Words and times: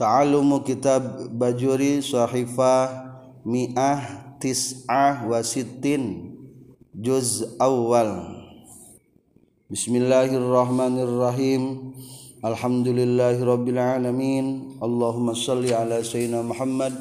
ta'alumu 0.00 0.64
kitab 0.64 1.28
bajuri 1.28 2.00
sahifah 2.00 3.12
mi'ah 3.44 4.32
tis'ah 4.40 5.28
wasitin 5.28 6.32
juz 6.96 7.44
awal 7.60 8.40
Bismillahirrahmanirrahim 9.68 11.92
Alhamdulillahirabbil 12.40 13.76
alamin 13.76 14.80
Allahumma 14.80 15.36
shalli 15.36 15.76
ala 15.76 16.00
sayyidina 16.00 16.48
Muhammad 16.48 16.96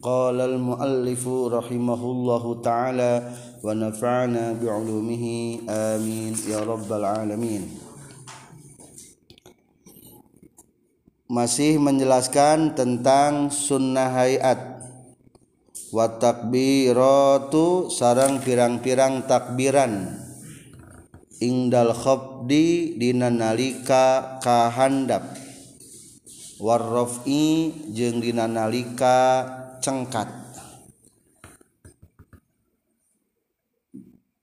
qala 0.00 0.48
al 0.48 0.56
muallifu 0.56 1.52
rahimahullahu 1.52 2.64
taala 2.64 3.28
wa 3.60 3.76
nafa'ana 3.76 4.56
bi'ulumihi 4.56 5.68
amin 5.68 6.32
ya 6.48 6.64
rabbal 6.64 7.04
alamin 7.04 7.87
Masih 11.28 11.76
menjelaskan 11.76 12.72
tentang 12.72 13.52
sunnah 13.52 14.08
hayat. 14.16 14.80
Wa 15.92 16.16
takbiratu 16.16 17.92
sarang 17.92 18.40
pirang-pirang 18.40 19.28
takbiran. 19.28 20.24
Ingdal 21.36 21.92
khafdi 21.92 22.96
dina 22.96 23.28
nalika 23.28 24.40
kahandap. 24.40 25.36
Warrafi 26.64 27.76
jeung 27.92 28.24
dina 28.24 28.48
nalika 28.48 29.44
cengkat. 29.84 30.32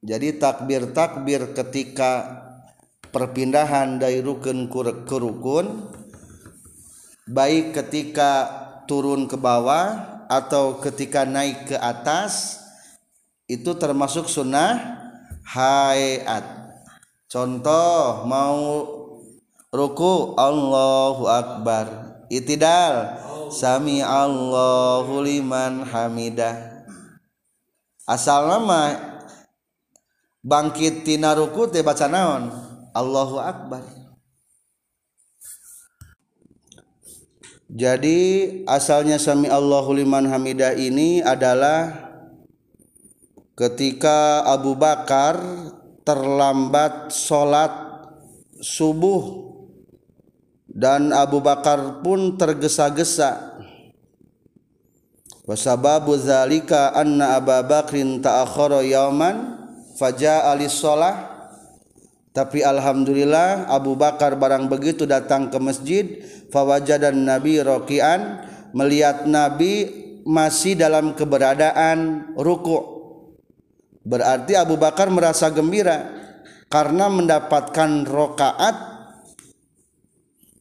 Jadi 0.05 0.37
takbir-takbir 0.37 1.49
ketika 1.57 2.45
perpindahan 3.09 3.97
dari 3.97 4.21
rukun 4.21 4.69
ke 4.69 5.17
rukun 5.17 6.04
baik 7.25 7.73
ketika 7.73 8.45
turun 8.85 9.25
ke 9.25 9.33
bawah 9.33 10.21
atau 10.29 10.77
ketika 10.77 11.25
naik 11.25 11.73
ke 11.73 11.77
atas 11.77 12.61
itu 13.49 13.73
termasuk 13.77 14.29
sunnah 14.29 15.01
hayat. 15.45 16.45
Contoh 17.25 18.25
mau 18.29 18.61
ruku 19.73 20.37
Allahu 20.37 21.25
Akbar. 21.25 21.85
Itidal 22.29 23.17
sami 23.53 24.01
Allahu 24.01 25.21
liman 25.21 25.85
hamidah. 25.85 26.85
Asal 28.05 28.49
nama 28.49 29.01
bangkit 30.45 31.05
tina 31.05 31.33
ruku 31.33 31.69
teh 31.69 31.81
baca 31.81 32.05
naon? 32.05 32.53
Allahu 32.93 33.41
Akbar 33.41 33.94
jadi 37.75 38.19
asalnya 38.71 39.19
sami 39.19 39.51
Allahu 39.51 39.91
liman 39.99 40.23
hamidah 40.31 40.79
ini 40.79 41.19
adalah 41.19 42.07
ketika 43.51 44.47
Abu 44.47 44.79
Bakar 44.79 45.35
terlambat 46.07 47.11
sholat 47.11 47.75
subuh 48.63 49.51
dan 50.71 51.11
Abu 51.11 51.43
Bakar 51.43 51.99
pun 51.99 52.39
tergesa-gesa. 52.39 53.59
Wasababu 55.43 56.15
zalika 56.15 56.95
anna 56.95 57.35
Abu 57.35 57.59
Bakrin 57.67 58.23
ta'akhara 58.23 58.87
yauman 58.87 59.67
faja'a 59.99 60.55
lis-shalah 60.55 61.34
tapi 62.35 62.67
alhamdulillah 62.67 63.71
Abu 63.71 63.95
Bakar 63.95 64.35
barang 64.35 64.67
begitu 64.67 65.07
datang 65.07 65.47
ke 65.47 65.55
masjid 65.55 66.19
fawajadan 66.51 67.15
Nabi 67.15 67.63
rokian 67.63 68.43
melihat 68.75 69.23
Nabi 69.23 70.03
masih 70.27 70.75
dalam 70.75 71.15
keberadaan 71.15 72.27
ruku' 72.35 72.95
Berarti 74.05 74.53
Abu 74.53 74.77
Bakar 74.77 75.09
merasa 75.09 75.49
gembira 75.49 76.05
karena 76.69 77.09
mendapatkan 77.09 78.05
rokaat 78.05 78.93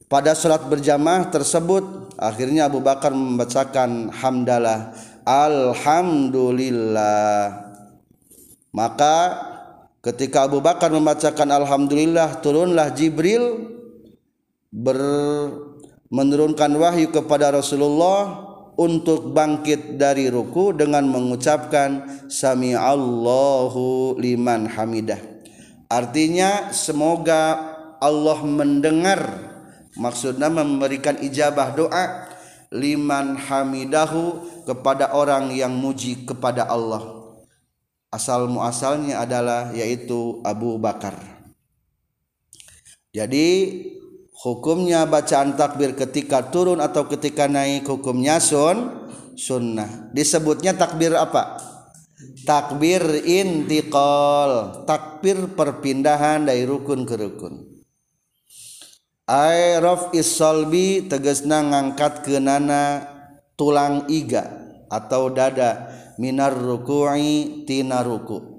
pada 0.08 0.32
sholat 0.32 0.64
berjamaah 0.64 1.28
tersebut. 1.28 2.16
Akhirnya 2.16 2.72
Abu 2.72 2.80
Bakar 2.80 3.12
membacakan 3.12 4.08
hamdalah 4.16 4.96
Alhamdulillah. 5.28 7.68
Maka 8.72 9.16
ketika 10.04 10.44
Abu 10.44 10.60
Bakar 10.60 10.92
membacakan 10.92 11.48
Alhamdulillah 11.48 12.44
turunlah 12.44 12.92
Jibril 12.92 13.72
ber 14.68 15.00
menurunkan 16.12 16.70
wahyu 16.76 17.08
kepada 17.08 17.50
Rasulullah 17.50 18.52
untuk 18.76 19.32
bangkit 19.32 19.96
dari 19.96 20.28
ruku 20.28 20.76
dengan 20.76 21.06
mengucapkan 21.08 22.26
sami 22.28 22.76
Allahu 22.76 24.14
liman 24.20 24.68
hamidah. 24.68 25.18
Artinya 25.88 26.74
semoga 26.74 27.74
Allah 28.02 28.38
mendengar 28.42 29.20
maksudnya 29.94 30.50
memberikan 30.50 31.18
ijabah 31.22 31.74
doa 31.74 32.04
liman 32.74 33.38
hamidahu 33.38 34.42
kepada 34.66 35.14
orang 35.14 35.54
yang 35.54 35.70
muji 35.70 36.26
kepada 36.26 36.66
Allah. 36.66 37.13
Asal 38.14 38.46
muasalnya 38.46 39.26
adalah 39.26 39.74
yaitu 39.74 40.38
Abu 40.46 40.78
Bakar. 40.78 41.18
Jadi 43.10 43.46
hukumnya 44.38 45.02
bacaan 45.02 45.58
takbir 45.58 45.98
ketika 45.98 46.46
turun 46.46 46.78
atau 46.78 47.10
ketika 47.10 47.50
naik 47.50 47.82
hukumnya 47.90 48.38
sun 48.38 49.10
sunnah. 49.34 50.14
Disebutnya 50.14 50.78
takbir 50.78 51.18
apa? 51.18 51.58
Takbir 52.46 53.02
intiqal 53.26 54.86
takbir 54.86 55.50
perpindahan 55.50 56.46
dari 56.46 56.62
rukun 56.62 57.02
ke 57.02 57.18
rukun. 57.18 57.66
Aerof 59.26 60.14
isolbi 60.14 61.10
tegesna 61.10 61.66
ngangkat 61.66 62.22
ke 62.22 62.38
nana 62.38 63.10
tulang 63.58 64.06
iga 64.06 64.54
atau 64.86 65.32
dada 65.32 65.93
minar 66.18 66.54
ruku'i 66.54 67.64
tina 67.66 68.02
ruku' 68.02 68.54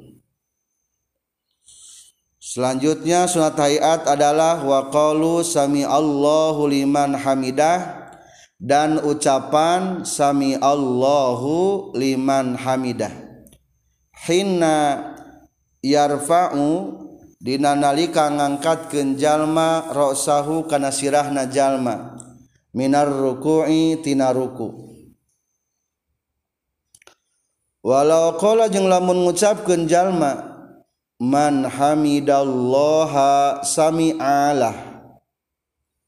Selanjutnya 2.55 3.27
sunat 3.27 3.59
hayat 3.59 4.07
adalah 4.07 4.63
waqalu 4.63 5.43
sami 5.43 5.83
Allahu 5.83 6.71
liman 6.71 7.11
hamidah 7.11 8.07
dan 8.55 9.03
ucapan 9.03 10.07
sami 10.07 10.55
Allahu 10.55 11.91
liman 11.99 12.55
hamidah. 12.55 13.11
Hinna 14.23 15.03
yarfa'u 15.83 16.95
dina 17.43 17.75
nalika 17.75 18.31
ngangkatkeun 18.31 19.19
jalma 19.19 19.91
ra'sahu 19.91 20.63
kana 20.71 20.95
sirahna 20.95 21.51
jalma 21.51 22.15
minar 22.71 23.11
ruku'i 23.11 23.99
tina 23.99 24.31
ruku. 24.31 24.94
Walau 27.85 28.41
qala 28.41 28.65
jeung 28.65 28.89
lamun 28.89 29.29
ngucapkeun 29.29 29.85
jalma 29.85 30.41
man 31.21 31.69
hamidallaha 31.69 33.61
sami'alah. 33.61 34.73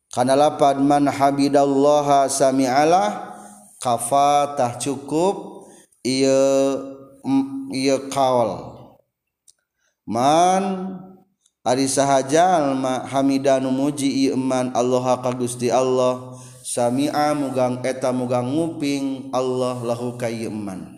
Kana 0.10 0.34
lapad 0.34 0.82
man 0.82 1.06
hamidallaha 1.06 2.26
sami'alah 2.34 3.38
kafatah 3.78 4.82
cukup 4.82 5.70
ieu 6.02 6.82
ieu 7.70 8.10
kaul 8.10 8.74
man 10.10 10.98
ari 11.62 11.86
sahaja 11.86 12.74
ma 12.74 13.06
hamidanu 13.06 13.70
muji 13.70 14.26
ieu 14.26 14.34
man 14.34 14.74
Allah 14.74 15.22
ka 15.22 15.30
Gusti 15.30 15.70
Allah 15.70 16.42
sami'a 16.66 17.38
mugang 17.38 17.86
eta 17.86 18.10
mugang 18.10 18.50
nguping 18.50 19.30
Allah 19.30 19.78
lahu 19.86 20.18
ka 20.18 20.26
ieu 20.26 20.50
man 20.50 20.97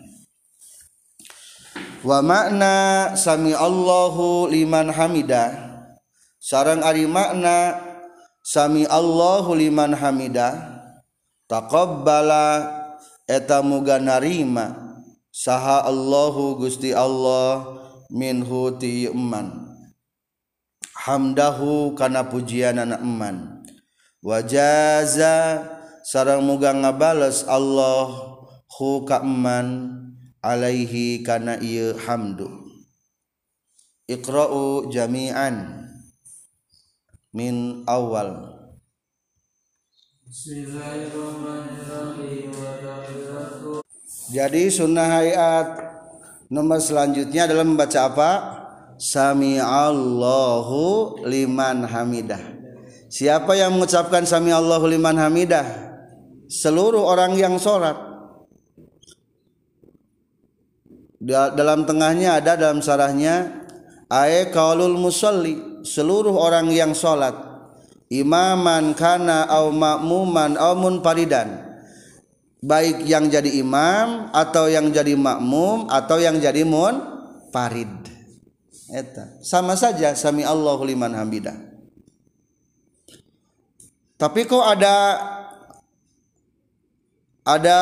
wa 2.00 2.18
makna 2.24 2.74
sami 3.16 3.52
Allahu 3.52 4.48
liman 4.48 4.88
hamida. 4.88 5.68
Sarang 6.40 6.80
ari 6.80 7.04
makna 7.04 7.76
sami 8.40 8.88
Allahu 8.88 9.52
liman 9.52 9.92
hamida. 9.92 10.80
Taqabbala 11.44 12.72
eta 13.28 13.60
muga 13.60 14.00
narima. 14.00 14.96
Saha 15.30 15.86
Allahu 15.86 16.58
Gusti 16.58 16.90
Allah 16.90 17.62
minhu 18.10 18.74
ti 18.80 19.06
eman. 19.06 19.68
Hamdahu 21.04 21.94
kana 21.96 22.26
pujianana 22.26 22.98
eman. 23.00 23.62
Wa 24.20 24.44
jaza 24.44 25.64
sarang 26.04 26.44
muga 26.44 26.72
ngabales 26.72 27.44
Allah 27.44 28.08
hu 28.80 29.04
ka 29.04 29.20
eman. 29.20 29.99
Alaihi 30.40 31.20
kana 31.24 31.60
ieu 31.60 31.96
hamdu. 31.96 32.48
Iqra'u 34.10 34.90
jami'an 34.90 35.86
min 37.30 37.86
awal. 37.86 38.58
Jadi 44.30 44.62
sunnah 44.70 45.06
hayat. 45.06 45.68
Nomor 46.50 46.82
selanjutnya 46.82 47.46
adalah 47.46 47.62
membaca 47.62 48.00
apa? 48.10 48.30
Sami 48.98 49.62
Allahu 49.62 51.22
liman 51.22 51.86
hamidah. 51.86 52.42
Siapa 53.06 53.54
yang 53.54 53.78
mengucapkan 53.78 54.26
Sami 54.26 54.50
Allahu 54.50 54.90
liman 54.90 55.14
hamidah? 55.14 55.66
Seluruh 56.50 57.06
orang 57.06 57.38
yang 57.38 57.54
sholat 57.62 58.09
dalam 61.20 61.84
tengahnya 61.84 62.40
ada 62.40 62.56
dalam 62.56 62.80
sarahnya 62.80 63.68
ay 64.08 64.48
kaulul 64.48 64.96
musalli 64.96 65.84
seluruh 65.84 66.34
orang 66.34 66.72
yang 66.72 66.96
sholat. 66.96 67.36
Imaman 68.10 68.98
kana 68.98 69.46
au 69.46 69.70
makmuman 69.70 70.58
au 70.58 70.74
munfaridan. 70.74 71.70
Baik 72.60 73.06
yang 73.08 73.30
jadi 73.30 73.48
imam 73.62 74.28
atau 74.34 74.68
yang 74.68 74.90
jadi 74.90 75.16
makmum 75.16 75.88
atau 75.88 76.20
yang 76.20 76.36
jadi 76.36 76.66
mun 76.66 76.98
farid 77.54 77.88
eta. 78.90 79.40
Sama 79.40 79.78
saja 79.78 80.12
sami 80.18 80.42
Allahu 80.42 80.84
liman 80.84 81.14
hamidah. 81.14 81.56
Tapi 84.20 84.44
kok 84.44 84.60
ada 84.60 85.16
ada 87.46 87.78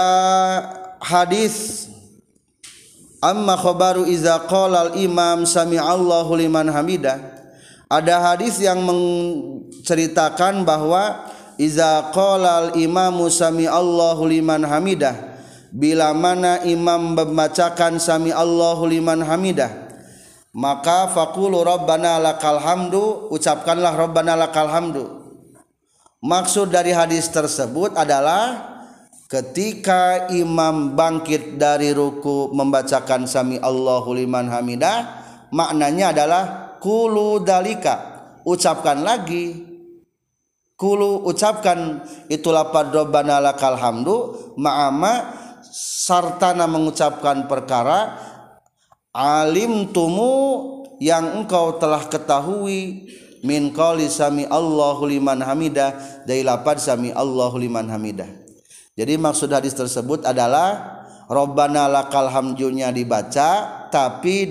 hadis 1.02 1.88
amma 3.18 3.58
khabaru 3.58 4.06
iza 4.06 4.46
qala 4.46 4.90
al 4.90 4.92
imam 4.98 5.44
sami 5.44 5.76
Allahu 5.80 6.38
liman 6.38 6.70
hamidah. 6.70 7.18
Ada 7.88 8.34
hadis 8.34 8.60
yang 8.60 8.84
menceritakan 8.84 10.62
bahwa 10.62 11.28
iza 11.56 12.12
qala 12.12 12.68
al 12.68 12.70
imamu 12.76 13.32
sami 13.32 13.64
Allahu 13.64 14.28
liman 14.28 14.62
hamidah. 14.64 15.38
Bila 15.68 16.16
mana 16.16 16.64
imam 16.64 17.12
membacakan 17.12 18.00
sami 18.00 18.32
Allahu 18.32 18.88
liman 18.88 19.20
hamidah 19.20 19.88
maka 20.58 21.06
faqulu 21.12 21.60
rabbana 21.62 22.18
lakal 22.18 22.58
hamdu 22.58 23.28
ucapkanlah 23.30 23.94
rabbana 23.94 24.34
lakal 24.34 24.66
hamdu. 24.66 25.04
Maksud 26.18 26.74
dari 26.74 26.90
hadis 26.90 27.30
tersebut 27.30 27.94
adalah 27.94 28.77
ketika 29.28 30.32
imam 30.32 30.96
bangkit 30.96 31.60
dari 31.60 31.92
ruku 31.92 32.48
membacakan 32.56 33.28
sami 33.28 33.60
Allahu 33.60 34.16
liman 34.16 34.48
hamidah 34.48 35.04
maknanya 35.52 36.16
adalah 36.16 36.44
kulu 36.80 37.44
dalika. 37.44 38.16
Ucapkan 38.48 39.04
lagi. 39.04 39.68
Kulu 40.78 41.28
ucapkan 41.28 42.00
itu 42.32 42.48
lapad 42.48 42.88
rabbana 42.88 43.44
lakal 43.44 43.76
hamdu. 43.76 44.16
Ma'ama 44.56 45.36
sartana 45.68 46.64
mengucapkan 46.64 47.44
perkara 47.44 48.16
alim 49.12 49.92
tumu 49.92 50.32
yang 51.02 51.44
engkau 51.44 51.76
telah 51.76 52.08
ketahui 52.08 53.10
min 53.44 53.74
qali 53.74 54.08
sami 54.08 54.48
Allahu 54.48 55.04
liman 55.04 55.44
hamidah. 55.44 56.24
Dari 56.24 56.40
lapad 56.40 56.80
sami 56.80 57.12
Allahu 57.12 57.58
liman 57.60 57.90
hamidah 57.90 58.47
jadi 58.98 59.14
maksud 59.14 59.54
hadis 59.54 59.78
tersebut 59.78 60.26
adalah 60.26 60.98
Robbana 61.30 61.86
lakal 61.86 62.26
hamdunya 62.26 62.90
dibaca 62.90 63.86
tapi 63.94 64.50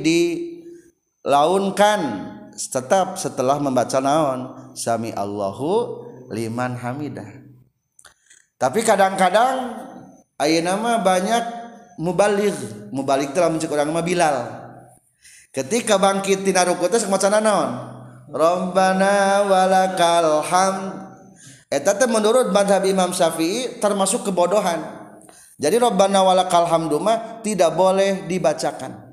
dilaunkan 1.28 2.00
tetap 2.56 3.20
setelah 3.20 3.60
membaca 3.60 4.00
naon 4.00 4.72
sami 4.72 5.12
Allahu 5.12 6.00
liman 6.32 6.80
hamidah. 6.80 7.28
Tapi 8.56 8.88
kadang-kadang 8.88 9.84
ayat 10.40 10.64
nama 10.64 11.04
banyak 11.04 11.44
mubalik 12.00 12.56
mubalik 12.96 13.36
telah 13.36 13.52
mencek 13.52 13.68
orang 13.68 13.92
mah 13.92 14.06
Bilal. 14.06 14.48
Ketika 15.52 16.00
bangkit 16.00 16.48
tina 16.48 16.64
ruku 16.64 16.88
teh 16.88 17.04
naon? 17.04 17.70
Rabbana 18.32 19.44
walakal 19.44 20.40
hamd 20.40 21.07
Eta 21.68 22.00
teh 22.00 22.08
menurut 22.08 22.56
madhab 22.56 22.88
Imam 22.88 23.12
Syafi'i 23.12 23.84
termasuk 23.84 24.24
kebodohan. 24.24 24.80
Jadi 25.60 25.76
Rabbana 25.82 26.24
walakal 26.24 26.64
tidak 27.44 27.76
boleh 27.76 28.24
dibacakan. 28.30 29.04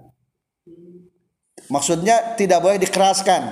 Maksudnya 1.72 2.36
tidak 2.36 2.60
boleh 2.62 2.78
dikeraskan. 2.78 3.42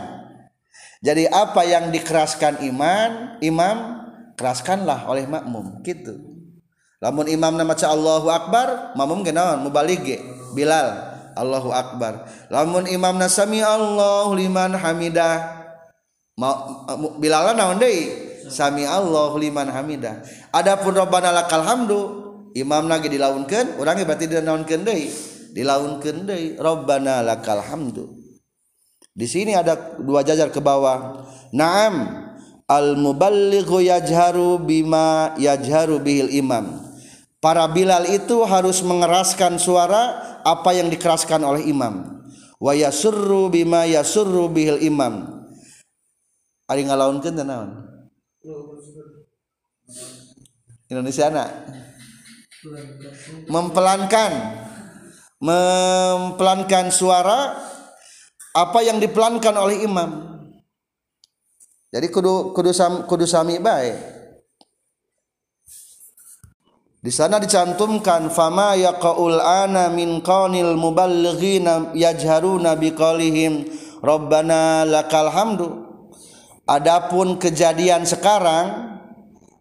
Jadi 1.02 1.26
apa 1.26 1.66
yang 1.66 1.90
dikeraskan 1.90 2.62
iman, 2.62 3.40
imam 3.42 4.06
keraskanlah 4.38 5.08
oleh 5.10 5.26
makmum 5.26 5.82
gitu. 5.82 6.14
Lamun 7.02 7.26
imam 7.26 7.58
nama 7.58 7.74
Allahu 7.74 8.30
Akbar, 8.30 8.94
makmum 8.94 9.26
genawan 9.26 9.58
mubalige 9.66 10.22
Bilal 10.54 10.94
Allahu 11.34 11.74
Akbar. 11.74 12.30
Lamun 12.52 12.86
imam 12.86 13.18
nasami 13.18 13.64
Allahu 13.64 14.36
liman 14.38 14.78
hamidah. 14.78 15.64
Bilal 17.18 17.58
naon 17.58 17.82
deui? 17.82 18.31
Sami 18.52 18.84
Allah 18.84 19.32
liman 19.40 19.72
hamidah. 19.72 20.20
Adapun 20.52 20.92
Rabbana 20.92 21.32
lakal 21.32 21.64
hamdu 21.64 22.00
imam 22.52 22.84
lagi 22.84 23.08
dilaunkan 23.08 23.80
orangnya 23.80 24.04
berarti 24.04 24.28
dinaunkan 24.28 24.84
deui. 24.84 25.08
Dilaunkan 25.56 26.28
deui 26.28 26.60
Rabbana 26.60 27.24
lakal 27.24 27.64
hamdu. 27.64 28.12
Di 29.12 29.24
sini 29.24 29.56
ada 29.56 29.96
dua 29.96 30.20
jajar 30.20 30.52
ke 30.52 30.60
bawah. 30.60 31.24
Naam 31.56 32.28
al 32.68 32.96
muballighu 33.00 33.80
yajharu 33.80 34.60
bima 34.60 35.32
yajharu 35.40 35.96
bihil 36.00 36.28
imam. 36.28 36.84
Para 37.40 37.66
bilal 37.66 38.06
itu 38.06 38.44
harus 38.46 38.84
mengeraskan 38.84 39.58
suara 39.58 40.36
apa 40.46 40.76
yang 40.76 40.92
dikeraskan 40.92 41.42
oleh 41.42 41.64
imam. 41.66 42.22
Wa 42.62 42.76
yasurru 42.76 43.50
bima 43.50 43.88
yasurru 43.88 44.46
bihil 44.52 44.78
imam. 44.78 45.42
Ari 46.70 46.86
ngalaunkeun 46.86 47.34
teh 47.36 47.44
naon 47.44 47.91
Indonesia 50.90 51.30
anak 51.30 51.50
mempelankan. 53.48 54.32
Mempelankan 55.42 56.94
suara 56.94 57.58
apa 58.54 58.78
yang 58.86 59.02
dipelankan 59.02 59.58
oleh 59.58 59.82
imam. 59.82 60.38
Jadi 61.90 62.06
kudu 62.14 62.54
kudu 62.54 62.70
sam, 62.70 63.10
kudu 63.10 63.26
sami 63.26 63.58
baik 63.58 64.22
di 67.02 67.10
sana 67.10 67.42
dicantumkan 67.42 68.30
fama 68.30 68.78
yaqaul 68.78 69.42
ana 69.42 69.90
min 69.90 70.22
qaunil 70.22 70.78
muballighina 70.78 71.90
yajharuna 71.98 72.78
biqalihim 72.78 73.66
rabbana 73.98 74.86
lakal 74.86 75.26
hamdu 75.26 75.81
Adapun 76.62 77.42
kejadian 77.42 78.06
sekarang 78.06 78.98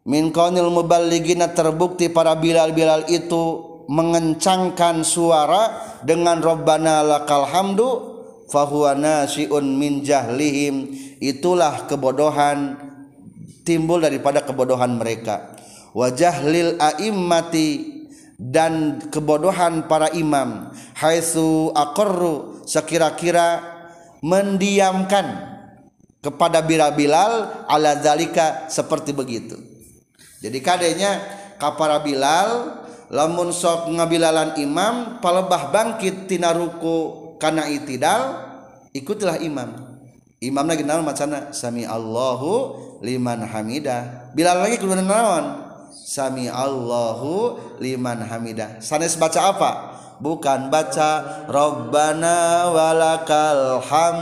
min 0.05 0.29
qaunil 0.29 0.69
muballigina 0.69 1.49
terbukti 1.49 2.13
para 2.13 2.37
bilal-bilal 2.37 3.09
itu 3.09 3.71
mengencangkan 3.89 5.01
suara 5.01 5.81
dengan 6.05 6.37
Rabbana 6.39 7.01
lakal 7.01 7.49
hamdu 7.49 7.89
fahuwa 8.53 8.93
nasiun 8.93 9.81
min 9.81 10.05
jahlihim. 10.05 10.93
Itulah 11.17 11.89
kebodohan 11.89 12.77
timbul 13.65 14.05
daripada 14.05 14.45
kebodohan 14.45 14.93
mereka. 14.93 15.57
Wajahlil 15.97 16.77
aimmati 16.77 17.99
dan 18.37 19.01
kebodohan 19.09 19.89
para 19.89 20.13
imam. 20.13 20.69
Haitsu 20.95 21.73
aqarru 21.73 22.61
sekira-kira 22.69 23.59
mendiamkan 24.21 25.50
kepada 26.21 26.61
Bilal 26.61 26.93
Bilal 26.93 27.65
ala 27.65 27.97
zalika 27.97 28.69
seperti 28.69 29.11
begitu. 29.11 29.57
Jadi 30.41 30.61
kadenya 30.61 31.21
kapara 31.57 31.97
Bilal 32.01 32.81
lamun 33.09 33.49
sok 33.49 33.89
ngabilalan 33.89 34.55
imam 34.61 35.19
palebah 35.19 35.73
bangkit 35.73 36.29
tina 36.29 36.53
ruku 36.53 37.35
kana 37.41 37.67
itidal 37.67 38.37
ikutilah 38.93 39.41
imam. 39.41 39.89
Imam 40.41 40.65
lagi 40.65 40.81
naon 40.81 41.05
macana 41.05 41.53
sami 41.53 41.85
Allahu 41.85 42.53
liman 43.05 43.45
hamida. 43.45 44.29
Bilal 44.33 44.65
lagi 44.65 44.81
kudu 44.81 44.97
naon 44.97 45.69
sami 45.93 46.49
Allahu 46.49 47.57
liman 47.77 48.25
hamida. 48.25 48.81
Sanes 48.81 49.17
baca 49.17 49.53
apa? 49.53 49.71
Bukan 50.21 50.69
baca 50.69 51.45
Rabbana 51.49 52.69
walakal 52.69 53.81
ham 53.89 54.17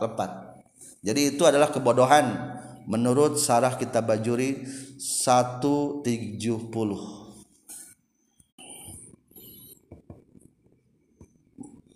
lepat 0.00 0.45
jadi 1.06 1.38
itu 1.38 1.46
adalah 1.46 1.70
kebodohan 1.70 2.58
menurut 2.90 3.38
sarah 3.38 3.78
kitab 3.78 4.10
Bajuri 4.10 4.66
170. 4.98 6.02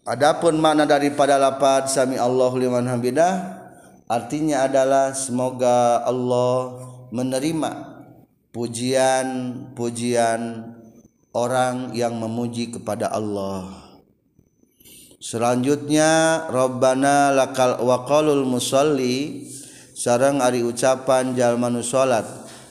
Adapun 0.07 0.63
makna 0.63 0.87
daripada 0.87 1.43
lapad 1.43 1.91
sami 1.91 2.23
Allahu 2.23 2.55
liman 2.55 2.87
hamidah 2.87 3.59
artinya 4.07 4.71
adalah 4.71 5.11
semoga 5.11 6.07
Allah 6.07 6.87
menerima 7.11 8.07
pujian-pujian 8.55 10.71
orang 11.35 11.99
yang 11.99 12.15
memuji 12.15 12.71
kepada 12.71 13.11
Allah 13.11 13.90
selanjutnya 15.21 16.45
Robbana 16.49 17.31
lakal 17.31 17.79
waqalul 17.85 18.49
musalli. 18.49 19.47
Sarang 19.93 20.41
ari 20.41 20.65
ucapan 20.65 21.37
jalmanu 21.37 21.85
salat. 21.85 22.25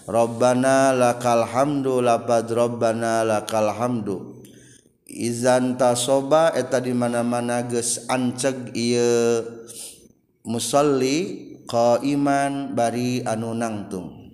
Robbana 0.10 0.89
lakal 0.98 1.46
hamdu 1.46 2.01
lapad 2.01 2.50
Robbana 2.50 3.22
lakal 3.22 3.70
hamdu. 3.70 4.41
Izan 5.06 5.77
tasoba 5.77 6.50
eta 6.58 6.82
di 6.82 6.89
mana-mana 6.89 7.65
geus 7.70 8.10
anceg 8.10 8.74
ieu 8.74 9.46
musalli 10.41 11.53
qaiman 11.70 12.74
bari 12.74 13.22
anu 13.22 13.53
nangtung. 13.53 14.34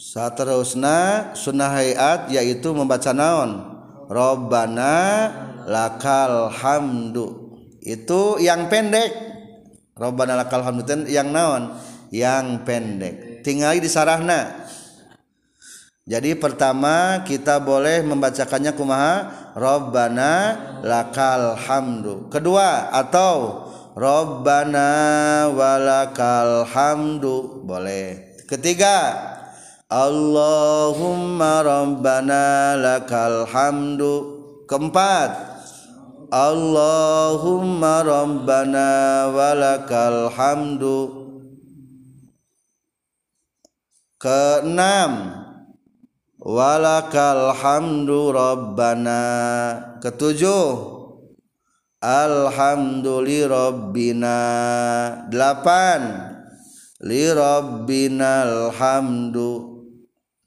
Saterusna 0.00 1.32
sunnah 1.36 1.70
hayat 1.76 2.32
yaitu 2.32 2.72
membaca 2.72 3.12
naon? 3.12 3.79
Robbana 4.10 4.94
lakal 5.70 6.50
hamdu. 6.50 7.54
Itu 7.78 8.42
yang 8.42 8.66
pendek. 8.66 9.14
Robbana 9.94 10.34
lakal 10.34 10.66
hamdu 10.66 10.82
ten 10.82 11.06
yang 11.06 11.30
naon? 11.30 11.78
Yang 12.10 12.66
pendek. 12.66 13.46
Tinggal 13.46 13.78
di 13.78 13.86
sarahna 13.86 14.66
jadi 16.10 16.34
pertama 16.34 17.22
kita 17.22 17.62
boleh 17.62 18.02
membacakannya 18.02 18.74
kumaha? 18.74 19.30
Robbana 19.54 20.58
lakal 20.82 21.54
hamdu. 21.54 22.26
Kedua 22.26 22.90
atau 22.90 23.68
Rabbana 23.94 24.90
walakal 25.54 26.66
hamdu. 26.66 27.62
Boleh. 27.62 28.34
Ketiga 28.50 29.29
Allahumma 29.90 31.66
rabbana 31.66 32.78
lakal 32.78 33.42
hamdu. 33.42 34.38
Keempat. 34.70 35.34
Allahumma 36.30 38.06
rabbana 38.06 38.90
walakal 39.34 40.30
hamdu. 40.30 41.26
Keenam. 44.22 45.42
Walakal 46.38 47.50
hamdu 47.58 48.30
rabbana. 48.30 49.26
Ketujuh. 49.98 51.02
Alhamdulillahrobbina 52.00 54.40
8 55.28 57.04
lirobbinal 57.04 58.72
hamdu 58.72 59.69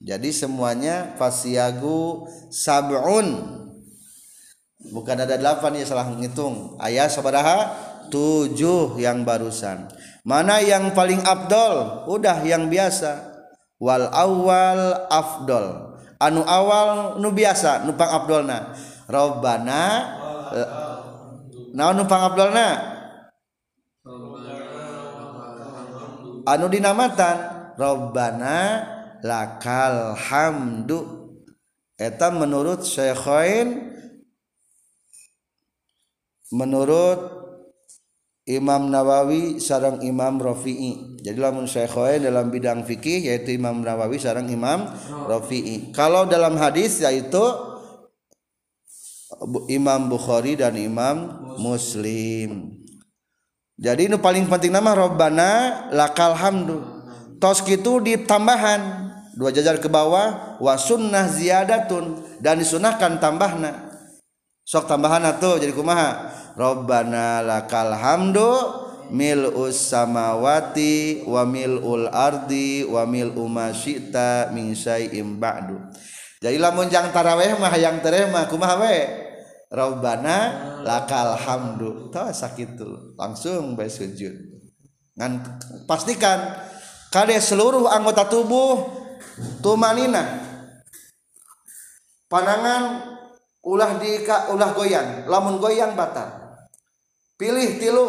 jadi 0.04 0.30
semuanya 0.36 1.16
fasiagu 1.16 2.28
sabun. 2.52 3.56
Bukan 4.92 5.16
ada 5.16 5.40
8 5.40 5.80
ya 5.80 5.88
salah 5.88 6.12
menghitung 6.12 6.76
ayat 6.76 7.08
sabaraha? 7.08 7.72
7 8.12 9.00
yang 9.00 9.24
barusan. 9.24 9.88
Mana 10.28 10.60
yang 10.60 10.92
paling 10.92 11.24
afdol? 11.24 12.04
Udah 12.12 12.44
yang 12.44 12.68
biasa. 12.68 13.32
Wal 13.80 14.12
awal 14.12 15.08
afdol. 15.08 15.96
Anu 16.20 16.44
awal 16.44 17.20
nu 17.24 17.32
biasa 17.32 17.88
numpang 17.88 18.12
afdolna. 18.12 18.76
Robbana 19.08 19.84
naon 21.76 21.96
numpang 22.00 22.28
abdolna 22.28 22.68
anu 26.44 26.66
dinamatan. 26.68 27.36
Robbana 27.80 28.93
lakal 29.24 30.14
hamdu 30.20 31.32
eta 31.96 32.30
menurut 32.30 32.84
Syekhain 32.84 33.96
menurut 36.52 37.42
Imam 38.44 38.92
Nawawi 38.92 39.64
sarang 39.64 40.04
Imam 40.04 40.36
Rafi'i. 40.36 41.24
Jadi 41.24 41.40
lamun 41.40 41.64
Syekhain 41.64 42.20
dalam 42.20 42.52
bidang 42.52 42.84
fikih 42.84 43.32
yaitu 43.32 43.56
Imam 43.56 43.80
Nawawi 43.80 44.20
sarang 44.20 44.52
Imam 44.52 44.92
Rafi'i. 45.32 45.96
Kalau 45.96 46.28
dalam 46.28 46.60
hadis 46.60 47.00
yaitu 47.00 47.40
Imam 49.72 50.12
Bukhari 50.12 50.60
dan 50.60 50.78
Imam 50.78 51.48
Muslim 51.58 52.80
jadi 53.74 54.06
ini 54.08 54.18
paling 54.22 54.46
penting 54.48 54.72
nama 54.72 54.94
Robbana 54.94 55.52
lakal 55.92 56.38
hamdu 56.38 56.82
tos 57.42 57.66
gitu 57.66 58.00
ditambahan 58.00 59.13
dua 59.34 59.50
jajar 59.50 59.82
ke 59.82 59.90
bawah 59.90 60.58
wa 60.62 60.74
sunnah 60.78 61.26
ziyadatun 61.30 62.22
dan 62.40 62.62
disunahkan 62.62 63.18
tambahna. 63.18 63.94
Sok 64.64 64.88
tambahan 64.88 65.26
atau 65.28 65.60
jadi 65.60 65.76
kumaha? 65.76 66.32
Robbana 66.56 67.44
lakal 67.44 67.92
hamdu 67.92 68.48
mil'us 69.12 69.92
samawati 69.92 71.28
wa 71.28 71.44
mil'ul 71.44 72.08
ardi 72.08 72.88
wa 72.88 73.04
mil'u 73.04 73.44
masyita 73.52 74.54
min 74.56 74.72
syai'im 74.72 75.42
ba'du. 75.42 75.76
Jadi 76.40 76.58
lamun 76.60 76.88
jang 76.88 77.12
taraweh 77.12 77.60
mah 77.60 77.76
yang 77.76 78.00
terema 78.00 78.48
kumaha 78.48 78.80
we? 78.80 78.98
Rabbana 79.68 80.38
lakal 80.86 81.36
hamdu. 81.36 82.14
Tah 82.14 82.32
sakitu 82.32 83.18
langsung 83.20 83.76
bae 83.76 83.90
sujud. 83.92 84.32
Ngan 85.20 85.44
pastikan 85.86 86.56
kade 87.12 87.36
seluruh 87.38 87.90
anggota 87.92 88.26
tubuh 88.30 89.03
tumanina. 89.62 90.42
Panangan 92.30 93.14
ulah 93.64 94.02
di 94.02 94.26
ulah 94.26 94.72
goyang 94.74 95.30
lamun 95.30 95.62
goyang 95.62 95.94
batal. 95.94 96.28
Pilih 97.38 97.78
tilu. 97.78 98.08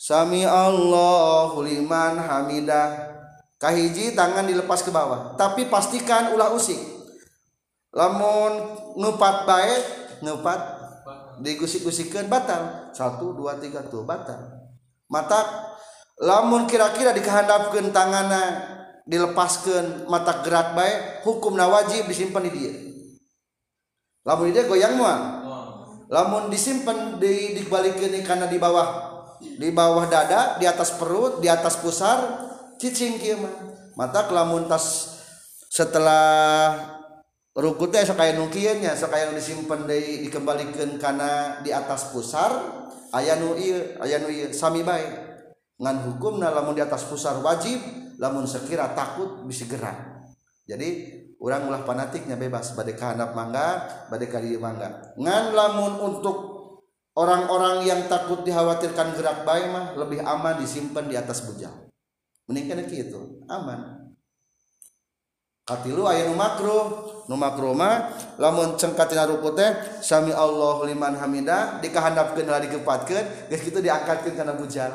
Sami 0.00 0.48
Allahu 0.48 1.60
liman 1.60 2.16
hamidah 2.16 3.12
kahiji 3.60 4.16
tangan 4.16 4.48
dilepas 4.48 4.80
ke 4.80 4.88
bawah 4.88 5.36
tapi 5.36 5.68
pastikan 5.68 6.32
ulah 6.32 6.50
usik. 6.56 6.80
Lamun 7.92 8.80
ngupat 8.96 9.44
baik 9.44 9.82
ngupat 10.24 10.60
digusik-gusikan 11.44 12.26
batal. 12.32 12.90
Satu 12.96 13.36
dua 13.36 13.60
tiga 13.60 13.84
tuh 13.86 14.08
batal. 14.08 14.40
Mata 15.10 15.74
lamun 16.16 16.64
kira-kira 16.64 17.12
dikehandapkan 17.12 17.92
tangannya 17.92 18.79
dilepaskan 19.10 20.06
mata 20.06 20.38
gerak 20.46 20.78
baik 20.78 21.26
hukum 21.26 21.58
na 21.58 21.66
wajib 21.66 22.06
disimpan 22.06 22.46
di 22.46 22.50
dia 22.54 22.72
lamun 24.22 24.46
di 24.48 24.54
dia 24.54 24.70
goyang 24.70 24.94
mual 24.94 25.40
lamun 26.10 26.50
disimpan 26.50 27.22
di 27.22 27.54
dibalikin 27.54 28.18
karena 28.26 28.50
di 28.50 28.58
bawah. 28.58 29.08
Di 29.40 29.72
bawah 29.72 30.04
dada 30.10 30.60
di 30.60 30.68
atas 30.68 30.92
perut 30.98 31.40
di 31.40 31.48
atas 31.48 31.80
pusar 31.80 32.18
cicing 32.76 33.16
kieu 33.16 33.40
mah. 33.40 33.54
Mata 33.96 34.26
lamun 34.28 34.68
tas 34.68 35.16
setelah 35.70 36.76
rukut 37.54 37.94
teh 37.94 38.04
sakaya 38.04 38.36
nu 38.36 38.50
kieu 38.52 38.76
nya 38.82 38.92
sakaya 38.98 39.30
nu 39.30 39.38
disimpen 39.38 39.86
deui 39.86 40.26
dikembalikeun 40.26 41.00
kana 41.00 41.62
di 41.64 41.72
atas 41.72 42.12
pusar 42.12 42.52
aya 43.14 43.38
nu 43.40 43.56
ieu 43.56 43.96
aya 44.02 44.20
nu 44.20 44.28
ieu 44.28 44.52
sami 44.52 44.84
bae. 44.84 45.08
Ngan 45.80 45.96
hukumna 46.04 46.52
lamun 46.52 46.76
di 46.76 46.84
atas 46.84 47.08
pusar 47.08 47.40
wajib 47.40 47.80
lamun 48.20 48.44
sekira 48.44 48.92
takut 48.92 49.48
bisa 49.48 49.64
gerak. 49.64 50.28
Jadi 50.68 51.16
orang 51.40 51.66
ulah 51.66 51.82
fanatiknya 51.82 52.36
bebas. 52.36 52.76
Badai 52.76 52.94
kahanap 52.94 53.32
mangga 53.32 53.88
badai 54.12 54.28
kali 54.28 54.60
mangga. 54.60 55.16
Ngan 55.16 55.56
lamun 55.56 55.98
untuk 55.98 56.36
orang-orang 57.16 57.88
yang 57.88 58.06
takut 58.06 58.44
dikhawatirkan 58.44 59.16
gerak 59.16 59.42
baik 59.48 59.66
mah 59.72 59.86
lebih 59.96 60.20
aman 60.20 60.60
disimpan 60.60 61.08
di 61.08 61.16
atas 61.16 61.42
bujang. 61.48 61.74
Mending 62.46 62.86
itu 62.92 63.40
aman. 63.48 64.04
Katilu 65.64 66.02
aya 66.02 66.26
nu 66.26 66.34
makruh 66.34 66.86
nu 67.30 67.38
mah 67.38 68.10
lamun 68.42 68.74
cengkatina 68.74 69.22
ruku 69.30 69.54
sami 70.02 70.34
Allah 70.34 70.82
liman 70.82 71.14
hamida 71.14 71.78
dikahandapkeun 71.78 72.50
lah 72.50 72.58
digepatkeun 72.58 73.46
geus 73.46 73.62
kitu 73.62 73.78
diangkatkeun 73.78 74.34
kana 74.34 74.58
bujal 74.58 74.90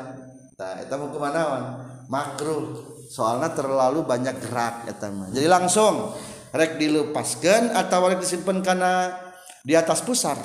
tah 0.52 0.76
eta 0.76 1.00
hukum 1.00 1.24
naon? 1.24 1.80
Makruh 2.12 2.95
soalnya 3.06 3.54
terlalu 3.54 4.02
banyak 4.02 4.36
gerak 4.42 4.90
mah 5.14 5.30
jadi 5.30 5.46
langsung 5.46 6.12
rek 6.56 6.80
dilepaskeun 6.80 7.76
atau 7.76 8.08
rek 8.08 8.18
disimpen 8.24 8.64
kana 8.64 9.12
di 9.66 9.74
atas 9.76 10.00
pusar. 10.00 10.38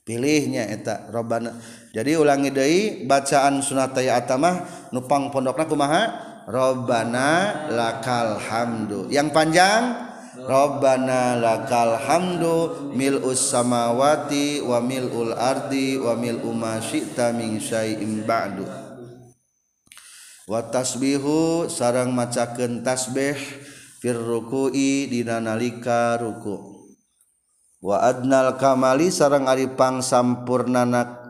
Pilihnya 0.00 0.66
eta 0.66 1.12
robana 1.12 1.54
jadi 1.92 2.18
ulangi 2.18 2.50
deui 2.50 3.04
bacaan 3.06 3.62
sunat 3.62 3.94
tayat 3.94 4.30
mah 4.40 4.88
nupang 4.90 5.28
pondokna 5.30 5.68
kumaha? 5.68 6.02
Robbana 6.50 7.68
lakal 7.70 8.40
hamdu. 8.42 9.06
Yang 9.06 9.28
panjang? 9.30 9.82
Robbana 10.40 11.36
lakal 11.36 12.00
hamdu 12.00 12.90
mil'us 12.96 13.52
samawati 13.54 14.64
wa 14.64 14.82
mil'ul 14.82 15.36
ardi 15.36 16.00
wa 16.00 16.16
mil'u 16.16 16.50
ma 16.56 16.80
syi'ta 16.80 17.36
min 17.36 17.60
syai'in 17.60 18.24
ba'du 18.24 18.79
watasbihu 20.50 21.70
sarang 21.70 22.10
macaken 22.10 22.82
tasbih 22.82 23.38
firruku'i 24.02 25.06
dina 25.06 25.38
nalika 25.38 26.18
ruku. 26.18 26.90
Wa 27.78 28.02
adnal 28.02 28.58
kamali 28.58 29.14
sarang 29.14 29.46
ari 29.46 29.70
pangsampurnana 29.70 31.22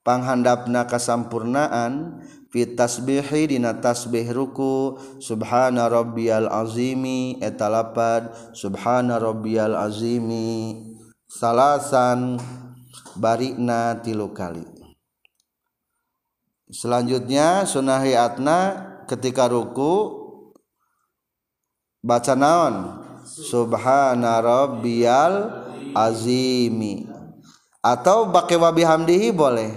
panghandapna 0.00 0.88
kasampurnaan 0.88 2.24
fit 2.48 2.72
tasbihi 2.72 3.52
dina 3.52 3.76
tasbih 3.76 4.32
ruku. 4.32 4.96
Subhana 5.20 5.92
rabbiyal 5.92 6.48
azimi 6.48 7.36
etalapad 7.44 8.32
subhana 8.56 9.20
rabbiyal 9.20 9.76
azimi. 9.76 10.88
Salasan 11.28 12.40
barikna 13.20 14.00
tilu 14.00 14.32
kali. 14.32 14.77
Selanjutnya 16.72 17.68
sunahi 17.68 18.16
atna 18.16 18.86
ketika 19.08 19.48
ruku 19.48 20.16
baca 22.04 22.32
naon? 22.32 23.04
Subhana 23.28 24.40
rabbiyal 24.40 25.68
azimi. 25.92 27.04
Atau 27.84 28.32
pakai 28.32 28.56
wa 28.56 28.72
bihamdihi 28.72 29.28
boleh. 29.32 29.72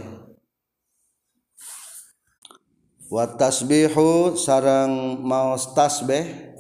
Wa 3.12 3.28
tasbihu 3.28 4.40
sarang 4.40 5.20
mau 5.20 5.60
tasbih. 5.60 6.56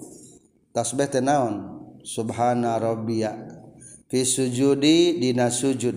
Tasbih 0.75 1.07
teh 1.07 1.23
naon? 1.23 1.79
Subhana 2.03 2.75
rabbiya 2.81 3.61
fi 4.11 4.27
sujudi 4.27 5.15
dina 5.23 5.47
sujud 5.47 5.95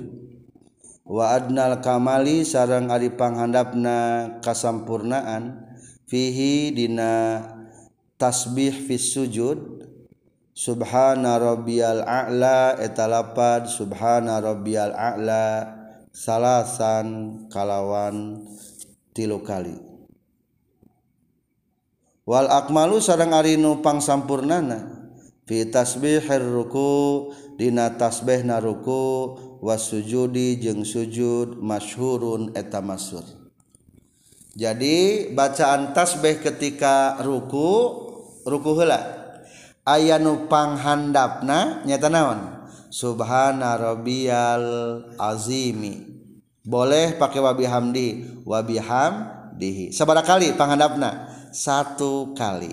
waadnal 1.04 1.84
kamali 1.84 2.42
sarang 2.42 2.88
ari 2.88 3.12
panghandapna 3.12 3.96
kasampurnaan. 4.40 5.68
Fihi 6.04 6.72
dina 6.72 7.44
tasbih 8.16 8.72
fi 8.72 8.96
sujud. 8.96 9.84
Subhana 10.54 11.34
rabbiyal 11.42 12.06
a'la 12.06 12.78
etalapad 12.78 13.66
subhana 13.66 14.38
rabbiyal 14.38 14.94
a'la 14.94 15.66
salasan 16.14 17.50
kalawan 17.50 18.38
tilu 19.10 19.42
kali. 19.42 19.74
Wal 22.22 22.46
akmalu 22.48 23.02
sareng 23.02 23.34
ari 23.34 23.58
nu 23.58 23.82
pangsampurnana. 23.82 25.10
Fi 25.44 25.66
tasbihir 25.68 26.40
ruku 26.40 27.28
dina 27.58 27.98
tasbihna 27.98 28.62
ruku 28.62 29.34
wasujudi 29.64 30.60
jeung 30.60 30.84
sujud 30.84 31.56
masyhurun 31.56 32.52
eta 32.52 32.84
masyhur. 32.84 33.24
Jadi 34.52 35.32
bacaan 35.32 35.96
tasbih 35.96 36.44
ketika 36.44 37.16
ruku 37.24 37.68
ruku 38.44 38.70
heula. 38.76 39.00
Aya 39.88 40.20
nu 40.20 40.46
panghandapna 40.46 41.82
nyata 41.88 42.08
naon? 42.12 42.40
Subhana 42.92 43.80
rabbiyal 43.80 44.68
azimi. 45.16 46.12
Boleh 46.64 47.16
pakai 47.16 47.40
wabi 47.40 47.64
hamdi 47.64 48.08
wabi 48.44 48.78
hamdihi. 48.78 49.90
Sabara 49.96 50.22
kali 50.22 50.54
panghandapna 50.54 51.28
satu 51.50 52.36
kali. 52.36 52.70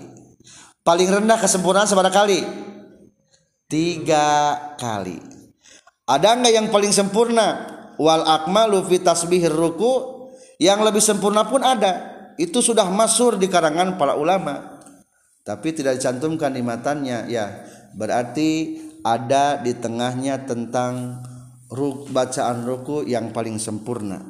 Paling 0.86 1.08
rendah 1.08 1.40
kesempurnaan 1.40 1.88
sabara 1.88 2.12
kali 2.14 2.46
tiga 3.66 4.54
kali. 4.78 5.31
Ada 6.06 6.34
nggak 6.34 6.52
yang 6.54 6.68
paling 6.74 6.90
sempurna? 6.90 7.70
Wal 7.94 8.26
akmalu 8.26 8.82
fi 8.90 8.96
tasbihir 8.98 9.54
ruku. 9.54 10.22
Yang 10.58 10.78
lebih 10.82 11.02
sempurna 11.02 11.46
pun 11.46 11.62
ada. 11.62 12.10
Itu 12.38 12.62
sudah 12.62 12.86
masur 12.90 13.38
di 13.38 13.46
karangan 13.46 13.98
para 13.98 14.18
ulama. 14.18 14.82
Tapi 15.42 15.74
tidak 15.74 15.98
dicantumkan 15.98 16.54
di 16.54 16.62
matanya 16.62 17.26
ya. 17.26 17.66
Berarti 17.94 18.78
ada 19.02 19.58
di 19.58 19.74
tengahnya 19.74 20.46
tentang 20.46 21.22
ruk, 21.70 22.10
bacaan 22.14 22.62
ruku 22.62 23.02
yang 23.06 23.34
paling 23.34 23.58
sempurna. 23.58 24.22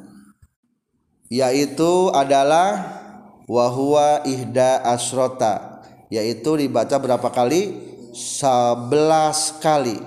Yaitu 1.29 2.09
adalah 2.13 3.01
wahwa 3.45 4.21
ihda 4.25 4.81
asrota. 4.85 5.81
Yaitu 6.13 6.57
dibaca 6.57 6.97
berapa 7.01 7.29
kali? 7.33 7.93
11 8.13 9.57
kali 9.57 9.97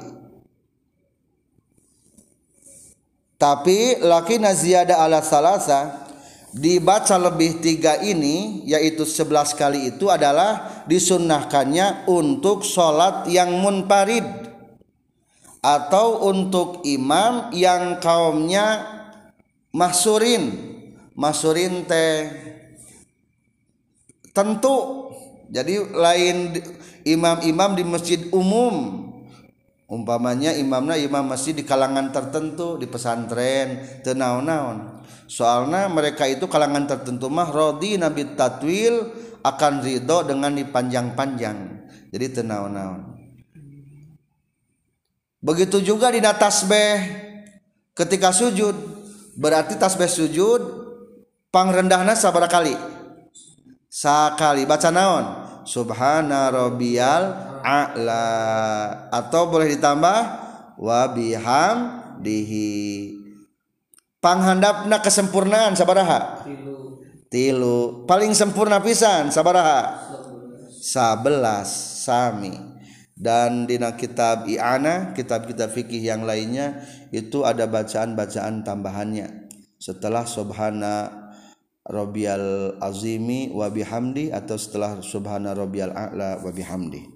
tapi 3.37 4.01
laki 4.01 4.41
naziyada 4.41 4.97
ala 4.97 5.21
salasa 5.21 6.09
dibaca 6.57 7.21
lebih 7.21 7.61
tiga 7.61 8.01
ini 8.01 8.65
yaitu 8.65 9.05
sebelas 9.05 9.53
kali 9.53 9.93
itu 9.93 10.09
adalah 10.09 10.85
disunnahkannya 10.89 12.09
untuk 12.09 12.65
sholat 12.65 13.29
yang 13.29 13.53
munparid 13.61 14.25
atau 15.61 16.31
untuk 16.31 16.87
imam 16.87 17.53
yang 17.53 18.01
kaumnya 18.01 18.87
mahsurin. 19.75 20.73
Mahsurin 21.17 21.85
teh 21.89 22.31
tentu. 24.31 25.11
Jadi 25.47 25.79
lain 25.95 26.59
imam-imam 27.07 27.79
di 27.79 27.85
masjid 27.87 28.21
umum 28.35 29.06
umpamanya 29.87 30.55
imamnya 30.55 30.99
imam 30.99 31.31
masjid 31.31 31.55
di 31.55 31.63
kalangan 31.63 32.11
tertentu 32.11 32.75
di 32.79 32.91
pesantren 32.91 34.03
tenaun-naun 34.03 35.03
soalnya 35.31 35.87
mereka 35.87 36.27
itu 36.27 36.51
kalangan 36.51 36.91
tertentu 36.91 37.31
mah 37.31 37.51
rodi 37.51 37.99
nabi 37.99 38.35
tatwil 38.35 39.27
akan 39.47 39.79
ridho 39.79 40.27
dengan 40.27 40.51
dipanjang-panjang. 40.59 41.59
Jadi 42.11 42.27
tenaun-naun 42.43 43.17
begitu 45.47 45.79
juga 45.79 46.11
di 46.11 46.19
tasbih. 46.19 47.23
Ketika 47.97 48.29
sujud 48.29 48.77
berarti 49.41 49.81
tasbih 49.81 50.11
sujud 50.11 50.61
pang 51.49 51.73
rendahna 51.73 52.13
sabar 52.13 52.45
kali 52.45 52.77
sakali 53.89 54.69
baca 54.69 54.93
naon? 54.93 55.25
Subhana 55.67 56.53
rabbiyal 56.53 57.56
a'la. 57.67 58.27
Atau 59.11 59.51
boleh 59.51 59.75
ditambah 59.75 60.19
wa 60.79 61.01
bihamdihi 61.11 62.71
panghandapna 64.23 65.03
kesempurnaan 65.03 65.75
sabaraha? 65.75 66.47
Tilu. 66.47 67.03
Tilu. 67.27 68.07
Paling 68.07 68.31
sempurna 68.39 68.79
pisan 68.79 69.35
sabaraha? 69.35 69.99
Sabelas 70.79 71.67
sami. 72.07 72.55
Dan 73.17 73.65
di 73.65 73.81
kitab 73.97 74.45
i'ana 74.45 75.17
kitab-kitab 75.17 75.73
fikih 75.73 76.05
yang 76.05 76.29
lainnya 76.29 76.85
itu 77.11 77.49
ada 77.49 77.65
bacaan-bacaan 77.65 78.61
tambahannya. 78.61 79.49
Setelah 79.81 80.29
subhana 80.29 81.27
rabbiyal 81.87 82.77
azimi 82.83 83.49
wa 83.57 83.73
bihamdi 83.73 84.35
atau 84.35 84.61
setelah 84.61 85.01
subhana 85.01 85.57
rabbiyal 85.57 85.97
a'la 85.97 86.45
wa 86.45 86.51
bihamdi 86.53 87.16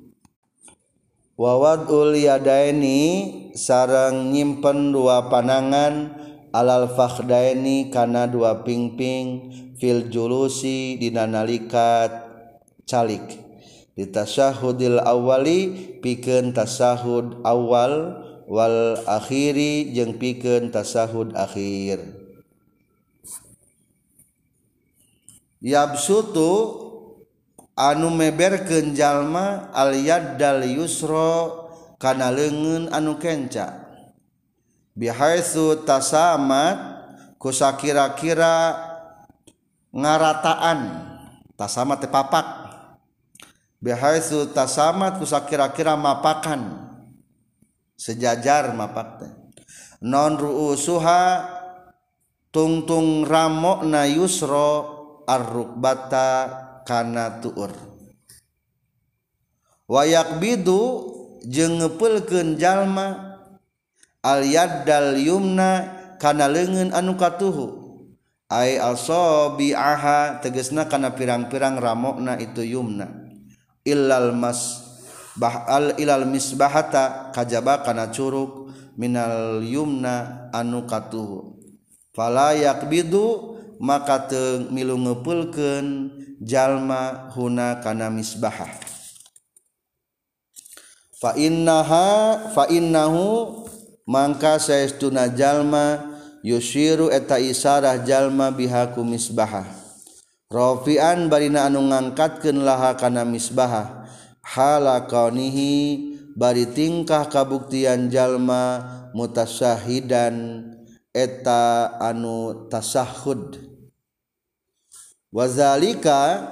wawadul 1.40 2.12
yadaini 2.12 3.00
sarang 3.56 4.28
nyimpen 4.28 4.92
dua 4.92 5.32
panangan 5.32 6.12
alal 6.52 6.92
fakhdaini 6.92 7.88
kana 7.88 8.28
dua 8.28 8.60
pingping 8.60 9.48
fil 9.80 10.12
julusi 10.12 11.00
dinanalikat 11.00 12.28
calik. 12.84 13.40
Di 13.96 14.04
tasahudil 14.04 15.00
awali 15.00 15.96
pikeun 16.04 16.52
tasahud 16.52 17.40
awal 17.40 18.20
wal 18.44 19.00
akhiri 19.08 19.96
jeung 19.96 20.20
pikeun 20.20 20.68
tasahud 20.68 21.32
akhir. 21.32 22.04
Yabsutu 25.60 26.52
anu 27.78 28.10
meberkeun 28.12 28.92
jalma 28.92 29.70
al 29.74 29.94
yaddal 29.94 30.64
yusra 30.66 31.50
kana 32.00 32.32
leungeun 32.32 32.88
anu 32.90 33.20
kenca. 33.20 33.86
Bihaitsu 34.96 35.86
tasamat 35.86 36.76
kusakira-kira 37.40 38.76
ngarataan. 39.94 41.08
Tasamat 41.56 42.04
teh 42.04 42.10
papak. 42.10 42.46
Bihaitsu 43.80 44.52
tasamat 44.52 45.20
kusakira-kira 45.20 45.96
mapakan. 45.96 46.88
Sejajar 47.96 48.72
mapak 48.76 49.08
teh. 49.24 49.32
Non 50.00 50.36
ruusuha 50.40 51.44
tungtung 52.48 53.28
ramokna 53.28 54.08
yusra 54.08 54.84
arrukbata 55.28 56.69
kana 56.86 57.40
tuur. 57.42 57.72
Wayak 59.90 60.38
bidu 60.38 61.10
jeung 61.44 61.82
ngeupeulkeun 61.82 62.60
jalma 62.60 63.38
al 64.22 64.46
yaddal 64.46 65.18
yumna 65.18 65.98
kana 66.22 66.46
leungeun 66.46 66.94
anu 66.94 67.18
katuhu. 67.18 67.80
Ai 68.50 68.82
asabi'aha 68.82 70.42
tegasna 70.42 70.90
kana 70.90 71.14
pirang-pirang 71.14 71.78
ramokna 71.78 72.34
itu 72.38 72.66
yumna. 72.66 73.30
Illal 73.86 74.34
mas 74.34 74.82
bahal 75.38 75.94
ilal 76.02 76.26
misbahata 76.26 77.30
kajaba 77.30 77.86
kana 77.86 78.10
curug 78.10 78.74
minal 78.98 79.62
yumna 79.62 80.50
anu 80.50 80.82
katuhu. 80.86 81.62
Fala 82.10 82.58
yakbidu 82.58 83.54
maka 83.80 84.28
teu 84.28 84.68
milu 84.68 85.00
ngepulken 85.00 86.12
jalma 86.44 87.32
huna 87.32 87.80
kana 87.80 88.12
misbahah. 88.12 88.68
Fa 91.16 91.32
innaha 91.36 92.52
fa 92.52 92.68
innahu 92.68 93.64
mangka 94.04 94.60
saestuna 94.60 95.32
jalma 95.32 96.12
yusyiru 96.44 97.08
eta 97.08 97.40
isarah 97.40 98.04
jalma 98.04 98.52
bihaku 98.52 99.00
misbahah. 99.00 99.64
Rafi'an 100.52 101.32
barina 101.32 101.64
anu 101.64 101.88
ngangkatkeun 101.88 102.60
laha 102.60 103.00
kana 103.00 103.24
misbahah. 103.24 104.04
Hala 104.44 105.08
kaunihi 105.08 106.12
bari 106.36 106.68
tingkah 106.68 107.28
kabuktian 107.32 108.12
jalma 108.12 108.82
mutasyahidan 109.16 110.68
eta 111.12 111.96
anu 112.00 112.66
tasahud 112.72 113.69
wazalika 115.30 116.46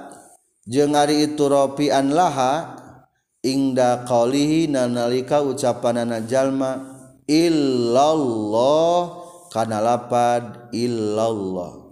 jeung 0.66 0.94
ari 0.94 1.26
itu 1.26 1.44
rafian 1.46 2.14
laha 2.14 2.78
ingda 3.42 4.06
qaulihi 4.06 4.70
nalika 4.70 5.42
ucapanana 5.42 6.22
jalma 6.22 6.98
illallah 7.28 9.02
kana 9.52 9.78
lapad 9.84 10.72
illallah. 10.74 11.86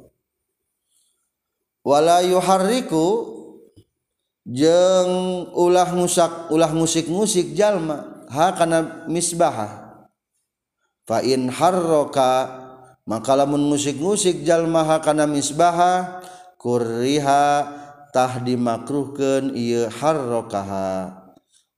Wala 1.87 2.19
yuharriku 2.27 3.37
jeung 4.43 5.47
ulah 5.55 5.91
musak 5.95 6.51
ulah 6.51 6.75
musik-musik 6.75 7.55
jalma 7.55 8.27
ha 8.27 8.51
kana 8.59 9.07
misbah. 9.07 9.87
Fa 11.07 11.23
in 11.23 11.47
harraka 11.47 12.67
maka 13.07 13.39
lamun 13.39 13.71
musik-musik 13.71 14.43
jalma 14.43 14.83
ha 14.83 14.97
kana 14.99 15.31
misbah 15.31 16.16
kurihatah 16.67 18.43
dimakruhkeun 18.43 19.55
ieu 19.55 19.87
harrokaha. 19.87 21.23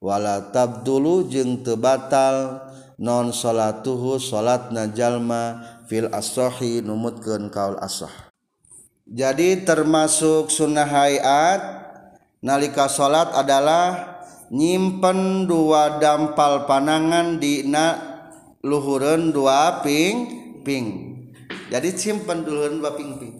Wala 0.00 0.48
tabdulu 0.48 1.28
jeung 1.28 1.60
tebatal 1.60 2.64
non 2.98 3.30
salatuhu 3.30 4.18
salat 4.18 4.74
najalma 4.74 5.62
fil 5.86 6.10
asohi 6.10 6.82
numutkeun 6.82 7.46
kaul 7.46 7.78
asah 7.78 8.10
jadi 9.06 9.62
termasuk 9.62 10.50
sunnah 10.50 10.84
hayat 10.84 11.62
nalika 12.42 12.90
salat 12.90 13.30
adalah 13.38 14.18
nyimpen 14.50 15.46
dua 15.46 16.02
dampal 16.02 16.66
panangan 16.66 17.38
di 17.38 17.70
na 17.70 17.96
luhureun 18.66 19.30
dua 19.30 19.78
ping 19.86 20.14
ping 20.66 20.86
jadi 21.70 21.94
simpen 21.94 22.42
duluan 22.42 22.82
dua 22.82 22.98
ping 22.98 23.14
ping 23.22 23.37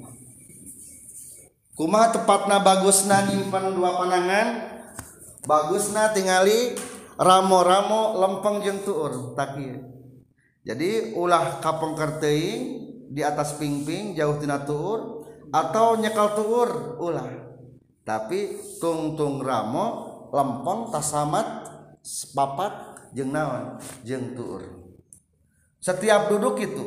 kumaha 1.79 2.11
tepatna 2.11 2.59
bagusna 2.59 3.31
nyimpen 3.31 3.79
dua 3.79 3.95
panangan 4.03 4.49
bagusna 5.47 6.11
tingali 6.11 6.75
ramo-ramo 7.15 8.19
lempeng 8.19 8.67
jeung 8.67 8.83
tuur 8.83 9.39
tak 9.39 9.55
jadi 10.67 11.15
ulah 11.17 11.63
kapong 11.65 11.97
kerteing 11.97 12.61
di 13.09 13.25
atas 13.25 13.57
pingping 13.57 14.13
jauh 14.13 14.37
tina 14.37 14.69
tuur 14.69 15.25
atau 15.49 15.97
nyekal 15.97 16.37
tuur 16.37 17.01
ulah. 17.01 17.49
Tapi 18.05 18.57
tungtung 18.81 19.41
ramo 19.41 19.87
lempeng 20.33 20.93
tasamat 20.93 21.69
papat 22.33 22.73
jeung 23.17 23.33
naon? 23.33 23.81
Jeung 24.05 24.37
tuur. 24.37 24.63
Setiap 25.81 26.29
duduk 26.33 26.61
itu 26.61 26.85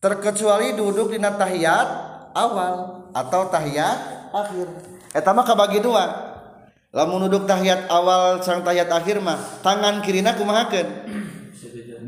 terkecuali 0.00 0.76
duduk 0.76 1.12
di 1.12 1.20
tahiyat 1.20 1.88
awal 2.32 2.99
atau 3.14 3.50
tahiyat 3.50 4.30
akhir. 4.34 4.66
Etama 5.14 5.42
kabagi 5.42 5.82
dua. 5.82 6.30
Lamun 6.90 7.26
nuduk 7.26 7.46
tahiyat 7.46 7.86
awal 7.86 8.42
sang 8.42 8.66
tahiyat 8.66 8.90
akhir 8.90 9.22
mah 9.22 9.38
tangan 9.62 10.02
kirina 10.02 10.34
kumahakeun? 10.34 10.88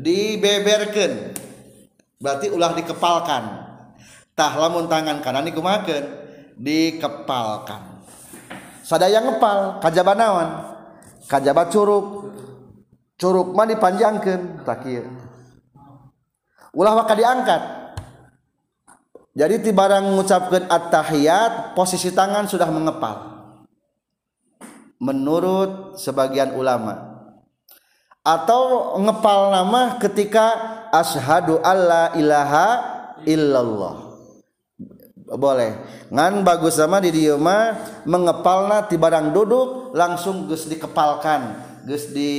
Dibeberkeun 0.03 1.31
berarti 2.19 2.51
ulah 2.51 2.75
dikepalkan. 2.75 3.43
Tah 4.35 4.53
lamun 4.59 4.91
tangan 4.91 5.23
kanan 5.23 5.47
dikumahakeun? 5.47 6.05
Dikepalkan. 6.59 8.03
Sadaya 8.83 9.23
ngepal 9.23 9.79
kajaba 9.79 10.13
naon? 10.15 10.49
Kajaba 11.31 11.71
curug. 11.71 12.35
Curug 13.15 13.55
mah 13.55 13.63
dipanjangkeun 13.69 14.67
tak 14.67 14.83
ulah 16.73 16.93
maka 16.97 17.13
diangkat 17.13 17.61
jadi 19.33 19.57
tibarang 19.57 20.13
mengucapkan 20.13 20.69
at-tahiyat 20.69 21.73
posisi 21.73 22.13
tangan 22.13 22.45
sudah 22.45 22.69
mengepal. 22.69 23.33
Menurut 25.01 25.97
sebagian 25.97 26.53
ulama. 26.53 27.17
Atau 28.21 28.95
ngepal 29.01 29.51
nama 29.51 29.97
ketika 29.97 30.53
ashadu 30.93 31.57
alla 31.65 32.13
ilaha 32.13 32.67
illallah. 33.25 34.15
Boleh. 35.33 35.81
Ngan 36.13 36.45
bagus 36.45 36.77
sama 36.77 37.01
di 37.01 37.09
dia 37.09 37.33
mah 37.33 37.73
mengepalna 38.05 38.85
ti 38.85 39.01
barang 39.01 39.33
duduk 39.33 39.97
langsung 39.97 40.45
gus 40.45 40.69
dikepalkan. 40.69 41.57
Gus 41.89 42.13
di 42.13 42.31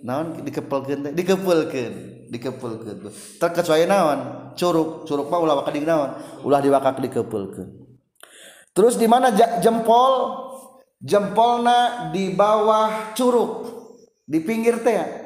naon? 0.00 0.40
Dikepelkeun 0.40 1.12
dikepelkeun 1.12 2.13
dikepulkeun 2.34 3.06
terkecuali 3.38 3.86
naon? 3.86 4.50
Curug 4.58 5.06
curug 5.06 5.30
mah 5.30 5.38
ulah 5.38 5.54
wakak 5.62 5.78
naon? 5.78 6.10
Ulah 6.42 6.58
diwakak 6.58 6.98
dikepulkeun 6.98 7.86
terus 8.74 8.98
di 8.98 9.06
mana 9.06 9.30
jempol? 9.62 10.42
Jempolna 11.04 12.08
di 12.16 12.32
bawah 12.32 13.12
curug. 13.12 13.68
Di 14.24 14.40
pinggir 14.40 14.80
teh 14.80 15.24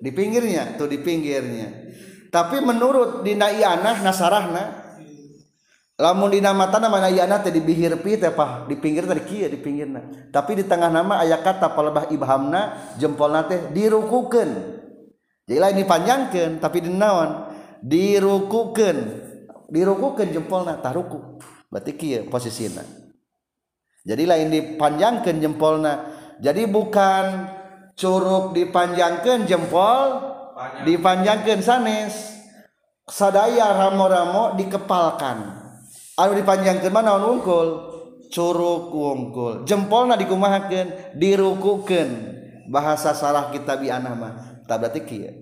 di 0.00 0.10
pinggirnya 0.12 0.76
tuh 0.80 0.88
di 0.88 1.00
pinggirnya. 1.00 1.92
Tapi 2.32 2.60
menurut 2.64 3.24
dina 3.24 3.52
ianah 3.52 4.00
nasarahna 4.00 4.64
lamun 6.00 6.32
dina 6.32 6.56
mata 6.56 6.80
nama 6.80 7.08
ianah 7.08 7.44
teh 7.44 7.52
di 7.52 7.60
bihir 7.60 8.00
pi 8.00 8.16
teh 8.16 8.32
pah 8.32 8.64
di 8.64 8.76
pinggir 8.80 9.04
teh 9.04 9.16
di 9.16 9.24
kieu 9.28 9.48
di 9.48 9.60
pinggirna. 9.60 10.28
Tapi 10.32 10.60
di 10.60 10.64
tengah 10.64 10.88
nama 10.88 11.20
aya 11.20 11.40
kata 11.40 11.72
palebah 11.72 12.08
ibhamna 12.12 12.96
jempolna 12.96 13.44
teh 13.48 13.72
dirukukeun. 13.72 14.50
jadi 15.50 15.58
lain 15.66 15.82
dipanjangkan 15.82 16.62
tapi 16.62 16.78
dinaon 16.86 17.50
dirukukeun. 17.82 18.98
Dirukukeun 19.66 20.30
jempolna 20.30 20.78
tah 20.78 20.94
ruku. 20.94 21.42
Berarti 21.66 21.98
kieu 21.98 22.30
posisina. 22.30 22.86
Jadi 24.06 24.30
lain 24.30 24.46
dipanjangkan 24.54 25.42
jempolna. 25.42 26.06
Jadi 26.38 26.70
bukan 26.70 27.50
curug 27.98 28.54
dipanjangkan 28.54 29.50
jempol 29.50 30.06
Panjang. 30.54 30.86
dipanjangkan 30.86 31.58
sanes. 31.66 32.14
Sadaya 33.10 33.74
ramo-ramo 33.74 34.54
dikepalkan. 34.54 35.38
Anu 36.14 36.32
dipanjangkan 36.38 36.94
mana 36.94 37.18
wungkul? 37.18 37.90
Curug 38.30 38.94
wungkul. 38.94 39.66
Jempolna 39.66 40.14
dikumahakeun 40.14 41.18
dirukukeun. 41.18 42.38
Bahasa 42.70 43.10
sarah 43.18 43.50
kitabianah 43.50 44.14
mah. 44.14 44.49
tak 44.70 44.86
berarti 44.86 45.02
kia. 45.02 45.34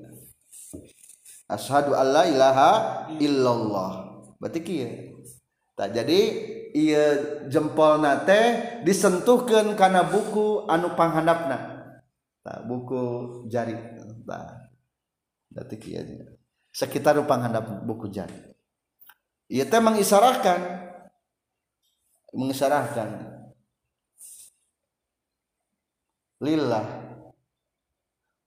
Asyhadu 1.53 1.93
alla 1.93 2.25
ilaha 2.25 2.71
illallah. 3.21 4.25
Berarti 4.41 4.61
kia. 4.65 4.89
Tak 5.77 5.93
jadi 5.93 6.21
ia 6.73 7.05
jempol 7.53 8.01
nate 8.01 8.81
disentuhkan 8.89 9.77
karena 9.77 10.09
buku 10.09 10.65
anu 10.65 10.97
panghandapna. 10.97 11.61
Tak 12.41 12.65
buku 12.65 13.05
jari. 13.53 13.77
Tak. 14.25 14.73
Berarti 15.53 15.77
kia. 15.77 16.01
Sekitar 16.73 17.21
panghandap 17.29 17.85
buku 17.85 18.09
jari. 18.09 18.57
Ia 19.53 19.69
teh 19.69 19.81
mengisarahkan. 19.81 20.61
Mengisarahkan. 22.33 23.09
Lillah. 26.41 27.08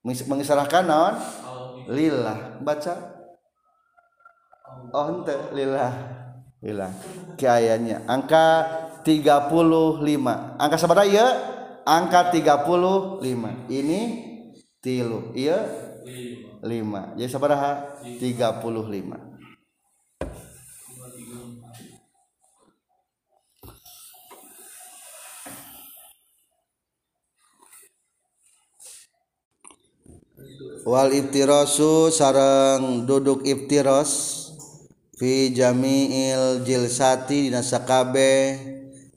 mengisarahkan 0.03 0.83
naon? 0.85 1.15
Oh, 1.45 1.85
Lillah. 1.89 2.57
Baca? 2.61 2.93
Oh 4.93 5.05
ente. 5.13 5.35
Lillah. 5.53 5.93
Lillah. 6.61 6.91
Kiayanya. 7.37 8.05
Angka 8.09 8.45
35 9.01 9.49
angka 10.61 10.77
sabada 10.77 11.01
ya 11.05 11.25
angka 11.85 12.29
35 12.29 13.21
ini 13.73 13.99
tilu. 14.81 15.33
Iya. 15.33 15.89
5 16.61 17.17
jadi 17.17 17.29
sabaraha 17.29 17.97
35 18.05 19.30
wal 30.85 31.13
iftirasu 31.13 32.09
sarang 32.09 33.05
duduk 33.05 33.45
iftiros 33.45 34.11
fi 35.17 35.53
jamiil 35.53 36.65
jilsati 36.65 37.49
dina 37.49 37.61
sakabe 37.61 38.57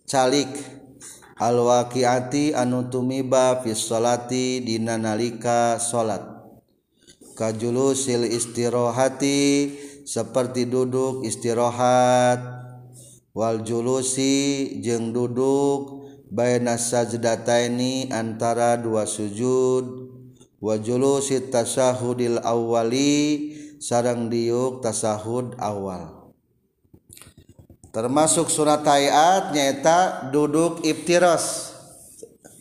calik. 0.05 0.53
Alwaqiati 1.35 2.55
anu 2.55 2.87
tumiba 2.87 3.59
fi 3.59 3.74
sholati 3.74 4.62
dina 4.62 4.94
nalika 4.94 5.83
salat 5.83 6.22
kajulusil 7.35 8.22
istirahati 8.22 9.74
seperti 10.07 10.70
duduk 10.70 11.27
istirahat 11.27 12.38
wal 13.35 13.66
julusi 13.66 14.79
jeung 14.79 15.11
duduk 15.11 16.07
baina 16.31 16.79
sajdataini 16.79 18.14
antara 18.14 18.79
dua 18.79 19.03
sujud. 19.03 20.04
Wajulusi 20.64 21.53
tasahudil 21.53 22.40
awali 22.40 23.53
sarang 23.77 24.33
diuk 24.33 24.81
tasahud 24.81 25.61
awal. 25.61 26.33
Termasuk 27.92 28.48
surat 28.48 28.81
ayat 28.88 29.53
nyata 29.53 30.33
duduk 30.33 30.81
iftiros 30.83 31.77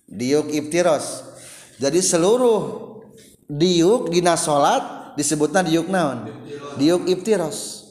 diuk 0.06 0.52
iftiros 0.52 1.26
jadi 1.82 1.98
seluruh 2.04 2.62
diuk 3.50 4.14
dina 4.14 4.38
salat 4.38 5.16
disebutnya 5.18 5.66
diuk 5.66 5.90
naon? 5.90 6.30
Diuk 6.78 7.10
iftiros 7.10 7.88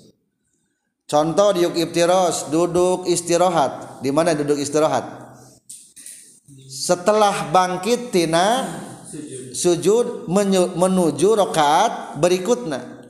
contoh 1.09 1.57
diuk 1.57 1.75
iftiros 1.75 2.53
duduk 2.53 3.11
istirahat 3.11 4.05
di 4.05 4.15
mana 4.15 4.39
duduk 4.39 4.61
istirahat 4.61 5.03
setelah 6.71 7.51
bangkit 7.51 8.15
tina 8.15 8.71
sujud 9.53 10.27
menuju 10.77 11.29
rakaat 11.37 12.17
berikutnya. 12.19 13.05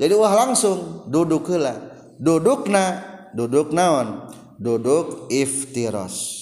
Jadi 0.00 0.14
wah 0.16 0.32
langsung 0.32 1.04
duduk 1.08 1.52
lah 1.52 1.76
duduk 2.16 2.66
na 2.72 3.04
duduk 3.36 3.70
naon? 3.76 4.28
Duduk 4.58 5.30
iftiros. 5.30 6.34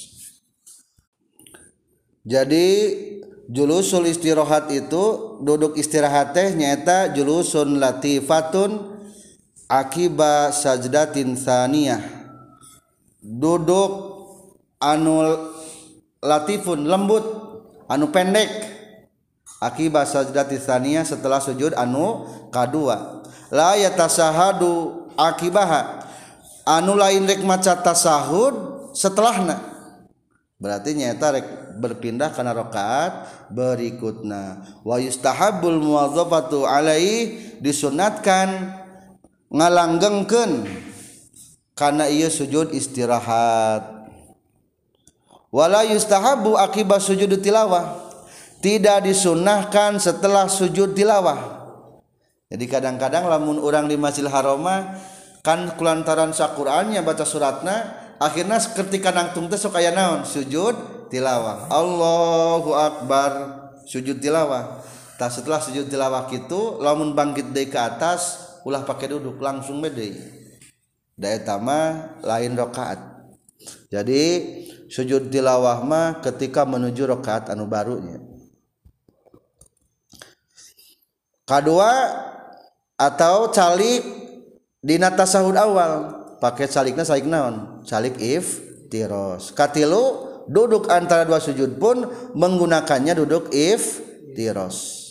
Jadi 2.24 2.66
julusul 3.52 4.10
istirahat 4.10 4.72
itu 4.72 5.36
duduk 5.44 5.76
istirahat 5.78 6.32
teh 6.32 6.56
nyata 6.56 7.12
julusun 7.12 7.78
latifatun 7.78 8.98
akiba 9.68 10.50
sajdatin 10.50 11.38
saniyah 11.38 12.02
duduk 13.22 13.90
anu 14.82 15.22
latifun 16.22 16.86
lembut 16.86 17.45
anu 17.90 18.10
pendek. 18.10 18.48
Akibat 19.56 20.12
sajdah 20.12 20.44
titsania 20.44 21.00
setelah 21.00 21.40
sujud 21.40 21.72
anu 21.72 22.28
kadua. 22.52 23.24
La 23.48 23.72
yatasahadu 23.78 25.06
akibaha. 25.16 26.04
Anu 26.68 26.98
lain 26.98 27.24
rek 27.24 27.40
maca 27.40 27.72
tasahud 27.78 28.90
setelahna. 28.92 29.56
Berarti 30.60 30.92
nyata 30.92 31.40
rek 31.40 31.46
berpindah 31.76 32.32
karena 32.32 32.56
rakaat 32.56 33.28
berikutnya 33.52 34.64
wa 34.80 34.96
yustahabul 34.96 35.76
muwazzafatu 35.80 36.64
alaihi 36.64 37.60
disunatkan 37.60 38.72
ngalanggengkeun 39.52 40.64
karena 41.76 42.08
ia 42.08 42.32
sujud 42.32 42.72
istirahat. 42.72 43.95
Wala 45.56 45.80
yustahabu 45.88 46.60
akibat 46.60 47.00
sujud 47.00 47.32
tilawah. 47.40 48.04
Tidak 48.60 49.08
disunahkan 49.08 49.96
setelah 49.96 50.52
sujud 50.52 50.92
tilawah. 50.92 51.64
Jadi 52.52 52.64
kadang-kadang 52.68 53.24
lamun 53.24 53.56
orang 53.64 53.88
di 53.88 53.96
Masjidil 53.96 54.28
Haroma 54.28 55.00
kan 55.40 55.72
kulantaran 55.80 56.36
sakurannya 56.36 57.00
baca 57.00 57.24
suratna 57.24 57.76
akhirnya 58.20 58.58
ketika 58.60 59.12
nangtung 59.16 59.48
teh 59.48 59.56
sok 59.56 59.80
naon? 59.92 60.28
Sujud 60.28 61.08
tilawah. 61.08 61.72
Allahu 61.72 62.70
akbar. 62.76 63.32
Sujud 63.86 64.18
tilawah. 64.20 64.82
Tak 65.16 65.32
setelah 65.32 65.62
sujud 65.62 65.88
tilawah 65.88 66.28
itu 66.28 66.76
lamun 66.82 67.16
bangkit 67.16 67.54
dari 67.56 67.72
ke 67.72 67.78
atas 67.80 68.44
ulah 68.66 68.82
pakai 68.82 69.14
duduk 69.14 69.38
langsung 69.38 69.78
bede 69.78 70.36
daya 71.16 71.40
tama 71.40 72.12
lain 72.20 72.52
rakaat. 72.58 72.98
Jadi 73.88 74.22
sujud 74.86 75.28
tilawah 75.30 75.82
mah 75.82 76.22
ketika 76.22 76.62
menuju 76.62 77.06
rakaat 77.06 77.50
anu 77.52 77.66
barunya 77.70 78.22
kedua 81.46 81.92
atau 82.96 83.52
calik 83.52 84.02
dina 84.80 85.12
tasahud 85.12 85.54
awal. 85.54 86.24
Pakai 86.36 86.68
calikna 86.68 87.00
calik 87.00 87.24
naon? 87.24 87.80
Calik 87.88 88.20
if 88.20 88.60
tiros 88.92 89.56
katilu 89.56 90.28
duduk 90.52 90.92
antara 90.92 91.24
dua 91.24 91.40
sujud 91.40 91.80
pun 91.80 92.04
menggunakannya 92.36 93.16
duduk 93.16 93.48
if 93.56 94.04
tiros 94.36 95.06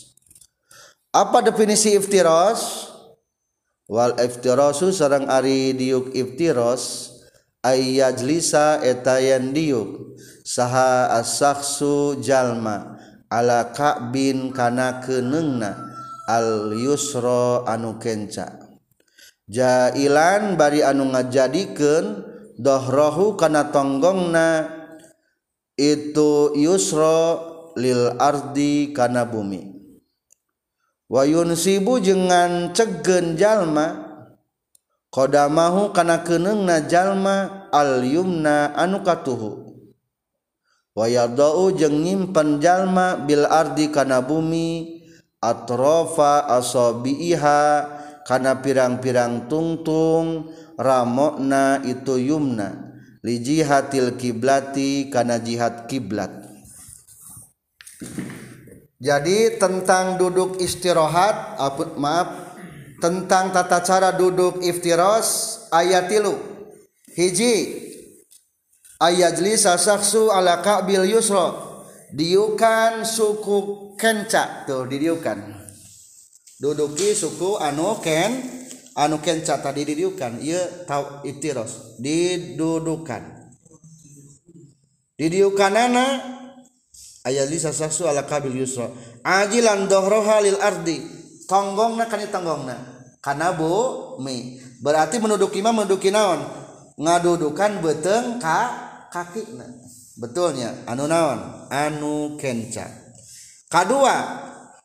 apa 1.16 1.40
definisi 1.40 1.96
iftiros? 1.96 2.92
Wal 3.88 4.20
iftirasu 4.20 4.92
sareng 4.92 5.32
ari 5.32 5.72
diuk 5.72 6.12
iftiros. 6.12 7.15
ayajlisa 7.66 8.78
etayan 8.86 9.50
diuk. 9.50 10.14
Saha 10.46 11.10
as-sakhsu 11.18 12.22
jalma. 12.22 12.94
Ala 13.26 13.74
ka'bin 13.74 14.54
kana 14.54 15.02
keneungna 15.02 15.74
al 16.30 16.70
yusra 16.78 17.66
anu 17.66 17.98
kenca. 17.98 18.54
Jailan 19.50 20.54
bari 20.54 20.86
anu 20.86 21.10
ngajadikeun 21.10 22.22
dohrohu 22.54 23.34
kana 23.34 23.74
tonggongna. 23.74 24.70
Itu 25.74 26.54
yusra 26.54 27.42
lil 27.74 28.14
ardi 28.22 28.94
kana 28.94 29.26
bumi. 29.26 29.74
Wayun 31.10 31.54
sibu 31.58 31.98
jeung 31.98 32.30
cegen 32.74 33.34
jalma 33.34 34.05
qadamahu 35.12 35.90
kana 35.94 36.22
keneungna 36.26 36.86
jalma 36.86 37.68
al 37.72 38.02
yumna 38.02 38.74
anu 38.74 39.02
katuhu. 39.02 39.74
Wa 40.96 41.06
yadau 41.12 41.76
jeung 41.76 42.00
nyimpen 42.00 42.62
jalma 42.62 43.20
bil 43.20 43.44
ardi 43.44 43.92
kana 43.92 44.24
bumi 44.24 45.02
atrofa 45.44 46.48
asabiha 46.48 47.62
kana 48.24 48.64
pirang-pirang 48.64 49.44
tungtung 49.44 50.50
ramokna 50.80 51.84
itu 51.84 52.16
yumna 52.16 52.96
li 53.20 53.38
jihatil 53.44 54.16
kiblati 54.16 55.12
kana 55.12 55.36
jihad 55.36 55.84
kiblat. 55.84 56.32
Jadi 58.96 59.60
tentang 59.60 60.16
duduk 60.16 60.56
istirahat 60.56 61.60
maaf 62.00 62.45
tentang 63.00 63.52
tata 63.52 63.84
cara 63.84 64.12
duduk 64.12 64.64
iftiros 64.64 65.60
ayat 65.72 66.08
tilu. 66.08 66.36
Hiji 67.16 67.84
ayajlisa 69.00 69.80
saksu 69.80 70.28
ala 70.28 70.60
ka'bil 70.60 71.08
yusro 71.08 71.56
diukan 72.12 73.04
suku 73.04 73.92
kenca. 73.96 74.68
Tuh 74.68 74.84
didiukan. 74.84 75.64
Duduki 76.56 77.12
suku 77.12 77.60
anu 77.60 78.00
ken 78.00 78.36
anu 78.96 79.20
kenca 79.20 79.60
tadi 79.60 79.84
didiukan. 79.84 80.40
Iya 80.40 80.88
tau 80.88 81.24
iftiros. 81.24 82.00
Didudukan. 82.00 83.48
Didiukanana 85.16 86.36
ayajlisa 87.24 87.72
saksu 87.72 88.04
ala 88.04 88.28
ka'bil 88.28 88.60
yusro 88.60 88.92
ajilan 89.24 89.88
dohroha 89.88 90.44
lil 90.44 90.60
ardi. 90.60 91.00
Tonggongna 91.48 92.10
kan 92.10 92.20
tonggongna. 92.26 92.76
Karena 93.22 93.50
bu 93.50 93.72
mi. 94.22 94.62
Berarti 94.78 95.18
menduduki 95.18 95.58
mah 95.58 95.74
menduduki 95.74 96.14
naon? 96.14 96.46
Ngadudukan 96.94 97.82
beteng 97.82 98.38
ka 98.38 98.60
kaki 99.10 99.56
betulnya 100.14 100.86
anu 100.86 101.10
naon? 101.10 101.66
Anu 101.72 102.38
kenca. 102.38 102.86
Kedua 103.66 104.14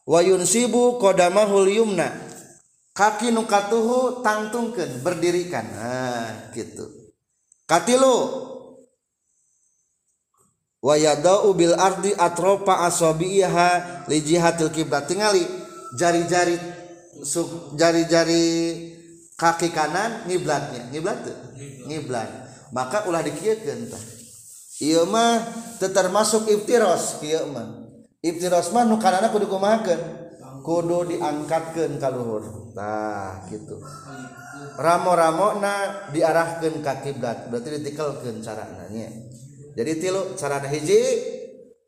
wayun 0.10 0.41
sibu 0.47 0.97
kodamahul 0.97 1.69
yumna. 1.69 2.10
Kaki 2.91 3.30
nukatuhu 3.32 4.26
tangtungkan 4.26 5.00
berdirikan. 5.06 5.63
Nah 5.63 6.52
gitu. 6.52 7.13
Katilu 7.69 8.17
wayadau 10.82 11.54
bil 11.54 11.78
ardi 11.78 12.12
atropa 12.17 12.84
asabiha 12.89 13.69
li 14.10 14.17
jihatil 14.19 14.74
kiblat. 14.74 15.08
Tingali 15.08 15.61
jari-jari 15.95 16.56
jari-jari 17.75 18.45
kaki 19.36 19.73
kanan 19.73 20.30
ngiblatnya 20.30 20.93
ngiblat 20.93 21.17
tuh? 21.25 21.38
Ngiblat. 21.89 22.30
Maka 22.71 23.10
ulah 23.10 23.25
dikieukeun 23.25 23.91
tah. 23.91 24.04
Ieu 24.82 25.06
mah 25.06 25.43
teu 25.77 25.91
termasuk 25.91 26.47
iftiros 26.47 27.19
kieu 27.19 27.49
mah. 27.51 27.89
Iftiros 28.21 28.71
mah 28.71 28.86
nu 28.88 29.01
kanana 29.01 29.34
kudu 29.34 29.49
kumahakeun? 29.51 30.01
Kudu 30.62 31.10
diangkatkeun 31.10 31.97
ka 31.97 32.13
luhur. 32.13 32.71
Tah 32.71 33.43
gitu. 33.51 33.82
Ramo-ramo 34.80 35.60
na 35.60 36.06
diarahkan 36.13 36.80
ka 36.80 37.04
kiblat 37.04 37.51
berarti 37.51 37.82
ditikelkeun 37.82 38.39
carana 38.39 38.88
nya. 38.93 39.10
Jadi 39.75 39.91
tilu 39.99 40.38
carana 40.39 40.69
hiji 40.71 41.01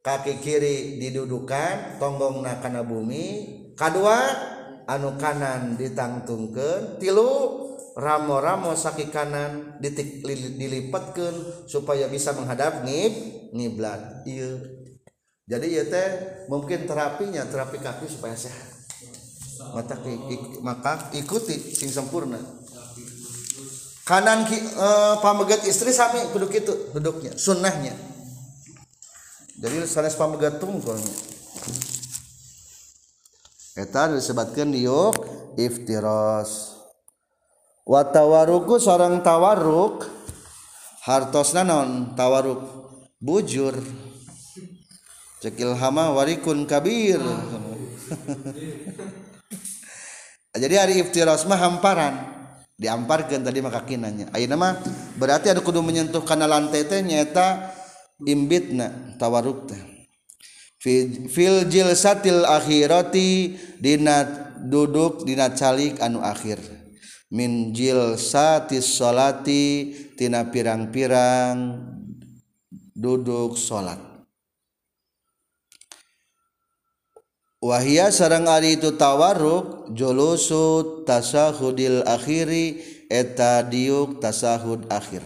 kaki 0.04 0.44
kiri 0.44 1.00
didudukan 1.00 1.96
tonggongna 1.96 2.60
kana 2.60 2.84
bumi 2.84 3.63
kedua 3.74 4.18
anu 4.90 5.16
kanan 5.16 5.80
ditangtungkeun 5.80 7.00
tilu 7.00 7.62
ramo-ramo 7.94 8.74
sakit 8.74 9.14
kanan 9.14 9.78
ditik 9.78 10.26
dilipatkan 10.58 11.68
supaya 11.70 12.10
bisa 12.10 12.34
menghadap 12.34 12.82
ngib 12.84 13.14
ngiblat. 13.54 14.26
Iya 14.26 14.82
jadi 15.44 15.68
ya 15.68 15.84
teh 15.92 16.10
mungkin 16.48 16.88
terapinya 16.88 17.44
terapi 17.44 17.78
kaki 17.84 18.08
supaya 18.08 18.32
sehat. 18.32 18.72
Maka, 19.76 19.96
maka 20.60 20.94
ikuti 21.16 21.56
sing 21.56 21.88
sempurna. 21.88 22.40
Kanan 24.04 24.44
ki, 24.44 24.60
e, 24.60 24.90
pamegat 25.24 25.64
istri 25.64 25.96
sami 25.96 26.20
duduk 26.36 26.52
itu 26.52 26.92
duduknya 26.92 27.32
sunnahnya. 27.40 27.96
Jadi 29.56 29.88
sanes 29.88 30.20
pamegat 30.20 30.60
tungkulnya 30.60 31.33
Eta 33.74 34.06
disebutkan 34.06 34.70
diuk 34.70 35.18
iftiros. 35.58 36.78
Watawaruku 37.90 38.78
seorang 38.78 39.26
tawaruk 39.26 40.06
hartosna 41.02 41.66
non 41.66 42.14
tawaruk 42.14 42.62
bujur. 43.18 43.74
Cekil 45.42 45.74
hama 45.74 46.14
warikun 46.14 46.70
kabir. 46.70 47.18
Jadi 50.54 50.76
hari 50.78 51.02
iftiros 51.02 51.50
mah 51.50 51.58
hamparan 51.58 52.30
diamparkan 52.78 53.42
tadi 53.42 53.58
maka 53.58 53.82
kinanya. 53.82 54.30
Ayeuna 54.38 54.54
mah 54.54 54.74
berarti 55.18 55.50
ada 55.50 55.66
kudu 55.66 55.82
menyentuh 55.82 56.22
kana 56.22 56.46
lantai 56.46 56.86
teh 56.86 57.02
nyaeta 57.02 57.74
imbitna 58.22 59.18
tawaruk 59.18 59.66
teh. 59.66 59.93
fil 60.84 61.72
jilsatil 61.72 62.44
akhirati 62.44 63.56
dina 63.80 64.28
duduk 64.60 65.24
dina 65.24 65.56
calik 65.56 66.04
anu 66.04 66.20
akhir. 66.20 66.60
Minjil 67.34 68.20
satis 68.20 69.00
salati 69.00 69.96
tina 70.14 70.46
pirang-pirang 70.54 71.82
duduk 72.94 73.58
salat 73.58 74.14
wahia 77.64 78.12
sarang 78.12 78.52
ari 78.52 78.76
itu 78.76 78.92
tawaruk 79.00 79.88
julusu 79.96 81.08
tasahudil 81.08 82.04
akhiri 82.04 82.84
eta 83.08 83.64
diuk 83.64 84.20
tasahud 84.20 84.84
akhir. 84.92 85.24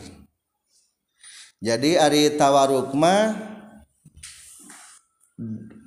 Jadi 1.57 1.97
ari 1.97 2.37
tawaruk 2.37 2.93
mah 2.93 3.56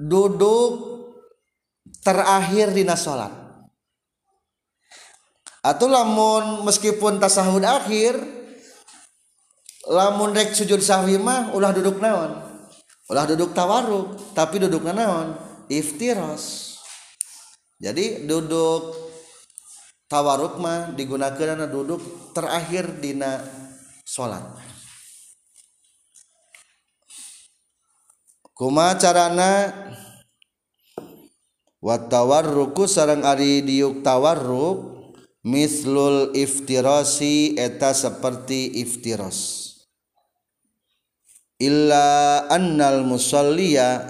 duduk 0.01 0.71
terakhir 2.01 2.73
dina 2.73 2.97
salat 2.97 3.29
atau 5.61 5.87
lamun 5.93 6.65
meskipun 6.65 7.21
tasahud 7.21 7.61
akhir 7.61 8.17
lamun 9.93 10.33
rek 10.33 10.57
sujud 10.57 10.81
sahwi 10.81 11.21
mah 11.21 11.53
ulah 11.53 11.73
duduk 11.77 12.01
naon? 12.01 12.41
Ulah 13.13 13.27
duduk 13.29 13.53
tawaruk 13.53 14.33
tapi 14.33 14.63
duduk 14.63 14.89
naon? 14.89 15.37
Iftiros. 15.69 16.77
Jadi 17.81 18.25
duduk 18.25 18.97
tawaruk 20.09 20.57
mah 20.61 20.93
digunakan 20.97 21.69
duduk 21.69 22.33
terakhir 22.33 23.01
dina 23.01 23.41
salat 24.05 24.70
kuma 28.61 28.92
carana 29.01 29.73
wattawarruku 31.81 32.85
sarang 32.85 33.25
ari 33.25 33.64
diuk 33.64 34.05
tawarruk 34.05 35.01
mislul 35.40 36.37
iftirasi 36.37 37.57
eta 37.57 37.96
seperti 37.96 38.85
iftiros. 38.85 39.64
Illa 41.57 42.44
annal 42.53 43.01
musalliya 43.09 44.05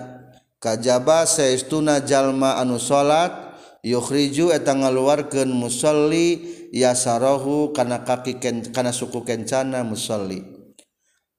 kajaba 0.58 1.30
saestuna 1.30 2.02
jalma 2.02 2.58
anu 2.58 2.82
salat 2.82 3.54
yukhriju 3.86 4.50
eta 4.50 4.74
ngaluarkeun 4.74 5.46
musalli 5.54 6.42
yasarahu 6.74 7.70
kana 7.70 8.02
kaki 8.02 8.42
ken, 8.42 8.66
kana 8.74 8.90
suku 8.90 9.22
kencana 9.22 9.86
musalli. 9.86 10.42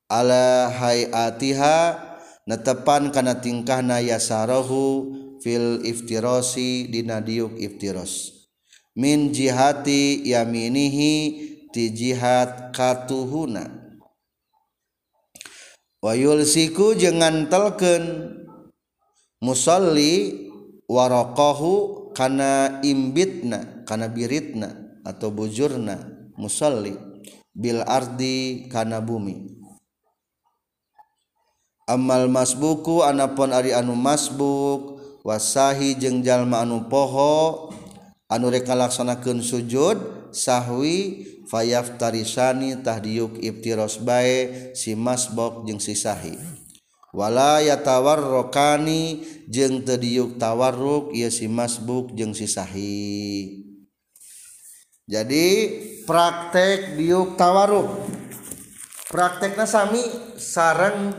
Ala 0.07 0.71
hayatiha 0.71 2.10
netepan 2.49 3.13
kana 3.13 3.37
tingkahna 3.37 4.01
yasarahu 4.01 5.09
fil 5.41 5.81
iftirosi 5.85 6.89
dina 6.89 7.21
diuk 7.21 7.57
iftiros. 7.57 8.45
Min 8.97 9.31
jihati 9.31 10.25
yaminihi 10.27 11.13
ti 11.71 11.95
jihad 11.95 12.75
katuhuna. 12.75 13.81
Wa 16.01 16.17
yulsiku 16.17 16.97
jangan 16.97 17.47
telken 17.47 18.35
musalli 19.39 20.49
waraqahu 20.89 22.11
kana 22.11 22.81
imbitna 22.83 23.85
kana 23.87 24.11
biritna 24.11 24.99
atau 25.07 25.31
bujurna 25.31 25.97
musalli 26.35 26.97
bil 27.55 27.79
ardi 27.85 28.67
kana 28.67 28.99
bumi 28.99 29.60
amal 31.91 32.31
masbuku 32.31 33.03
anapun 33.03 33.51
Ari 33.51 33.75
anu 33.75 33.91
masbuk 33.99 35.03
wasahi 35.27 35.99
jengjallma 35.99 36.63
anu 36.63 36.87
poho 36.87 37.67
anu 38.31 38.47
reka 38.47 38.71
laksanakan 38.71 39.43
sujud 39.43 40.31
sahwi 40.31 41.27
fayaftarissanitahdiuk 41.51 43.43
Ibtirosbae 43.43 44.71
si 44.71 44.95
masbok 44.95 45.67
jeung 45.67 45.83
sisahiwala 45.83 47.59
ya 47.59 47.75
tawar 47.83 48.23
rokani 48.23 49.27
jeung 49.51 49.83
tediuk 49.83 50.39
tawarruk 50.39 51.11
ia 51.11 51.27
si 51.27 51.51
masbuk 51.51 52.15
jeung 52.15 52.31
sisahi 52.31 53.67
jadi 55.11 55.47
praktek 56.07 56.95
diuk 56.95 57.35
tawarruk. 57.35 58.21
Prakteknya 59.11 59.67
Sami 59.67 59.99
sarang 60.39 61.11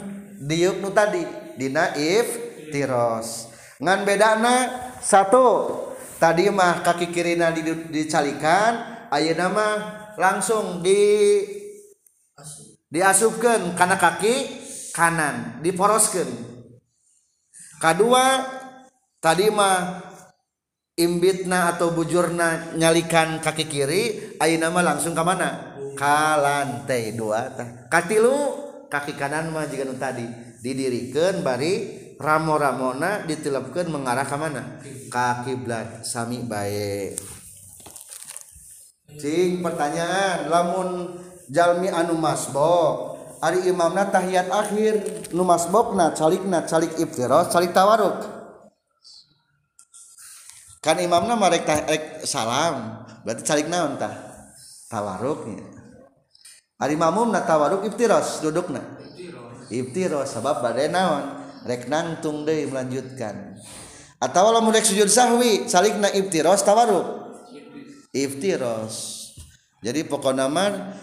diuk 0.43 0.83
nu 0.83 0.91
tadi 0.91 1.23
dina 1.55 1.95
if 1.95 2.27
tiros. 2.75 3.51
Ngan 3.79 4.03
bedana 4.03 4.55
satu 4.99 5.71
tadi 6.19 6.51
mah 6.51 6.83
kaki 6.83 7.11
kirina 7.11 7.51
dicalikan 7.91 9.07
ayeuna 9.11 9.47
mah 9.51 9.75
langsung 10.19 10.83
di 10.83 11.43
diasupkan 12.93 13.75
karena 13.75 13.97
kaki 13.97 14.35
kanan 14.93 15.65
diporoskan 15.65 16.29
kedua 17.81 18.45
tadi 19.19 19.49
mah 19.49 20.05
imbitna 20.95 21.75
atau 21.75 21.91
bujurna 21.91 22.77
nyalikan 22.77 23.41
kaki 23.43 23.65
kiri 23.67 24.03
ayeuna 24.39 24.71
mah 24.71 24.85
langsung 24.95 25.17
ke 25.17 25.23
mana? 25.25 25.75
Ka 25.93 26.41
lantai 26.41 27.13
dua 27.13 27.53
tah. 27.53 27.89
Katilu 27.93 28.72
kaki 28.93 29.17
kanan 29.17 29.49
mah 29.49 29.65
jika 29.65 29.89
tadi. 29.97 30.29
Didirikan 30.61 31.41
bari 31.41 31.89
ramo-ramona 32.21 33.25
ditilepkan 33.25 33.89
mengarah 33.89 34.29
ke 34.29 34.37
mana? 34.37 34.63
Ka 35.09 35.41
kiblat. 35.49 36.05
Sami 36.05 36.45
baik 36.45 37.17
cing 39.19 39.61
pertanyaan. 39.61 40.49
Lamun 40.49 41.19
jalmi 41.53 41.93
anu 41.93 42.17
masbok 42.17 43.19
ari 43.43 43.67
imamna 43.69 44.09
tahiyat 44.09 44.49
akhir 44.49 44.95
nu 45.35 45.43
masbokna 45.43 46.15
calikna 46.15 46.65
calik 46.65 46.95
iftiros 46.97 47.51
calik 47.51 47.75
tawaruk 47.75 48.23
kan 50.79 50.99
imamna 51.03 51.35
marek 51.35 51.67
rek 51.67 52.23
salam 52.23 53.03
berarti 53.27 53.43
calik 53.43 53.67
naon 53.67 53.99
tah? 53.99 54.15
Tawaruknya 54.91 55.72
ari 56.83 56.99
mamumna 56.99 57.47
tawaruk 57.47 57.87
iftiros 57.87 58.43
dudukna. 58.43 58.83
Iftiros 59.71 60.35
sabab 60.35 60.59
badai 60.59 60.91
naon? 60.91 61.39
Rek 61.63 61.87
nantung 61.87 62.43
deh 62.43 62.67
melanjutkan. 62.67 63.55
Atau 64.19 64.51
kalau 64.51 64.59
mulai 64.59 64.83
sujud 64.83 65.07
sahwi 65.07 65.71
salikna 65.71 66.11
iftiros 66.11 66.67
tawaruk 66.67 67.23
iftiros 68.13 68.95
jadi 69.81 70.05
pokok 70.05 70.37
nama 70.37 70.95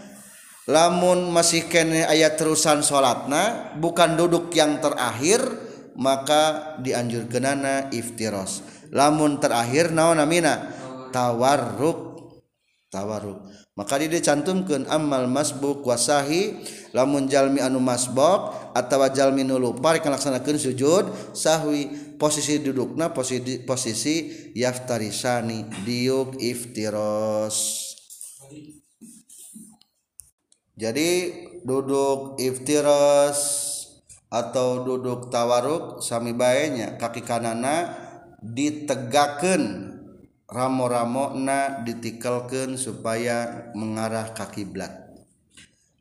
lamun 0.69 1.33
masih 1.33 1.65
kene 1.65 2.05
ayat 2.05 2.37
terusan 2.37 2.85
sholatna 2.85 3.75
bukan 3.81 4.13
duduk 4.13 4.53
yang 4.53 4.77
terakhir 4.77 5.41
maka 5.97 6.77
dianjur 6.79 7.25
kenana 7.25 7.89
iftiros 7.89 8.61
lamun 8.93 9.41
terakhir 9.41 9.91
naon 9.91 10.21
namina? 10.21 10.77
Tawarruk. 11.09 12.07
Tawarruk 12.93 13.49
maka 13.79 13.95
diri 13.95 14.19
dicantumkan 14.19 14.83
amal 14.91 15.23
masbuk 15.31 15.87
wasahi 15.87 16.59
lamun 16.91 17.31
jalmi 17.31 17.63
anu 17.63 17.79
masbok 17.79 18.75
atau 18.75 19.07
jalmi 19.07 19.47
nulu 19.47 19.79
parik 19.79 20.03
laksanakan 20.03 20.59
sujud 20.59 21.07
sahwi 21.31 21.87
posisi 22.19 22.59
dudukna 22.59 23.15
posisi 23.15 23.63
posisi 23.63 24.15
yaftarisani 24.51 25.87
diuk 25.87 26.35
iftiros. 26.43 27.87
Jadi 30.75 31.11
duduk 31.63 32.35
iftiros 32.35 33.39
atau 34.27 34.83
duduk 34.83 35.31
tawaruk 35.31 36.03
sami 36.03 36.35
baenya 36.35 36.99
kaki 36.99 37.23
kanana 37.23 37.95
ditegakan 38.43 39.98
ramo-ramona 40.49 41.85
ditikalkan 41.85 42.73
supaya 42.75 43.69
mengarah 43.77 44.33
ka 44.33 44.49
kiblat. 44.49 44.91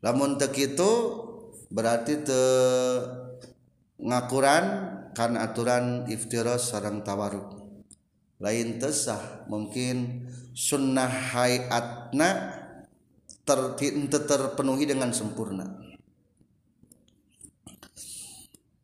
Lamun 0.01 0.41
tek 0.41 0.57
itu 0.57 0.91
berarti 1.69 2.25
te 2.25 2.43
ngakuran 3.99 4.65
karena 5.13 5.45
aturan 5.45 6.07
iftiros 6.09 6.73
sarang 6.73 7.05
tawaruk. 7.05 7.59
Lain 8.39 8.79
tesah 8.79 9.43
mungkin 9.51 10.25
sunnah 10.55 11.11
hayatna 11.11 12.55
ter, 13.43 13.59
terpenuhi 14.07 14.87
dengan 14.87 15.11
sempurna. 15.11 15.88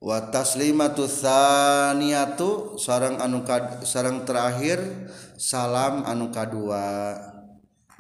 Wa 0.06 0.30
taslimatu 0.30 1.10
tsaniyatu 1.10 2.78
sarang 2.78 3.18
anu 3.18 3.42
sarang 3.82 4.22
terakhir 4.22 4.78
salam 5.34 6.06
anu 6.06 6.30
kadua. 6.30 7.18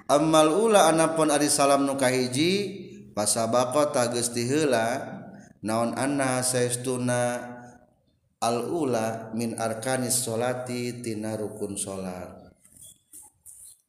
Ammal 0.06 0.54
ula 0.54 0.86
anapun 0.94 1.34
ari 1.34 1.50
salam 1.50 1.90
nu 1.90 1.98
kahiji 1.98 2.86
pasabaqo 3.18 3.90
tageus 3.90 4.38
ti 4.38 4.46
heula 4.46 5.02
naon 5.66 5.98
anna 5.98 6.46
saestuna 6.46 7.42
al 8.38 8.70
ula 8.70 9.34
min 9.34 9.58
arkanis 9.58 10.22
solati 10.22 11.02
tina 11.02 11.34
rukun 11.34 11.74
salat 11.74 12.54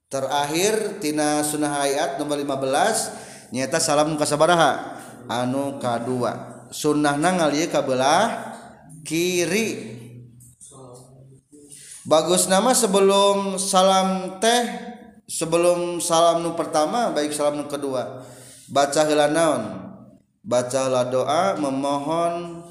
terakhir 0.08 1.04
tina 1.04 1.44
sunnah 1.44 1.84
ayat 1.84 2.16
nomor 2.16 2.40
15 2.40 3.52
nyata 3.52 3.76
salam 3.76 4.16
kasabaraha 4.16 4.96
anu 5.28 5.76
kadua 5.76 6.55
sunnah 6.70 7.18
nangal 7.18 7.52
ya 7.54 7.66
kabelah 7.70 8.54
kiri. 9.02 9.98
Bagus 12.06 12.46
nama 12.46 12.70
sebelum 12.70 13.58
salam 13.58 14.38
teh 14.38 14.62
sebelum 15.26 15.98
salam 15.98 16.46
nu 16.46 16.54
pertama 16.54 17.10
baik 17.10 17.34
salam 17.34 17.58
nu 17.58 17.66
kedua. 17.66 18.22
Baca 18.70 19.00
heula 19.06 19.26
naon? 19.26 19.86
Bacalah 20.46 21.10
doa 21.10 21.58
memohon 21.58 22.62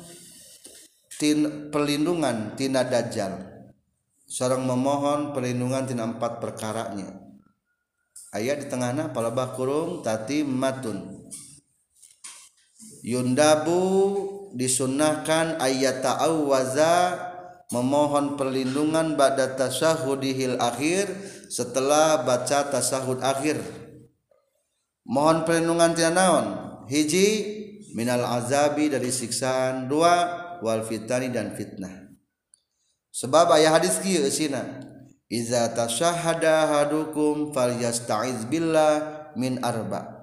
tin, 1.19 1.67
perlindungan 1.67 2.55
tina 2.55 2.87
dajjal. 2.87 3.43
Seorang 4.23 4.63
memohon 4.63 5.35
perlindungan 5.35 5.83
tina 5.83 6.07
empat 6.07 6.39
perkaranya 6.39 7.25
ayat 8.35 8.63
di 8.63 8.67
tengahnya 8.67 9.15
palabah 9.15 9.55
kurung 9.55 10.03
tati 10.03 10.43
matun. 10.43 11.31
Yundabu 13.05 13.85
disunahkan 14.57 15.61
ayat 15.61 16.01
ta'awwaza 16.01 17.21
memohon 17.69 18.33
perlindungan 18.33 19.13
pada 19.13 19.53
tasahudihil 19.53 20.57
akhir 20.57 21.05
setelah 21.53 22.25
baca 22.25 22.65
tasahud 22.73 23.21
akhir. 23.21 23.61
Mohon 25.05 25.45
perlindungan 25.45 25.93
tina 25.93 26.11
naon? 26.17 26.45
Hiji 26.89 27.27
minal 27.93 28.25
azabi 28.25 28.89
dari 28.89 29.13
siksaan 29.13 29.85
dua 29.85 30.41
wal 30.65 30.81
fitani 30.81 31.29
dan 31.29 31.53
fitnah. 31.53 32.09
Sebab 33.13 33.53
ayat 33.53 33.79
hadis 33.79 34.01
kieu 34.01 34.25
eusina 34.25 34.81
iza 35.29 35.69
tasyahada 35.77 36.73
hadukum 36.73 37.53
falyasta'iz 37.53 38.49
billah 38.49 39.29
min 39.37 39.61
arba' 39.61 40.14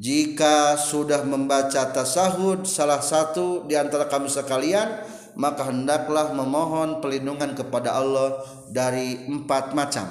jika 0.00 0.80
sudah 0.80 1.28
membaca 1.28 1.92
tasahud 1.92 2.64
salah 2.64 3.04
satu 3.04 3.68
di 3.68 3.76
antara 3.76 4.08
kami 4.08 4.32
sekalian 4.32 5.04
maka 5.36 5.68
hendaklah 5.68 6.32
memohon 6.32 7.04
pelindungan 7.04 7.52
kepada 7.52 8.00
Allah 8.00 8.40
dari 8.72 9.28
empat 9.28 9.76
macam. 9.76 10.08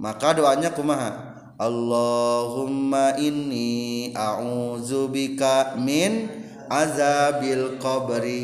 Maka 0.00 0.32
doanya 0.32 0.72
kumaha? 0.72 1.36
Allahumma 1.60 3.20
inni 3.20 4.16
a'udzubika 4.16 5.76
min 5.76 6.32
azabil 6.72 7.76
qabri. 7.76 8.40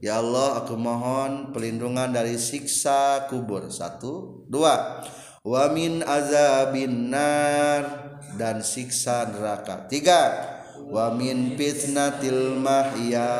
Ya 0.00 0.24
Allah 0.24 0.64
aku 0.64 0.80
mohon 0.80 1.52
pelindungan 1.52 2.08
dari 2.16 2.40
siksa 2.40 3.28
kubur. 3.28 3.68
Satu 3.68 4.44
dua. 4.48 5.04
Wa 5.44 5.68
min 5.68 6.00
azabin 6.00 7.12
nar 7.12 8.05
dan 8.36 8.62
siksa 8.62 9.32
neraka. 9.32 9.88
Tiga 9.88 10.20
wa 10.86 11.10
min 11.16 11.58
fitnatil 11.58 12.60
mahya 12.60 13.30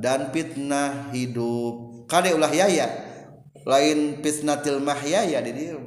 dan 0.00 0.32
fitnah 0.32 1.12
hidup. 1.12 2.06
Kade 2.08 2.32
ulah 2.32 2.50
yaya 2.50 2.88
lain 3.64 4.20
fitnatil 4.20 4.80
mahya 4.80 5.24
ya 5.24 5.40
di 5.40 5.52
dieu 5.52 5.80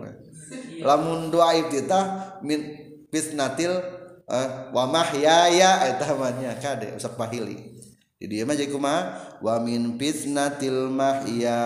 lamun 0.81 1.33
doa 1.33 1.53
kita 1.67 1.99
min 2.45 2.61
fitnatil 3.09 3.81
uh, 4.29 4.69
wa 4.71 4.83
mahyaya 4.87 5.89
eta 5.89 6.13
mah 6.13 6.33
kade 6.61 6.93
usak 6.95 7.17
pahili. 7.17 7.75
Di 8.17 8.25
dieu 8.25 8.49
mah 8.49 8.57
jadi 8.57 8.73
kumaha 8.73 9.37
wa 9.41 9.61
min 9.61 9.97
fitnatil 9.97 10.89
mahya 10.89 11.61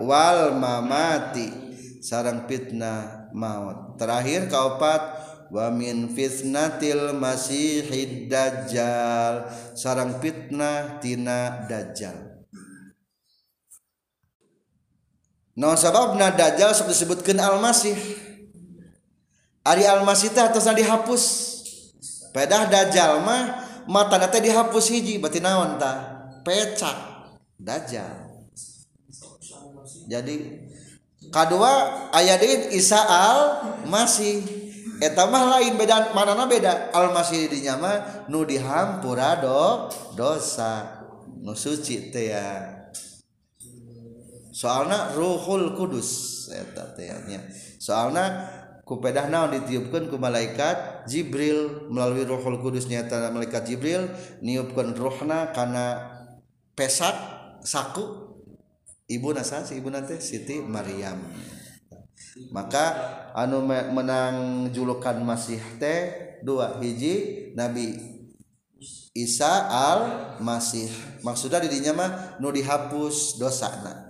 wal 0.00 0.56
mamati. 0.56 1.68
Sarang 2.00 2.48
fitnah 2.48 3.28
maut. 3.36 4.00
Terakhir 4.00 4.48
kaopat 4.48 5.29
wa 5.50 5.68
min 5.74 6.08
fitnatil 6.14 7.12
masihid 7.18 8.30
dajjal. 8.30 9.50
Sarang 9.74 10.22
fitnah 10.22 11.02
tina 11.02 11.66
dajjal. 11.66 12.46
No 15.58 15.74
sababna 15.74 16.32
dajjal 16.32 16.72
sok 16.72 16.88
disebutkeun 16.94 17.36
al-masih. 17.36 17.98
Ari 19.66 19.84
al-masih 19.84 20.32
teh 20.32 20.40
atosna 20.40 20.72
dihapus. 20.72 21.52
Pedah 22.30 22.70
dajjal 22.70 23.20
mah 23.26 23.66
mata 23.90 24.16
teh 24.30 24.40
dihapus 24.40 24.88
hiji 24.94 25.18
berarti 25.18 25.42
naon 25.42 25.76
tah? 25.76 26.30
Pecak 26.46 26.96
dajjal. 27.60 28.30
Jadi 30.08 30.64
kedua 31.28 32.08
ayat 32.14 32.42
Isa 32.72 32.98
al 32.98 33.40
masih 33.84 34.69
mah 35.08 35.44
lain 35.56 35.80
beda 35.80 36.12
mana 36.12 36.44
beda. 36.44 36.92
Al 36.92 37.16
masih 37.16 37.48
dinyama 37.48 38.26
nu 38.28 38.44
dihampura 38.44 39.40
do 39.40 39.88
dosa. 40.12 41.00
Nu 41.40 41.56
suci 41.56 42.12
teh 42.12 42.36
ya. 42.36 42.68
Soalna 44.52 45.16
ruhul 45.16 45.72
kudus 45.72 46.52
eta 46.52 46.92
teh 46.92 47.08
ya 47.08 47.40
soalna 47.80 48.44
ku 48.84 49.00
pedah 49.00 49.32
naon 49.32 49.56
ditiupkeun 49.56 50.12
ku 50.12 50.20
malaikat 50.20 51.08
Jibril. 51.08 51.88
Melalui 51.88 52.28
ruhul 52.28 52.60
kudus 52.60 52.84
nyata 52.84 53.32
malaikat 53.32 53.64
Jibril 53.64 54.04
niupkeun 54.44 54.92
ruhna 54.92 55.56
kana 55.56 56.12
pesak 56.76 57.16
saku. 57.64 58.28
Ibu 59.10 59.34
nasa 59.34 59.66
si 59.66 59.74
ibu 59.74 59.90
nate 59.90 60.22
Siti 60.22 60.62
Maryam 60.62 61.18
maka 62.52 62.84
anu 63.34 63.64
menang 63.66 64.68
julukan 64.70 65.16
masih 65.20 65.60
teh 65.80 66.36
dua 66.44 66.80
hiji 66.80 67.50
Nabi 67.56 67.96
Isa 69.12 69.68
al 69.68 70.00
masih 70.40 70.88
maksudnya 71.20 71.60
didinya 71.60 71.92
mah 71.92 72.10
nu 72.38 72.48
dihapus 72.48 73.36
dosa 73.36 73.68
na 73.82 74.06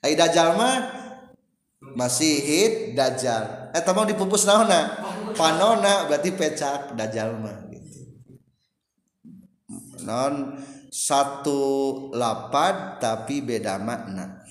ai 0.00 0.16
dajjal 0.16 0.56
mah 0.56 1.00
masih 1.80 2.34
hid 2.44 2.72
dajjal. 2.94 3.72
Eh 3.72 3.82
mau 3.92 4.04
dipupus 4.04 4.44
naona? 4.44 5.00
Panona 5.34 6.06
berarti 6.10 6.30
pecak 6.34 6.94
dajjal 6.94 7.38
mah 7.38 7.56
gitu. 7.72 8.00
Non 10.04 10.58
satu 10.90 11.60
lapad 12.10 12.98
tapi 12.98 13.38
beda 13.46 13.78
makna 13.78 14.42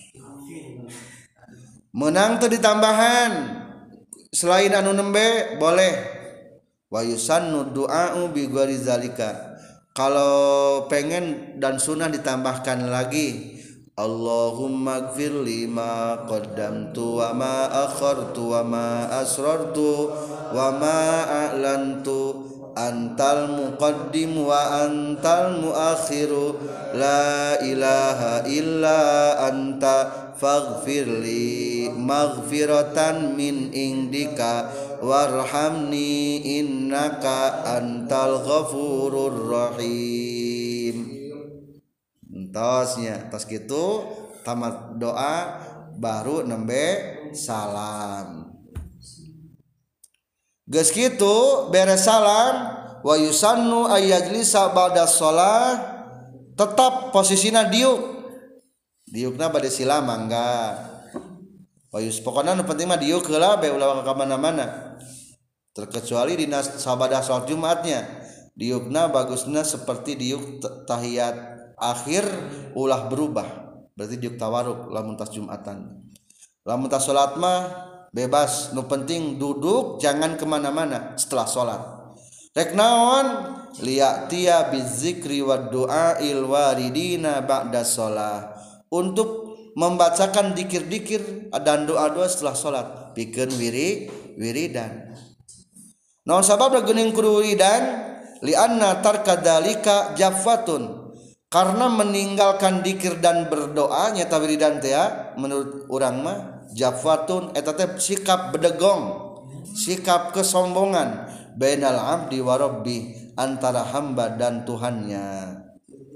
menang 1.93 2.37
tuh 2.37 2.51
ditambahan. 2.51 3.61
Selain 4.29 4.69
anu 4.73 4.93
nembe 4.93 5.57
boleh. 5.57 5.93
Wa 6.89 7.01
yusannu 7.05 7.73
du'a'u 7.73 8.29
bi 8.33 8.49
zalika. 8.77 9.57
Kalau 9.93 10.85
pengen 10.85 11.57
dan 11.57 11.81
sunnah 11.81 12.07
ditambahkan 12.07 12.87
lagi 12.87 13.59
Allahumma 13.99 15.11
gfir 15.11 15.43
lima 15.43 16.23
qaddamtu 16.23 17.19
wa 17.19 17.35
ma 17.35 17.67
akhartu 17.67 18.55
wa 18.55 18.63
ma 18.63 19.11
asrartu 19.19 20.07
wa 20.55 20.71
ma 20.71 21.27
a'lantu. 21.27 22.47
Antal 22.79 23.51
muqaddim 23.51 24.39
wa 24.39 24.87
antal 24.87 25.59
muakhiru. 25.59 26.55
La 26.95 27.59
ilaha 27.59 28.47
illa 28.47 29.35
anta 29.51 30.28
faghfirli 30.39 31.91
maghfiratan 31.91 33.35
min 33.35 33.75
indika 33.75 34.71
warhamni 35.03 36.39
innaka 36.63 37.67
antal 37.77 38.39
ghafurur 38.41 39.51
rahim. 39.51 40.95
Entosnya 42.23 43.27
tos 43.29 43.43
gitu 43.45 44.07
tamat 44.47 44.95
doa 44.95 45.59
baru 45.99 46.47
nembe 46.47 47.19
salam. 47.35 48.55
Geus 50.69 50.93
kitu 50.93 51.67
beres 51.73 52.05
salam 52.05 52.55
wa 53.01 53.15
yusannu 53.17 53.89
ayyajlisa 53.89 54.69
ba'da 54.71 55.09
shalah 55.09 55.81
tetap 56.53 57.09
posisinya 57.15 57.65
diuk 57.71 58.18
diukna 59.09 59.49
bade 59.49 59.69
sila 59.73 60.01
mangga. 60.01 60.77
Wa 61.89 61.97
yus 61.97 62.21
pokona 62.21 62.53
nu 62.53 62.63
penting 62.69 62.85
mah 62.85 63.01
diuk 63.01 63.25
heula 63.25 63.57
bae 63.57 63.73
ulah 63.73 64.05
ka 64.05 64.13
mana-mana 64.13 64.95
terkecuali 65.73 66.37
di 66.37 66.45
sabada 66.77 67.21
salat 67.25 67.49
Jumatnya. 67.49 68.05
Diukna 68.53 69.07
bagusnya 69.07 69.63
seperti 69.63 70.19
diuk 70.19 70.61
tahiyat 70.85 71.35
akhir 71.79 72.27
ulah 72.75 73.07
berubah. 73.07 73.47
Berarti 73.95 74.19
diuk 74.19 74.35
tawaruk 74.35 74.91
lamun 74.91 75.15
tas 75.15 75.31
jumatan. 75.31 76.03
Lamun 76.67 76.91
tas 76.91 77.07
sholat 77.07 77.39
mah 77.39 77.61
bebas. 78.11 78.75
Nu 78.75 78.83
penting 78.85 79.39
duduk 79.39 79.97
jangan 80.03 80.35
ke 80.35 80.43
mana-mana 80.43 81.15
setelah 81.15 81.47
sholat. 81.47 81.81
Rek 82.51 82.75
naon? 82.75 83.57
Liatia 83.79 84.67
bizikri 84.67 85.39
wa 85.39 85.55
il 86.19 86.43
waridina 86.43 87.39
ba'da 87.39 87.85
sholat 87.85 88.58
untuk 88.89 89.49
membacakan 89.77 90.57
dikir-dikir 90.57 91.53
dan 91.63 91.85
doa-doa 91.85 92.25
setelah 92.25 92.55
sholat. 92.57 92.87
Bikin 93.13 93.49
wiri 93.57 94.09
wiridan. 94.37 95.13
Naon 96.25 96.45
sabab 96.45 96.77
gening 96.85 97.13
kudu 97.13 97.41
wiridan? 97.41 98.09
Lianna 98.39 99.03
tarkadalika 99.03 100.15
jafatun 100.15 101.11
karena 101.51 101.91
meninggalkan 101.91 102.79
dikir 102.85 103.19
dan 103.19 103.51
berdoa 103.51 104.15
nyata 104.15 104.39
wiridan 104.39 104.79
teh 104.79 104.95
ya, 104.95 105.35
menurut 105.35 105.91
orang 105.91 106.23
mah 106.23 106.37
jafatun 106.71 107.51
eta 107.51 107.75
teh 107.75 107.99
sikap 107.99 108.55
bedegong 108.55 109.29
sikap 109.75 110.31
kesombongan. 110.31 111.27
Bainal 111.59 111.99
abdi 111.99 112.39
wa 112.39 112.55
rabbi 112.55 113.11
antara 113.35 113.83
hamba 113.83 114.31
dan 114.39 114.63
Tuhannya 114.63 115.68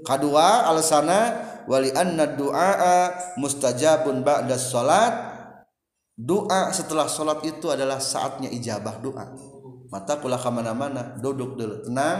kedua 0.04 0.68
alasana 0.68 1.20
wali 1.64 1.88
anna 1.96 2.28
du'a 2.28 3.08
mustajabun 3.40 4.20
ba'da 4.20 4.54
salat 4.60 5.14
doa 6.14 6.70
setelah 6.70 7.08
salat 7.08 7.40
itu 7.42 7.72
adalah 7.72 7.98
saatnya 7.98 8.52
ijabah 8.52 9.00
doa 9.00 9.32
mata 9.94 10.18
kula 10.18 10.34
ke 10.34 10.50
mana-mana 10.50 11.14
duduk 11.22 11.54
dulu. 11.54 11.86
Tenang 11.86 12.18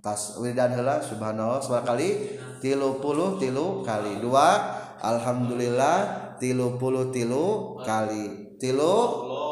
tas 0.00 0.40
wiridan 0.40 0.72
heula 0.72 1.04
subhanallah 1.04 1.60
kali. 1.84 2.40
Tilu 2.64 3.04
puluh 3.04 3.36
tilu 3.36 3.84
kali. 3.84 4.16
Dua 4.16 4.48
alhamdulillah 4.96 5.96
tilu 6.40 6.80
puluh 6.80 7.12
tilu 7.12 7.76
kali. 7.84 8.56
Tilu 8.56 8.94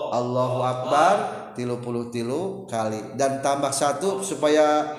Allahu 0.09 0.59
Akbar 0.65 1.15
tilu 1.53 1.85
puluh 1.85 2.09
tilu 2.09 2.65
kali. 2.65 3.13
Dan 3.21 3.45
tambah 3.45 3.77
satu 3.77 4.25
supaya 4.25 4.97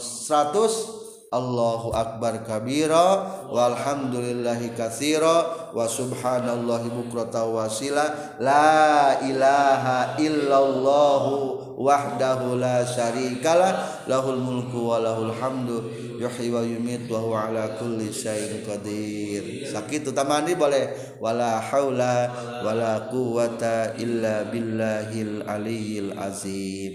seratus 0.00 0.95
Allahu 1.26 1.90
akbar 1.90 2.46
kabira 2.46 3.26
walhamdulillahi 3.50 4.78
katsira 4.78 5.74
wa 5.74 5.82
subhanallahi 5.82 6.86
bukrata 6.94 7.42
wasila. 7.42 8.38
La 8.38 9.18
ilaha 9.26 10.14
illallahu 10.22 11.74
wahdahu 11.82 12.62
la 12.62 12.86
syarikalah 12.86 14.06
lahul 14.06 14.38
mulku 14.38 14.86
wa 14.86 15.02
lahul 15.02 15.34
hamdu 15.34 15.90
yuhyi 16.14 16.54
wa 16.54 16.62
yumiitu 16.62 17.10
wa 17.10 17.18
huwa 17.18 17.38
ala 17.50 17.74
kulli 17.74 18.06
syai'in 18.14 18.62
qadir. 18.62 19.66
Sakit 19.66 20.06
tamani 20.14 20.54
boleh. 20.54 21.18
Wala 21.18 21.58
haula 21.58 22.30
wala 22.62 23.10
quwata 23.10 23.98
illa 23.98 24.46
billahil 24.46 25.42
aliyil 25.42 26.14
azim. 26.14 26.94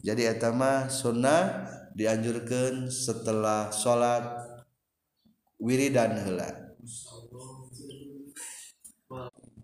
Jadi 0.00 0.24
eta 0.24 0.56
mah 0.56 0.88
sunnah 0.88 1.67
dianjurkan 1.98 2.86
setelah 2.86 3.74
salat 3.74 4.22
wiridan 5.58 6.14
hela 6.14 6.70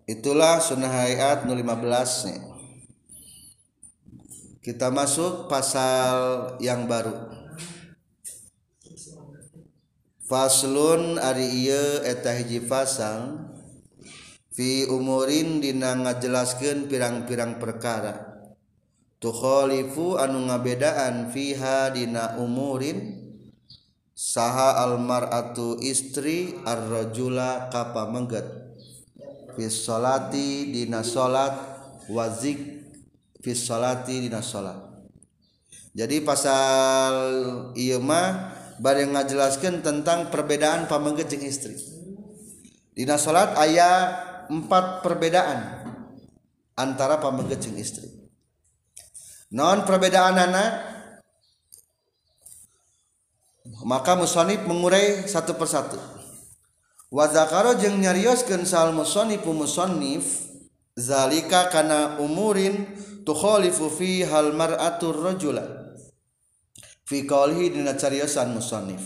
itulah 0.03 0.59
sunnah 0.59 0.91
hayat 0.91 1.47
15 1.47 1.55
nih 2.27 2.55
kita 4.65 4.89
masuk 4.89 5.45
pasal 5.45 6.57
yang 6.57 6.89
baru. 6.89 7.13
Faslun 10.25 11.21
ari 11.21 11.69
ieu 11.69 12.01
eta 12.01 12.33
hiji 12.33 12.65
pasal 12.65 13.45
fi 14.49 14.89
umurin 14.89 15.61
dina 15.61 15.93
ngajelaskeun 15.93 16.89
pirang-pirang 16.89 17.61
perkara. 17.61 18.34
tukhalifu 19.21 20.19
anu 20.19 20.47
ngabedaan 20.51 21.31
fiha 21.31 21.91
dina 21.91 22.35
umurin 22.41 23.25
saha 24.15 24.81
almar'atu 24.83 25.79
istri 25.83 26.55
arrojula 26.63 27.67
kapa 27.71 28.07
mengget 28.11 28.47
fis 29.55 29.87
salati 29.87 30.71
dina 30.71 31.03
salat 31.03 31.55
wazik 32.11 32.59
fis 33.39 33.63
salati 33.63 34.27
dina 34.27 34.43
salat 34.43 34.85
jadi 35.95 36.19
pasal 36.27 37.15
ieu 37.79 38.03
mah 38.03 38.51
bari 38.83 39.07
ngajelaskeun 39.07 39.79
tentang 39.79 40.27
perbedaan 40.27 40.91
pamengget 40.91 41.31
jeung 41.31 41.47
istri. 41.47 41.79
Dina 42.91 43.15
salat 43.15 43.55
aya 43.55 44.11
empat 44.51 44.99
perbedaan 44.99 45.87
antara 46.75 47.23
pamengget 47.23 47.63
jeung 47.63 47.79
istri. 47.79 48.24
Non 49.53 49.85
perbedaan 49.85 50.39
anak 50.41 50.95
maka 53.85 54.17
musonib 54.17 54.65
mengurai 54.65 55.25
satu 55.29 55.57
persatu. 55.57 55.97
Wazakaro 57.13 57.77
jeng 57.77 58.01
nyarioskeun 58.01 58.65
sal 58.65 58.91
musonifu 58.91 59.53
musonif 59.53 60.49
zalika 60.97 61.69
kana 61.69 62.17
umurin 62.17 62.89
tukhalifu 63.25 63.93
fi 63.93 64.25
hal 64.25 64.53
mar'atur 64.57 65.21
rajula. 65.21 65.93
Fi 67.05 67.29
qawlihi 67.29 67.77
dina 67.77 67.93
cariosan 67.93 68.57
musonif. 68.57 69.01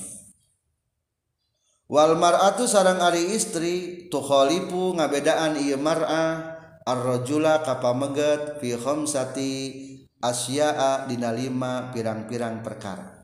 Wal 1.89 2.15
mar'atu 2.15 2.69
sarang 2.69 3.01
ari 3.01 3.35
istri 3.35 4.07
tukhalifu 4.07 4.95
ngabedaan 4.95 5.59
ieu 5.59 5.75
mar'ah 5.75 6.55
ar-rajula 6.85 7.65
kapameget 7.65 8.61
fi 8.61 8.77
khamsati 8.77 9.88
asya'a 10.19 11.07
dina 11.07 11.31
lima 11.31 11.91
pirang-pirang 11.95 12.59
perkara. 12.63 13.23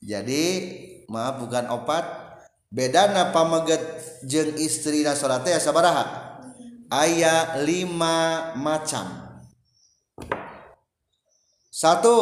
Jadi 0.00 0.44
maaf 1.12 1.44
bukan 1.44 1.68
opat 1.68 2.04
napa 2.72 3.42
meget 3.44 3.82
jeng 4.24 4.56
istri 4.56 5.02
na 5.04 5.12
salat 5.12 5.44
ya 5.44 5.60
sabaraha 5.60 6.04
aya 6.88 7.60
lima 7.66 8.52
macam. 8.56 9.28
Satu 11.68 12.16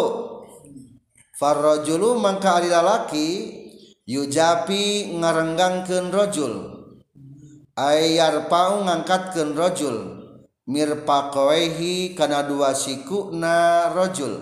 farrojulu 1.39 2.19
mangka 2.19 2.59
ari 2.59 2.69
lalaki 2.71 3.27
yujapi 4.07 5.15
ngarenggangkeun 5.19 6.11
rojul. 6.11 6.55
Ayar 7.79 8.51
pau 8.51 8.83
ngangkatkeun 8.83 9.55
rojul 9.55 10.18
mirpaqaihi 10.69 12.13
kana 12.13 12.45
dua 12.45 12.77
sikuna 12.77 13.89
rajul 13.97 14.37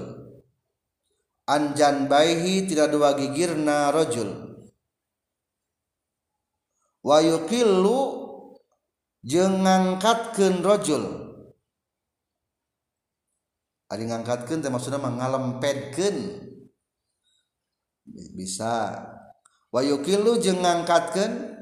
anjan 1.47 2.11
baihi 2.11 2.67
tidak 2.67 2.91
dua 2.91 3.15
gigirna 3.15 3.95
rajul 3.95 4.59
wa 7.07 7.23
yuqillu 7.23 7.99
jeung 9.23 9.63
ngangkatkeun 9.63 10.67
rajul 10.67 11.05
ari 13.87 14.11
ngangkatkeun 14.11 14.67
teh 14.67 14.71
maksudna 14.71 14.99
mangalempedkeun 14.99 16.43
bisa. 18.35 18.95
Wayukilu 19.75 20.39
jeung 20.41 20.63
ngangkatkeun 20.63 21.53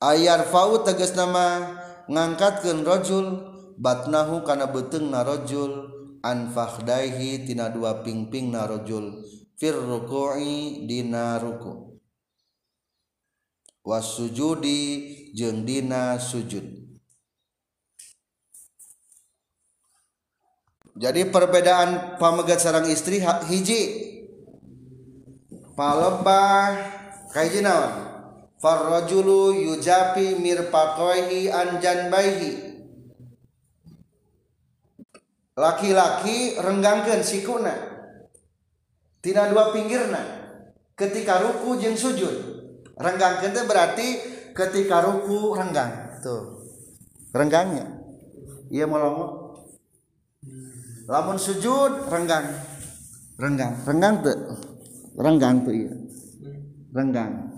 ayar 0.00 0.40
fau 0.48 0.80
tegas 0.82 1.12
nama 1.12 1.76
ngangkatkeun 2.10 2.82
rajul 2.82 3.26
batnahu 3.78 4.42
kana 4.42 4.66
beteng 4.66 5.14
narojul 5.14 5.86
anfahdaihi 6.26 7.46
tina 7.46 7.70
dua 7.70 8.02
pingping 8.02 8.50
narojul 8.50 9.22
fir 9.54 9.78
ruku'i 9.78 10.90
dina 10.90 11.38
ruku. 11.38 11.94
Wasujudi 13.86 14.82
jeung 15.32 15.62
dina 15.62 16.18
sujud. 16.18 16.66
Jadi 21.00 21.32
perbedaan 21.32 22.20
pamegat 22.20 22.60
sarang 22.60 22.84
istri 22.90 23.22
hiji. 23.22 23.82
Palebah 25.72 26.76
kaiji 27.32 27.64
naon 27.64 28.09
farrajulu 28.60 29.56
yujapi 29.56 30.36
mirfaqaihi 30.38 31.48
an 31.48 31.80
janbaihi. 31.80 32.52
Laki-laki 35.56 36.60
renggangkeun 36.60 37.20
sikuna. 37.24 37.74
Tina 39.20 39.48
dua 39.52 39.72
pinggirna. 39.72 40.22
Ketika 40.96 41.40
ruku 41.40 41.80
jeung 41.80 41.96
sujud. 41.96 42.36
Renggangkeun 42.96 43.52
teh 43.56 43.64
berarti 43.64 44.08
ketika 44.52 45.04
ruku 45.04 45.56
renggang. 45.56 46.20
Tuh. 46.20 46.64
Renggangnya. 47.32 47.88
Iya 48.70 48.86
melongo 48.86 49.56
lamun. 51.10 51.36
Sujud 51.36 52.06
renggang. 52.08 52.46
Renggang. 53.40 53.72
Renggang 53.84 54.14
tuh 54.22 54.36
renggang 55.20 55.66
tuh 55.66 55.74
iya. 55.74 55.92
Renggang 56.94 57.49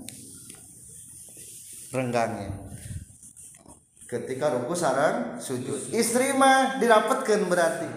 renggangnya 1.93 2.51
ketika 4.09 4.53
ruku 4.53 4.77
sarang 4.77 5.41
sujud. 5.41 5.89
Istri 5.89 6.37
mah 6.37 6.77
dirapetkan 6.77 7.49
berarti. 7.49 7.89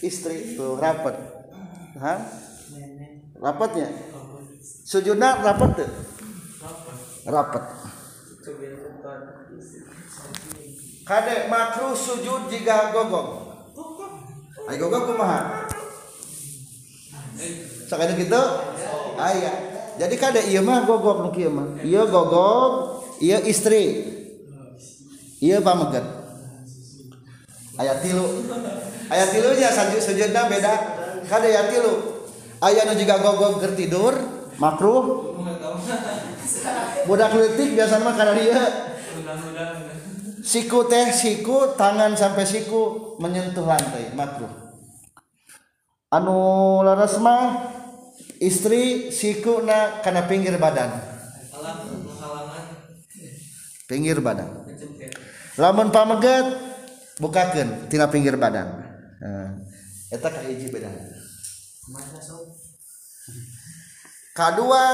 Istri 0.00 0.56
tuh 0.56 0.80
rapet 0.80 1.12
Hah? 2.00 2.20
rapetnya 3.40 3.88
sujudnya 4.84 5.40
rapet 5.40 5.80
tuh 5.80 5.90
rapet 7.24 7.64
kadek 11.08 11.40
makruh 11.48 11.96
sujud 11.96 12.52
jika 12.52 12.92
gogok 12.92 13.26
ayo 14.68 14.86
gogok 14.86 15.02
kumaha? 15.10 15.66
Sakit 17.90 18.14
gitu? 18.20 18.42
Ayah 19.16 19.79
jadi 20.00 20.14
kada 20.16 20.40
iya 20.40 20.64
mah 20.64 20.88
gogok 20.88 21.28
nu 21.28 21.28
kieu 21.28 21.52
mah. 21.52 21.76
Iya 21.84 22.08
gogok 22.08 23.04
iya 23.20 23.36
istri. 23.44 24.00
Iya 25.44 25.60
pamegat. 25.60 26.04
Ayat 27.76 28.00
tilu. 28.00 28.48
Ayat 29.12 29.28
tilunya 29.28 29.68
sujud 29.68 30.00
sujudna 30.00 30.48
beda. 30.48 30.74
Kada 31.28 31.44
ayat 31.44 31.68
tilu. 31.68 32.24
Aya 32.64 32.88
nu 32.88 32.96
juga 32.96 33.20
gogok 33.20 33.60
keur 33.60 33.76
tidur 33.76 34.16
makruh. 34.56 35.36
Budak 37.04 37.36
leutik 37.36 37.76
biasa 37.76 38.00
mah 38.00 38.16
kada 38.16 38.32
dia 38.32 38.60
siku 40.40 40.88
teh 40.88 41.12
siku 41.12 41.76
tangan 41.76 42.16
sampai 42.16 42.48
siku 42.48 43.14
menyentuh 43.20 43.68
lantai 43.68 44.16
makruh. 44.16 44.48
Anu 46.08 46.80
laras 46.82 47.20
mah 47.20 47.79
istri 48.40 49.12
sikuna 49.12 50.00
karena 50.00 50.24
pinggir 50.24 50.56
badan. 50.56 50.90
Pinggir 53.86 54.18
badan. 54.24 54.66
Lamun 55.60 55.92
pamegat 55.92 56.46
bukakan 57.20 57.86
tina 57.92 58.08
pinggir 58.08 58.40
badan. 58.40 58.80
Eta 60.10 60.28
kahiji 60.32 60.72
beda. 60.74 60.90
Kedua 64.34 64.84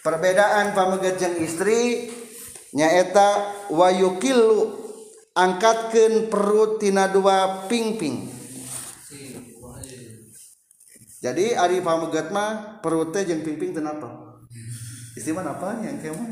perbedaan 0.00 0.72
pamegat 0.72 1.18
jeung 1.18 1.36
istri 1.42 2.08
nyaeta 2.72 3.52
wayukilu 3.68 4.80
angkatkan 5.36 6.32
perut 6.32 6.80
tina 6.80 7.08
dua 7.12 7.68
pingping. 7.68 8.31
Jadi 11.22 11.54
Ari 11.54 11.78
pamegat 11.86 12.34
mah 12.34 12.82
perutnya 12.82 13.22
jeung 13.22 13.46
pingping 13.46 13.70
teu 13.70 13.78
napa? 13.78 14.42
Apa 15.14 15.66
yang 15.78 15.94
mah? 16.18 16.28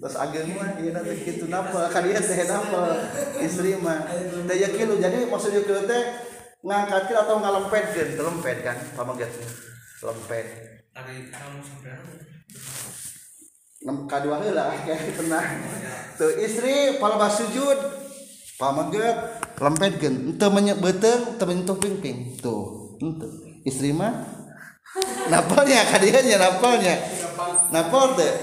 Terus 0.00 0.16
ageng 0.16 0.54
mah 0.54 0.78
ieu 0.78 0.94
nanti 0.94 1.18
kitu 1.26 1.50
napa? 1.50 1.86
Ka 1.92 1.98
dieu 1.98 2.14
teh 2.14 2.46
napa? 2.46 3.10
Istri 3.42 3.82
mah. 3.82 4.06
Teh 4.46 4.70
kilu 4.70 5.02
jadi 5.02 5.26
maksudnya 5.26 5.66
kieu 5.66 5.82
teh 5.82 6.02
ngangkatkeun 6.62 7.18
atau 7.26 7.36
ngalempetkeun 7.42 8.08
lempet 8.22 8.56
kan 8.62 8.78
pamegat 8.94 9.34
lempet. 9.98 10.46
Ari 10.94 11.26
kamu 11.34 11.58
sampean 11.66 11.98
kadua 14.06 14.38
heula 14.46 14.70
kayak 14.86 15.10
pernah. 15.18 15.42
Tuh 16.14 16.38
istri 16.38 17.02
palebas 17.02 17.34
sujud. 17.34 17.78
Pamegat 18.62 19.42
lempetkeun 19.58 20.38
teu 20.38 20.54
menyebeuteung 20.54 21.34
teu 21.34 21.50
menyentuh 21.50 21.82
pingping. 21.82 22.38
Tuh 22.38 22.94
henteu 23.02 23.49
istri 23.66 23.92
mah? 23.94 24.12
Napalnya 25.30 25.86
kadiannya 25.86 26.36
napalnya. 26.36 26.94
Napal 27.70 28.18
teh. 28.18 28.34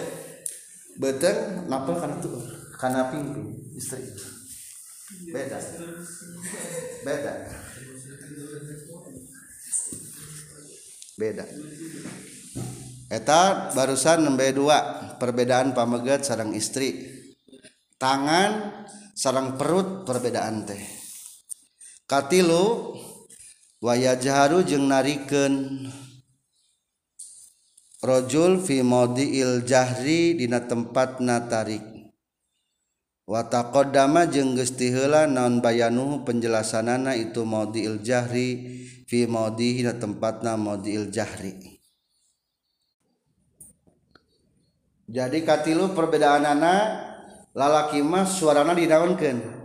Betul 0.98 1.68
napal 1.70 2.00
karena 2.00 2.18
tuh 2.18 2.42
karena 2.80 3.12
pimpin 3.12 3.54
istri. 3.76 4.02
Beda. 5.32 5.60
Beda. 7.04 7.34
Beda. 11.18 11.46
Eta 13.08 13.72
barusan 13.72 14.28
nembe 14.28 14.52
dua 14.52 15.16
perbedaan 15.16 15.72
pamegat 15.72 16.28
sarang 16.28 16.52
istri. 16.52 17.08
Tangan 17.98 18.86
sarang 19.18 19.58
perut 19.58 20.06
perbedaan 20.06 20.68
teh. 20.68 20.84
Katilu 22.08 22.94
waya 23.84 24.18
jaharu 24.18 24.66
jeung 24.66 24.90
nariken 24.90 25.86
rojul 28.02 28.62
fi 28.62 28.82
madiil 28.82 29.66
jahri 29.66 30.38
dina 30.38 30.64
tempat 30.64 31.22
natarik 31.22 31.84
wataqaddama 33.28 34.30
jeung 34.32 34.56
geus 34.56 34.74
tiheula 34.74 35.28
naon 35.28 35.60
bayanu 35.60 36.24
penjelasanana 36.24 37.18
itu 37.20 37.44
madiil 37.44 38.00
jahri 38.00 38.78
fi 39.08 39.24
madihi 39.24 39.88
na 39.88 39.96
tempatna 39.96 40.60
madiil 40.60 41.08
jahri. 41.08 41.80
Jadi 45.08 45.48
katilu 45.48 45.96
perbedaanana 45.96 46.76
lalaki 47.56 48.04
mah 48.04 48.28
suarana 48.28 48.76
dinaonkeun. 48.76 49.57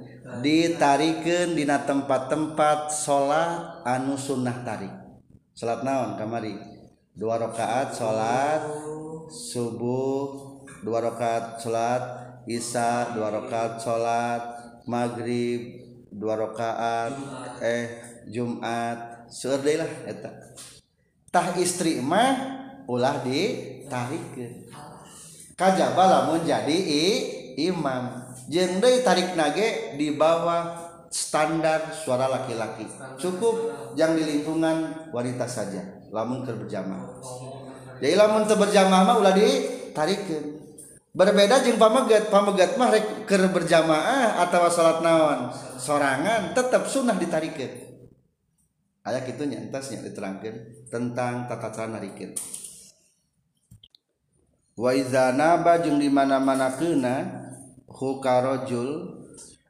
ditarikan 0.42 1.54
dina 1.54 1.86
tempat-tempat 1.86 2.90
salat 2.90 3.86
anu 3.86 4.18
sunnah 4.18 4.66
tarik 4.66 4.92
salat 5.54 5.86
naon 5.86 6.18
kamari? 6.18 6.58
Dua 7.12 7.36
rakaat 7.36 7.92
salat 7.94 8.64
subuh 9.30 10.58
dua 10.82 10.98
rakaat 10.98 11.60
salat 11.60 12.02
isya 12.48 13.14
dua 13.14 13.30
rakaat 13.30 13.78
salat 13.78 14.42
maghrib 14.88 15.78
dua 16.10 16.34
rakaat 16.40 17.14
eh 17.62 18.12
Jumat. 18.28 19.26
Seueur 19.32 19.64
lah 19.64 19.92
eta. 20.04 20.28
Tah 21.32 21.56
istri 21.56 22.04
mah 22.04 22.36
ulah 22.84 23.24
ditarikeun. 23.24 24.68
Kajaba 25.56 26.04
lamun 26.04 26.44
jadi 26.44 26.78
imam. 27.56 28.21
Jeng 28.52 28.84
deui 28.84 29.00
tarik 29.00 29.32
nage 29.32 29.96
di 29.96 30.12
bawah 30.12 30.76
standar 31.08 31.96
suara 31.96 32.28
laki-laki. 32.28 32.84
Cukup 33.16 33.72
yang 33.96 34.12
di 34.12 34.28
lingkungan 34.28 35.08
wanita 35.08 35.48
saja. 35.48 36.04
Lamun 36.12 36.44
keur 36.44 36.60
berjamaah. 36.60 37.16
Jadi 38.02 38.14
lamun 38.18 38.44
teu 38.44 38.60
berjamaah 38.60 39.02
mah 39.08 39.16
ulah 39.16 39.32
ditarikeun 39.32 40.60
berbeda 41.12 41.60
jeung 41.60 41.76
pamegat 41.76 42.32
pamegat 42.32 42.80
mah 42.80 42.88
rek 42.88 43.28
keur 43.28 43.48
berjamaah 43.52 44.42
atau 44.42 44.68
salat 44.68 45.00
naon? 45.00 45.54
Sorangan 45.78 46.50
tetap 46.52 46.84
sunnah 46.90 47.14
ditarikeun 47.14 47.92
aya 49.02 49.22
kitu 49.26 49.50
nya 49.50 49.58
entasnya 49.58 49.98
diterangkeun 50.02 50.86
tentang 50.86 51.50
tata 51.50 51.74
cara 51.74 51.90
narikeun 51.90 52.38
wa 54.78 54.90
iza 54.94 55.34
naba 55.34 55.82
jeung 55.82 55.98
di 55.98 56.06
mana-mana 56.06 56.70
keuna 56.78 57.16
hukarojul. 57.94 59.20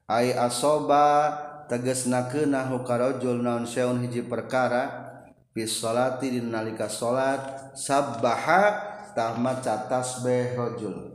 Ay 0.09 0.35
asoba 0.35 1.37
teges 1.67 2.11
nakena 2.11 2.67
hukarojul 2.71 3.43
naon 3.43 3.69
seun 3.69 4.03
hiji 4.03 4.25
perkara. 4.25 5.11
Bis 5.53 5.77
solati 5.77 6.33
di 6.33 6.41
nalika 6.41 6.89
salat 6.89 7.77
sabbaha 7.77 8.93
tahmat 9.13 9.61
catas 9.61 10.25
rajul 10.25 11.13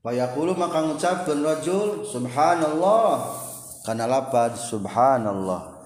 Payakulu 0.00 0.56
maka 0.56 0.80
ngucapkan 0.80 1.44
rojul 1.44 2.08
subhanallah. 2.08 3.36
Karena 3.84 4.08
lapad 4.08 4.56
subhanallah. 4.56 5.80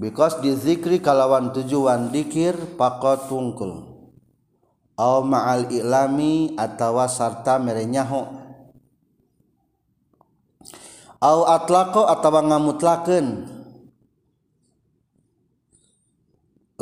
Because 0.00 0.40
dizikri 0.40 1.00
kalawan 1.00 1.52
tujuan 1.52 2.08
dikir 2.08 2.56
pakot 2.80 3.28
tungkul. 3.28 3.91
aw 5.02 5.26
ma'al 5.26 5.66
ilami 5.74 6.54
atawa 6.54 7.10
sarta 7.10 7.58
merenyaho. 7.58 8.22
Aw 11.18 11.38
atlaqo 11.58 12.06
atawa 12.06 12.46
ngamutlakeun 12.46 13.26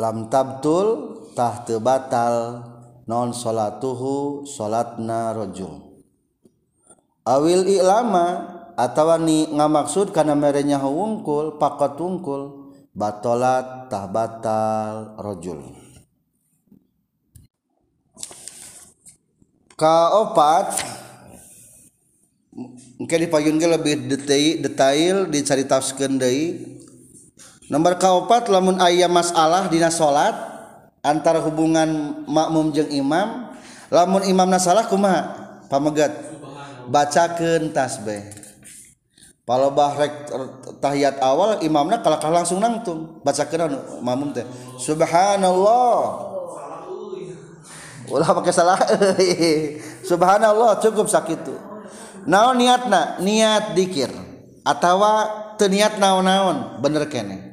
lam 0.01 0.17
tabtul 0.33 0.87
tah 1.37 1.61
teu 1.61 1.77
batal 1.77 2.65
non 3.05 3.37
salatuhu 3.37 4.43
salatna 4.49 5.29
rajul 5.37 5.77
awil 7.21 7.69
ilama 7.69 8.49
atawa 8.73 9.21
ni 9.21 9.45
ngamaksud 9.53 10.09
kana 10.09 10.33
merenyaho 10.33 10.89
wungkul 10.89 11.61
pakot 11.61 11.93
wungkul 12.01 12.73
batolat 12.97 13.93
tah 13.93 14.09
batal 14.09 15.21
rajul 15.21 15.80
kaopat. 19.81 20.77
Mungkin 23.01 23.17
dipayun 23.25 23.57
ke 23.57 23.65
lebih 23.65 23.93
detail 24.05 24.61
detail 24.61 25.15
dicari 25.25 25.65
tafsirkan 25.65 26.21
deui. 26.21 26.77
Nomor 27.65 27.97
kaopat 27.97 28.45
lamun 28.51 28.77
ayah 28.83 29.09
masalah 29.09 29.65
dina 29.71 29.89
salat 29.89 30.35
antara 31.01 31.41
hubungan 31.41 32.21
makmum 32.29 32.69
jeung 32.69 32.91
imam 32.93 33.49
lamun 33.89 34.21
imamna 34.29 34.61
salah 34.61 34.85
kumaha? 34.85 35.33
Pamegat. 35.65 36.13
Bacakeun 36.91 37.73
tasbih. 37.73 38.21
Kalau 39.47 39.67
bahrek 39.75 40.31
tahiyat 40.79 41.19
awal 41.19 41.59
imamna 41.59 41.99
kalakah 41.99 42.31
langsung 42.31 42.63
nangtung 42.63 43.19
bacakeun 43.23 43.99
makmum 44.03 44.31
teh. 44.35 44.45
Subhanallah. 44.77 46.30
ulah 48.11 48.29
pakai 48.35 48.53
salah. 48.53 48.79
Subhanallah 50.09 50.83
cukup 50.83 51.07
sakit 51.07 51.71
naon 52.25 52.57
niatna 52.59 53.21
niat 53.21 53.73
dikir. 53.73 54.11
Atau 54.61 55.01
teniat 55.57 55.97
naon-naon 55.97 56.81
bener 56.81 57.09
kene. 57.09 57.49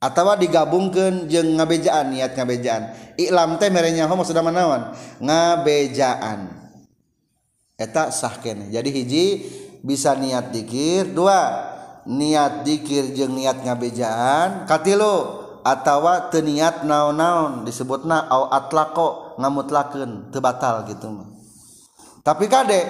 Atau 0.00 0.32
digabungkan 0.36 1.28
jeng 1.28 1.56
ngabejaan 1.56 2.12
niat 2.12 2.32
ngabejaan. 2.36 2.82
Iklam 3.20 3.60
teh 3.60 3.68
merenya 3.72 4.08
homo 4.08 4.24
sudah 4.24 4.44
menawan 4.44 4.92
ngabejaan. 5.20 6.48
Eta 7.76 8.12
sah 8.12 8.36
kene. 8.40 8.68
Jadi 8.68 8.88
hiji 8.92 9.24
bisa 9.80 10.12
niat 10.16 10.52
dikir. 10.52 11.08
Dua 11.12 11.68
niat 12.04 12.64
dikir 12.68 13.16
jeng 13.16 13.36
niat 13.36 13.64
ngabejaan. 13.64 14.68
Katilu 14.68 15.40
atau 15.60 16.04
teniat 16.32 16.84
naon-naon 16.84 17.64
disebutna 17.64 18.28
au 18.28 18.48
atlako. 18.52 19.29
ngamutlaken 19.40 20.28
tebatal 20.28 20.84
gitu 20.84 21.08
mah. 21.08 21.28
Tapi 22.20 22.44
kade 22.46 22.80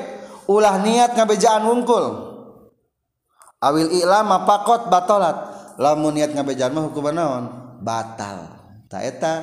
ulah 0.51 0.83
niat 0.83 1.15
ngabejaan 1.15 1.63
wungkul. 1.63 2.29
Awil 3.63 3.93
ilam 3.95 4.31
pakot 4.45 4.91
batolat. 4.91 5.37
Lamun 5.81 6.19
niat 6.19 6.35
ngabejaan 6.35 6.75
mah 6.75 6.85
hukuman 6.91 7.15
naon? 7.15 7.45
Batal. 7.81 8.59
Tak 8.91 9.03
eta 9.07 9.35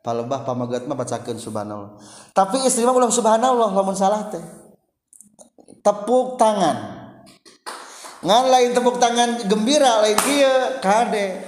palebah 0.00 0.42
pamagat 0.42 0.88
mah 0.88 0.96
bacakeun 0.96 1.38
subhanallah. 1.38 2.00
Tapi 2.32 2.64
istri 2.64 2.88
mah 2.88 2.96
ulah 2.96 3.12
subhanallah 3.12 3.68
lamun 3.70 3.94
salah 3.94 4.32
teh. 4.32 4.42
Tepuk 5.84 6.40
tangan. 6.40 7.04
Ngan 8.24 8.44
lain 8.48 8.70
tepuk 8.72 8.96
tangan 8.96 9.44
gembira 9.44 10.00
lain 10.00 10.16
kieu 10.24 10.80
kade. 10.80 11.44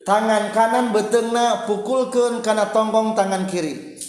Tangan 0.00 0.48
kanan 0.56 0.96
betengna 0.96 1.68
pukulkan 1.68 2.40
karena 2.40 2.72
tonggong 2.72 3.12
tangan 3.12 3.44
kiri. 3.44 3.99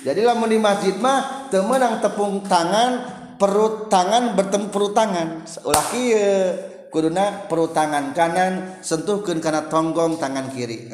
Jadi 0.00 0.20
lamun 0.24 0.48
di 0.48 0.56
masjid 0.56 0.96
mah 0.96 1.52
teu 1.52 1.60
meunang 1.60 2.00
tepung 2.00 2.40
tangan 2.48 3.20
perut 3.36 3.92
tangan 3.92 4.32
bertemu 4.36 4.72
perut 4.72 4.92
tangan. 4.96 5.44
Ulah 5.64 5.84
kieu 5.92 6.56
kuduna 6.88 7.44
perut 7.48 7.76
tangan 7.76 8.16
kanan 8.16 8.80
sentuhkan 8.80 9.40
karena 9.44 9.68
tonggong 9.68 10.16
tangan 10.16 10.48
kiri. 10.52 10.88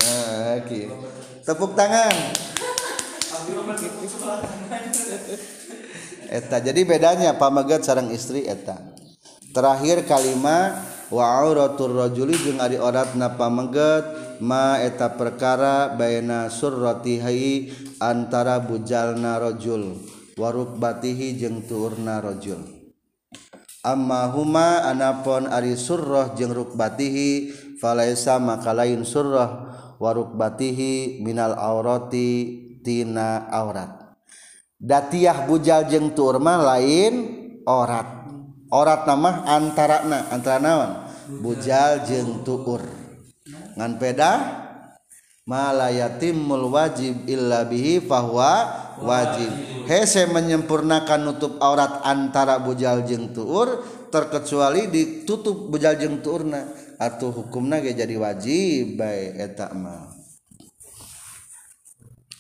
Okay. 0.63 0.91
tepuk 1.47 1.79
tangan. 1.79 2.15
Eta 6.27 6.59
jadi 6.59 6.81
bedanya 6.83 7.39
pamagat 7.39 7.87
sarang 7.87 8.11
istri 8.11 8.43
eta. 8.43 8.75
Terakhir 9.55 10.03
kalimat 10.11 10.83
wa 11.15 11.23
auratur 11.47 11.95
rajuli 11.95 12.35
jeung 12.35 12.59
ari 12.59 12.83
oratna 12.83 13.39
pamagat 13.39 14.26
ma 14.41 14.81
eta 14.81 15.15
perkara 15.15 15.93
baina 15.93 16.49
surratihi 16.53 17.73
antara 18.01 18.61
bujalna 18.61 19.41
rajul 19.41 20.01
waruk 20.37 20.77
batihi 20.77 21.37
jeung 21.37 21.65
tuurna 21.65 22.21
rajul 22.21 22.61
amma 23.87 24.27
huma 24.35 24.83
anapun 24.91 25.47
ari 25.47 25.79
surrah 25.79 26.35
jeung 26.35 26.51
rukbatihi 26.51 27.55
falaisa 27.79 28.43
maka 28.43 28.75
lain 28.75 29.07
surrah 29.07 29.51
wa 29.97 30.11
rukbatihi 30.13 31.25
minal 31.25 31.57
aurati 31.57 32.59
tina 32.85 33.49
aurat. 33.49 34.07
Datiyah 34.77 35.49
bujal 35.49 35.89
jeung 35.89 36.13
tur 36.13 36.37
mah 36.37 36.61
lain 36.61 37.15
orat 37.65 38.29
orat 38.69 39.09
nama 39.09 39.49
antara 39.49 40.05
na 40.05 40.29
antara 40.29 40.61
naon 40.61 40.91
bujal 41.41 42.05
jeung 42.05 42.45
tuur 42.45 42.85
ngan 43.77 43.93
peda? 44.01 44.33
Malayatimul 45.47 46.75
wajib 46.75 47.23
illa 47.31 47.63
bihi 47.63 48.03
fahuwa 48.03 48.67
wajib. 48.99 49.47
Hese 49.87 50.27
menyempurnakan 50.27 51.23
nutup 51.23 51.63
aurat 51.63 52.03
antara 52.03 52.59
bujal 52.59 53.07
jeng 53.07 53.31
tuur 53.31 53.87
terkecuali 54.11 54.91
ditutup 54.91 55.71
bujal 55.71 55.95
jeng 56.03 56.19
tuurna. 56.19 56.67
Atau 56.99 57.31
hukumna 57.31 57.79
ge 57.79 57.95
jadi 57.95 58.19
wajib 58.19 58.99
baik 58.99 59.39
eta 59.39 59.71
mah. 59.71 60.11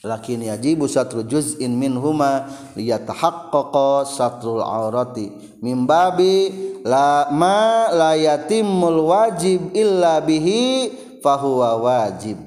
Lakin 0.02 0.42
yajibu 0.42 0.90
satru 0.90 1.22
juz'in 1.22 1.78
minhuma 1.78 2.50
liyatahaqqaqa 2.74 4.02
satrul 4.02 4.66
aurati 4.66 5.30
min 5.62 5.86
babi 5.86 6.50
la 6.82 7.30
ma 7.30 7.90
la 7.94 8.18
yatimul 8.18 9.02
wajib 9.14 9.74
illa 9.74 10.18
bihi 10.22 11.05
fahuwa 11.26 11.74
wajib. 11.82 12.38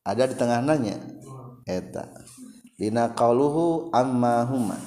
Ada 0.00 0.32
di 0.32 0.34
tengah 0.40 0.64
nanya? 0.64 0.96
Eta. 1.68 2.08
Dina 2.80 3.12
qauluhu 3.12 3.92
amma 3.92 4.48
huma. 4.48 4.80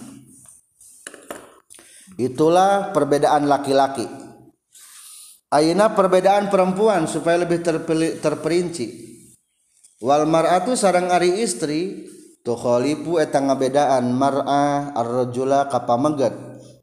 Itulah 2.18 2.90
perbedaan 2.98 3.46
laki-laki. 3.46 4.10
Ayeuna 5.54 5.94
perbedaan 5.94 6.50
perempuan 6.50 7.06
supaya 7.06 7.46
lebih 7.46 7.62
terpilih, 7.62 8.18
terperinci. 8.18 9.06
Wal 10.02 10.26
mar'atu 10.26 10.74
sarang 10.74 11.14
ari 11.14 11.40
istri 11.46 12.10
tukhalifu 12.42 13.22
eta 13.22 13.40
ngabedaan 13.40 14.12
mar'ah 14.12 14.98
ar-rajula 14.98 15.70
kapameget 15.72 16.36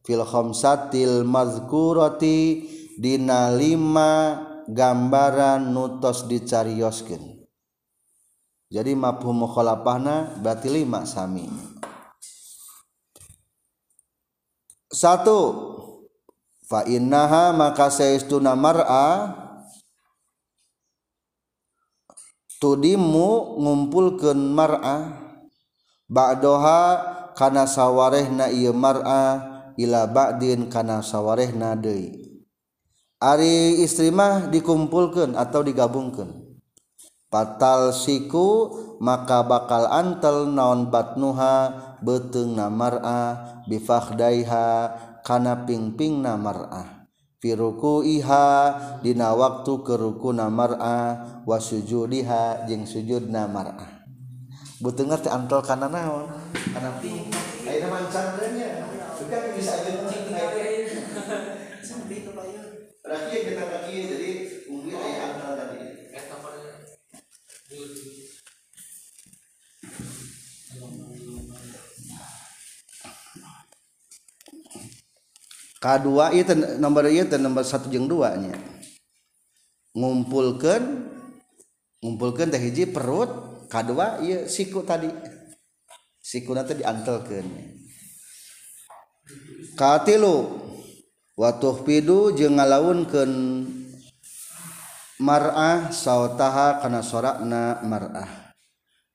fil 0.06 0.24
khamsatil 0.24 1.26
mazkurati 1.28 2.66
dina 2.98 3.52
lima 3.52 4.53
gambaran 4.68 5.72
nutos 5.72 6.24
dicarioskeun. 6.28 7.44
Jadi 8.72 8.92
mafhum 8.96 9.46
mukhalafahna 9.46 10.40
berarti 10.42 10.68
lima 10.72 11.06
sami. 11.06 11.46
Satu 14.90 15.40
fa 16.66 16.82
innaha 16.88 17.54
maka 17.54 17.92
saistuna 17.92 18.56
mar'a 18.58 19.30
tudimu 22.58 23.60
ngumpulkeun 23.62 24.38
mar'a. 24.54 25.22
Ba'doha 26.04 26.80
kana 27.32 27.64
sawarehna 27.64 28.52
ieu 28.52 28.76
mar'a 28.76 29.54
ila 29.80 30.06
ba'din 30.06 30.68
kana 30.70 31.00
sawarehna 31.00 31.74
deui 31.74 32.33
ari 33.24 33.80
istri 33.80 34.12
mah 34.12 34.52
dikumpulkeun 34.52 35.32
atau 35.32 35.64
digabungkeun. 35.64 36.44
Batal 37.32 37.96
siku 37.96 38.70
maka 39.00 39.42
bakal 39.42 39.90
antel 39.90 40.46
naon 40.46 40.92
batnuha 40.92 41.74
beteng 42.04 42.54
namar'a 42.54 43.42
bifakhdaiha 43.66 44.66
kana 45.24 45.66
pingping 45.66 46.22
namar'ah 46.22 47.08
firuku 47.42 48.06
iha 48.06 48.76
dina 49.02 49.34
waktu 49.34 49.82
keruku 49.82 50.30
namar'a 50.30 50.98
wa 51.42 51.58
sujudiha 51.58 52.70
jeung 52.70 52.86
sujud 52.86 53.26
namar'a 53.26 54.06
butuh 54.78 55.08
ngerti 55.08 55.32
antol 55.32 55.64
kana 55.64 55.88
naon? 55.88 56.28
Kana 56.70 56.92
ayeuna 57.02 57.88
mancan 57.88 58.26
kedua 75.84 76.32
itu 76.32 76.56
nomor 76.80 77.04
itu 77.12 77.36
nomor 77.36 77.60
satu 77.60 77.92
jeng 77.92 78.08
dua 78.08 78.40
nya. 78.40 78.56
Ngumpulkan 79.92 81.12
ngumpulkan 82.00 82.48
teh 82.48 82.56
hiji 82.56 82.88
perut 82.88 83.28
kedua 83.68 84.24
iya 84.24 84.48
siku 84.48 84.80
tadi. 84.80 85.12
Siku 86.24 86.56
nanti 86.56 86.80
diantelkan 86.80 87.44
katilu 89.76 90.64
watuh 91.36 91.84
pidu 91.84 92.32
jeng 92.32 92.56
ngalaunkan 92.56 93.30
mar'ah 95.20 95.92
sautaha 95.92 96.80
kana 96.80 97.04
sorakna 97.04 97.84
mar'ah. 97.84 98.56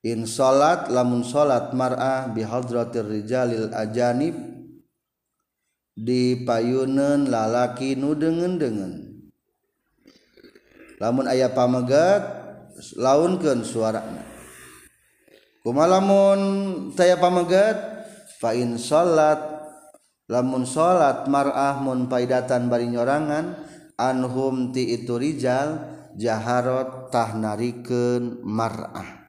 In 0.05 0.23
salat 0.29 0.87
lamun 0.93 1.25
salat 1.25 1.73
mar'ah 1.73 2.29
bihadrotir 2.29 3.03
rijalil 3.03 3.73
ajanib 3.73 4.58
dipayunan 5.95 7.25
lalaki 7.25 7.95
nu 7.97 8.13
dengen-dengen. 8.13 9.23
Lamun 10.99 11.25
ayah 11.31 11.55
pamegat 11.55 12.21
launkan 12.99 13.63
suarana. 13.63 14.23
Kuma 15.63 15.87
lamun 15.87 16.39
saya 16.95 17.19
pamegat 17.19 17.75
fain 18.39 18.79
salat 18.79 19.39
lamun 20.31 20.63
salat 20.63 21.27
mar'ah 21.27 21.83
mun 21.83 22.07
paidatan 22.07 22.71
bari 22.71 22.87
nyorangan 22.87 23.59
anhum 23.99 24.71
ti 24.71 24.95
itu 24.95 25.19
rijal 25.19 25.83
jaharot 26.15 27.11
tah 27.11 27.35
narikeun 27.35 28.43
mar'ah. 28.43 29.27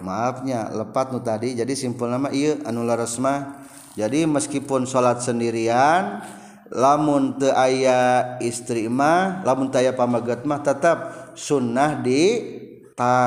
Maafnya 0.00 0.74
lepat 0.74 1.14
nu 1.14 1.22
tadi 1.22 1.54
jadi 1.54 1.70
simpul 1.76 2.10
nama 2.10 2.32
iya 2.34 2.58
anu 2.66 2.82
laras 2.82 3.20
mah 3.22 3.62
jadi 3.94 4.26
meskipun 4.26 4.86
salat 4.86 5.22
sendirian 5.22 6.22
lamun 6.70 7.38
te 7.38 7.50
aya 7.54 8.36
istri 8.42 8.90
mah 8.90 9.46
lamun 9.46 9.70
taya 9.70 9.94
pamagat 9.94 10.42
mah 10.42 10.60
tetap 10.62 11.32
sunnah 11.38 12.02
ditarikan 12.02 13.24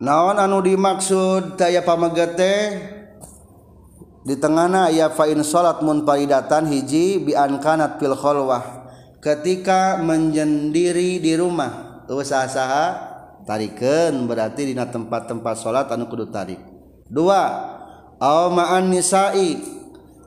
naon 0.00 0.40
anu 0.40 0.64
dimaksud 0.64 1.60
taya 1.60 1.84
pamagat 1.84 2.32
teh? 2.34 2.60
Di 4.20 4.36
tengahna 4.36 4.92
ya 4.92 5.08
fa'in 5.08 5.40
salat 5.40 5.80
munfaridatan 5.80 6.68
hiji 6.68 7.24
bi 7.24 7.32
kanat 7.36 7.96
fil 7.96 8.12
khalwah. 8.12 8.92
Ketika 9.20 10.00
menjendiri 10.00 11.20
di 11.20 11.36
rumah 11.36 12.04
usaha-saha 12.08 12.84
tarikan 13.48 14.28
berarti 14.28 14.72
dina 14.72 14.88
tempat-tempat 14.88 15.54
salat 15.56 15.88
anu 15.88 16.08
kudu 16.08 16.28
tarik. 16.28 16.60
Dua 17.08 17.79
aw 18.20 18.52
ma'an 18.52 18.92
nisa'i 18.92 19.56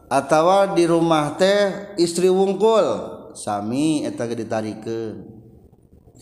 atawa 0.09 0.73
di 0.73 0.89
rumah 0.89 1.37
teh 1.37 1.93
istri 2.01 2.27
wungkul. 2.27 3.13
Sami 3.33 4.05
eta 4.05 4.29
ge 4.29 4.45
ditarikeun. 4.45 5.25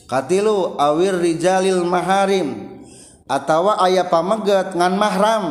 Katilu 0.08 0.80
awir 0.80 1.16
rijalil 1.20 1.84
maharim 1.84 2.80
atawa 3.28 3.80
aya 3.84 4.08
pameget 4.08 4.76
ngan 4.76 4.94
mahram. 4.96 5.46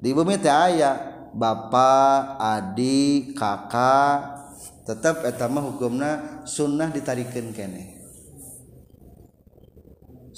Di 0.00 0.16
bumi 0.16 0.40
teh 0.40 0.52
aya 0.52 0.96
bapak 1.36 2.40
adik 2.40 3.36
kakak 3.36 4.40
tetap 4.88 5.24
eta 5.24 5.48
mah 5.48 5.64
hukumna 5.64 6.44
sunnah 6.48 6.88
ditarikeun 6.92 7.52
keneh. 7.52 7.99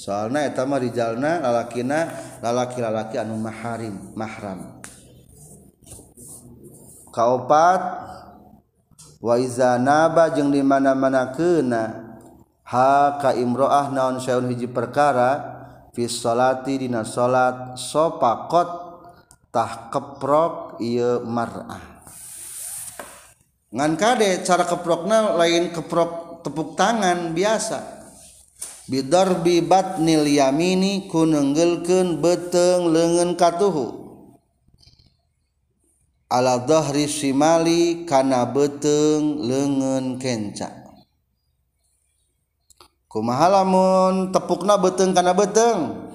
soalnya 0.02 0.50
etama 0.50 0.82
Rijalna 0.82 1.38
lalakina 1.38 2.10
lalaki-lalaki 2.42 3.22
anu 3.22 3.38
maharim 3.38 4.10
mahram. 4.18 4.82
Kaopat 7.14 7.82
waizanaba 9.22 10.34
jeung 10.34 10.50
di 10.50 10.58
mana-mana 10.58 11.30
keuna 11.30 12.18
ha 12.66 13.14
ka 13.22 13.30
imroah 13.30 13.94
naon 13.94 14.18
saeun 14.18 14.50
hiji 14.50 14.66
perkara 14.66 15.38
fi 15.94 16.10
salati 16.10 16.82
dina 16.82 17.06
salat 17.06 17.78
sopakot 17.78 18.98
tah 19.54 19.86
keprok 19.86 20.82
ieu 20.82 21.22
mar'ah. 21.22 22.02
Ngan 23.70 23.92
kade 23.94 24.42
cara 24.42 24.66
keprokna 24.66 25.38
lain 25.38 25.70
keprok 25.70 26.42
tepuk 26.42 26.74
tangan 26.74 27.30
biasa. 27.30 28.01
bidorbi 28.92 29.64
batnil 29.64 30.28
yamini 30.28 31.08
ku 31.08 31.24
nenggelekeun 31.24 32.20
beteng 32.20 32.92
leungeun 32.92 33.40
katuhu. 33.40 34.04
Ala 36.28 36.60
dhahri 36.60 37.08
simali 37.08 38.04
kana 38.04 38.44
beteng 38.52 39.40
leungeun 39.40 40.20
kenca. 40.20 40.68
Kumaha 43.08 43.48
lamun 43.60 44.32
tepukna 44.32 44.80
beteng 44.80 45.12
kana 45.12 45.36
beteng 45.36 46.08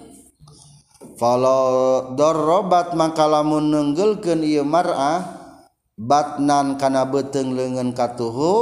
Falo 1.18 1.62
dorobat 2.18 2.94
maka 2.94 3.26
lamun 3.26 3.74
nenggelekeun 3.74 4.42
ieu 4.46 4.66
mar'ah 4.66 5.26
batnan 5.98 6.78
kana 6.78 7.10
beteng 7.10 7.58
leungeun 7.58 7.94
katuhu 7.94 8.54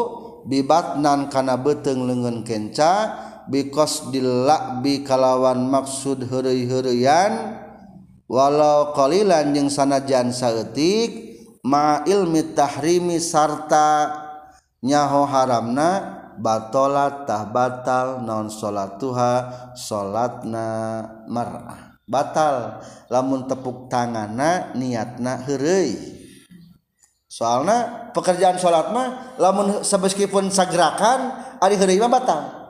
bibatnan 0.47 1.27
kana 1.27 1.59
beteng 1.59 2.07
leungeun 2.07 2.47
kenca 2.47 3.11
bikos 3.49 4.09
dilakbi 4.09 5.05
kalawan 5.05 5.69
maksud 5.69 6.25
hurui-hurian 6.25 7.61
walau 8.25 8.93
qalilan 8.97 9.53
jeung 9.53 9.69
sanajan 9.69 10.33
saeutik 10.33 11.41
ma 11.61 12.01
ilmi 12.05 12.57
tahrimi 12.57 13.21
sarta 13.21 14.13
nyaho 14.81 15.25
haramna 15.25 15.89
batolat 16.37 17.23
tah 17.23 17.47
batal 17.47 18.21
non 18.21 18.51
salatuha 18.51 19.73
salatna 19.73 20.67
mar'ah. 21.29 21.95
Batal 22.05 22.85
lamun 23.09 23.49
tepuk 23.49 23.89
tanganna 23.89 24.77
niatna 24.77 25.41
heureuy. 25.41 25.97
Soalna 27.25 28.11
pekerjaan 28.13 28.61
salat 28.61 28.93
mah 28.93 29.33
lamun 29.41 29.81
sameskipun 29.81 30.53
sagerakan 30.53 31.33
ari 31.57 31.81
heureuy 31.81 31.97
mah 31.97 32.11
batal. 32.13 32.64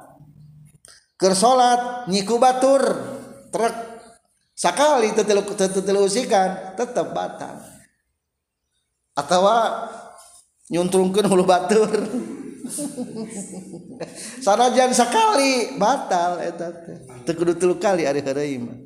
ke 1.16 1.32
salat 1.32 2.08
nyiku 2.12 2.36
batur 2.40 2.84
truk 3.52 3.76
sakali 4.56 5.12
tetelu 5.16 5.44
tetelu 5.56 6.04
usikan 6.04 6.76
tetap 6.76 7.12
batal. 7.16 7.60
Atau 9.16 9.48
nyuntrungkan 10.72 11.24
hulu 11.28 11.48
batur. 11.48 11.88
Sanajan 14.46 14.92
sekali 14.92 15.78
batal 15.80 16.44
eta 16.44 16.74
teh. 16.74 16.98
Teu 17.24 17.34
kudu 17.38 17.80
kali 17.80 18.04
ari 18.04 18.20
hareui 18.20 18.86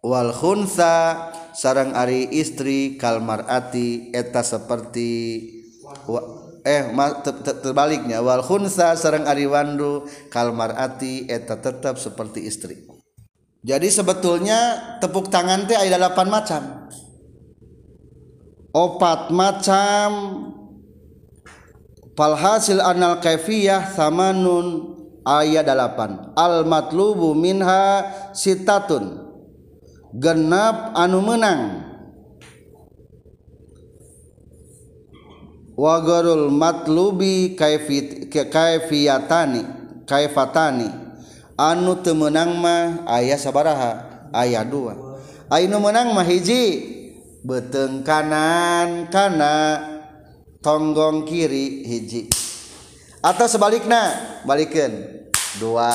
wal 0.00 0.32
khunsa 0.32 1.28
sarang 1.52 1.92
ari 1.92 2.24
istri 2.32 2.96
kalmarati 2.96 4.12
eta 4.16 4.40
seperti 4.40 5.12
wa, 6.08 6.39
eh 6.64 6.92
terbaliknya 7.64 8.20
wal 8.20 8.44
khunsa 8.44 8.92
sareng 8.96 9.24
ari 9.24 9.48
wandu 9.48 10.04
kalmarati 10.28 11.28
eta 11.28 11.56
tetap 11.56 11.96
seperti 11.96 12.44
istri. 12.44 12.84
Jadi 13.60 13.88
sebetulnya 13.92 14.58
tepuk 15.04 15.28
tangan 15.28 15.68
teh 15.68 15.76
ada 15.76 16.00
delapan 16.00 16.28
macam. 16.32 16.62
Opat 18.72 19.28
macam. 19.34 20.10
Falhasil 22.16 22.80
anal 22.84 23.20
kaifiyah 23.20 23.96
samanun 23.96 24.96
ayat 25.24 25.64
delapan 25.64 26.32
al 26.36 26.64
matlubu 26.68 27.32
minha 27.36 28.04
sitatun. 28.36 29.28
Genap 30.16 30.96
anu 30.96 31.22
menang 31.22 31.89
wagarul 35.80 36.52
matlubi 36.52 37.56
kaifiyatani 38.52 39.64
kaifatani. 40.04 40.88
Anu 41.56 42.00
temenang 42.00 42.56
mah 42.56 43.04
ayah 43.20 43.36
sabaraha 43.40 44.24
ayah 44.32 44.64
dua. 44.64 44.96
Anu 45.48 45.80
menang 45.80 46.12
mah 46.12 46.24
hiji? 46.24 46.96
Beteng 47.40 48.04
kanan 48.04 49.08
karena 49.08 49.80
tonggong 50.60 51.24
kiri 51.24 51.88
hiji. 51.88 52.28
Atau 53.24 53.48
sebaliknya 53.48 54.12
balikin. 54.44 55.24
Dua. 55.60 55.92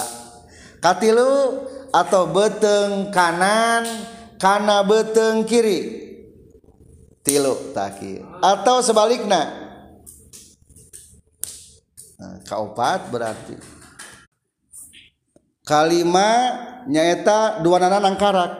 Katilu 0.81 1.65
atau 1.89 2.29
beteng 2.29 3.09
kanan 3.09 3.85
karena 4.37 4.85
beteng 4.85 5.45
kiri. 5.49 6.05
Tilu 7.25 7.73
taki 7.73 8.21
atau 8.37 8.85
sebaliknya 8.85 9.64
nah, 12.19 12.37
kaopat 12.45 13.09
berarti. 13.09 13.55
Kalima 15.65 16.29
nyaeta 16.85 17.65
dua 17.65 17.81
nana 17.81 17.97
nangkarak. 17.97 18.51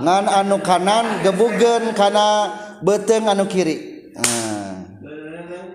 Ngan 0.00 0.24
anu 0.28 0.60
kanan 0.60 1.24
gebugen 1.24 1.96
karena 1.96 2.52
beteng 2.84 3.28
anu 3.28 3.48
kiri. 3.48 4.10
Nah. 4.16 4.60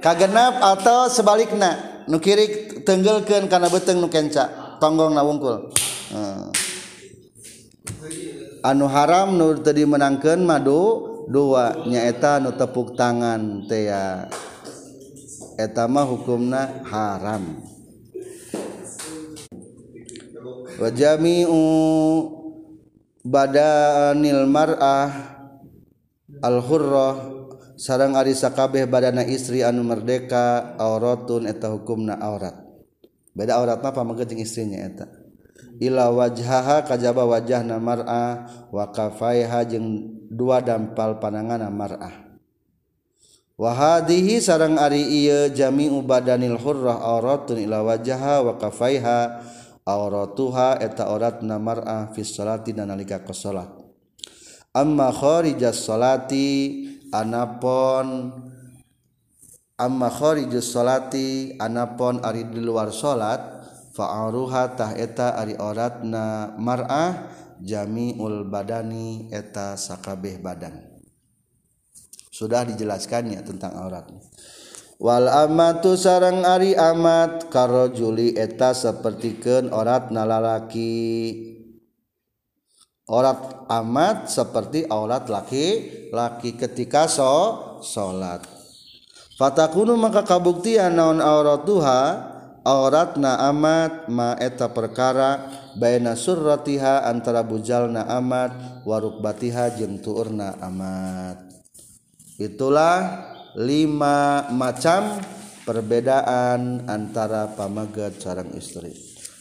kagenap 0.06 0.62
atau 0.62 1.10
sebaliknya 1.10 2.06
nu 2.06 2.22
kiri 2.22 2.78
tenggelkan 2.86 3.50
karena 3.50 3.74
beteng 3.74 3.98
nu 3.98 4.06
kenca 4.06 4.78
tonggong 4.78 5.18
na 5.18 5.26
wungkul 5.26 5.74
nah. 6.14 6.54
anu 8.62 8.86
haram 8.86 9.34
nur 9.34 9.66
tadi 9.66 9.82
menangkan 9.82 10.46
madu 10.46 11.10
dua 11.26 11.90
nyaeta 11.90 12.38
nu 12.38 12.54
tepuk 12.54 12.94
tangan 12.94 13.66
tea 13.66 14.30
etama 15.56 16.04
hukumna 16.04 16.84
haram. 16.88 17.64
Wajami'u 20.76 21.62
badanil 23.24 24.44
mar'ah 24.46 25.10
al 26.44 26.60
hurrah 26.60 27.16
sarang 27.80 28.20
ari 28.20 28.36
sakabeh 28.36 28.84
badana 28.84 29.24
istri 29.24 29.64
anu 29.64 29.88
merdeka 29.88 30.76
auratun 30.76 31.48
eta 31.48 31.72
hukumna 31.72 32.20
aurat. 32.20 32.60
Beda 33.32 33.60
aurat 33.60 33.80
mah 33.80 33.96
pamageut 33.96 34.28
jeung 34.28 34.44
istrinya 34.44 34.84
eta. 34.84 35.08
Ila 35.80 36.08
wajhaha 36.12 36.88
kajaba 36.88 37.28
wajahna 37.28 37.80
mar'ah 37.80 38.48
wa 38.72 38.92
kafaiha 38.92 39.64
jeung 39.68 40.08
dua 40.32 40.64
dampal 40.64 41.20
panangan 41.20 41.68
mar'ah 41.68 42.25
wahadihi 43.56 44.44
sarang 44.44 44.76
ari 44.76 45.04
iya 45.04 45.48
jami 45.48 45.88
ubadanil 45.88 46.60
hurrah 46.60 47.00
auratun 47.00 47.64
ila 47.64 47.88
wajaha 47.88 48.44
wa 48.44 48.60
kafaiha 48.60 49.40
auratuha 49.88 50.84
eta 50.84 51.08
auratna 51.08 51.56
mar'ah 51.56 52.12
fi 52.12 52.26
sholati 52.26 52.76
dan 52.76 52.92
nalika 52.92 53.24
ka 53.24 53.32
amma 54.76 55.08
kharijas 55.16 55.88
sholati 55.88 56.84
anapon 57.16 58.36
amma 59.80 60.12
kharijus 60.12 60.76
sholati 60.76 61.56
anapon 61.56 62.20
ari 62.24 62.48
di 62.52 62.60
luar 62.60 62.92
sholat 62.92 63.40
fa'aruha 63.96 64.76
tah 64.76 64.92
eta 65.00 65.40
ari 65.40 65.56
auratna 65.56 66.56
mar'ah 66.60 67.32
jami'ul 67.64 68.52
badani 68.52 69.32
eta 69.32 69.80
sakabeh 69.80 70.44
badan. 70.44 70.95
Sudah 72.36 72.68
dijelaskannya 72.68 73.40
tentang 73.48 73.80
aurat 73.80 74.12
Wal 74.96 75.28
amatu 75.28 76.00
sarang 76.00 76.48
ari 76.48 76.72
amat 76.76 77.52
karo 77.52 77.92
Juli 77.92 78.32
eta 78.32 78.72
sepertiken 78.72 79.72
orat 79.76 80.08
nalalaki 80.08 80.96
Orat 83.06 83.70
amat 83.70 84.34
seperti 84.34 84.90
aurat 84.90 85.30
laki-laki 85.30 86.58
ketika 86.58 87.06
so 87.06 87.78
salat. 87.86 88.42
Fatakunu 89.38 89.94
maka 89.94 90.26
kabuktian 90.26 90.98
naon 90.98 91.22
auratuha 91.22 92.02
auratna 92.66 93.46
amat 93.54 94.10
ma 94.10 94.34
eta 94.42 94.74
perkara 94.74 95.54
baina 95.78 96.18
surratiha 96.18 97.06
antara 97.06 97.46
bujalna 97.46 98.10
amat 98.10 98.82
warukbatiha 98.90 99.78
jeung 99.78 100.02
tuurna 100.02 100.58
amat. 100.66 101.45
itulah 102.42 103.32
lima 103.56 104.50
macam 104.52 105.20
perbedaan 105.64 106.86
antara 106.86 107.54
pamagat 107.56 108.20
sarang 108.22 108.52
istri. 108.54 108.94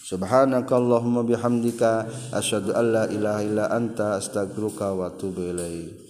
Subhanakallahumma 0.05 1.25
bihamdika 1.25 2.07
asyhadu 2.37 2.77
alla 2.77 3.09
ilaha 3.09 3.41
illa 3.41 3.65
anta 3.73 4.21
astaghfiruka 4.21 4.93
wa 4.93 5.09
atubu 5.09 5.49
ilaik. 5.49 6.04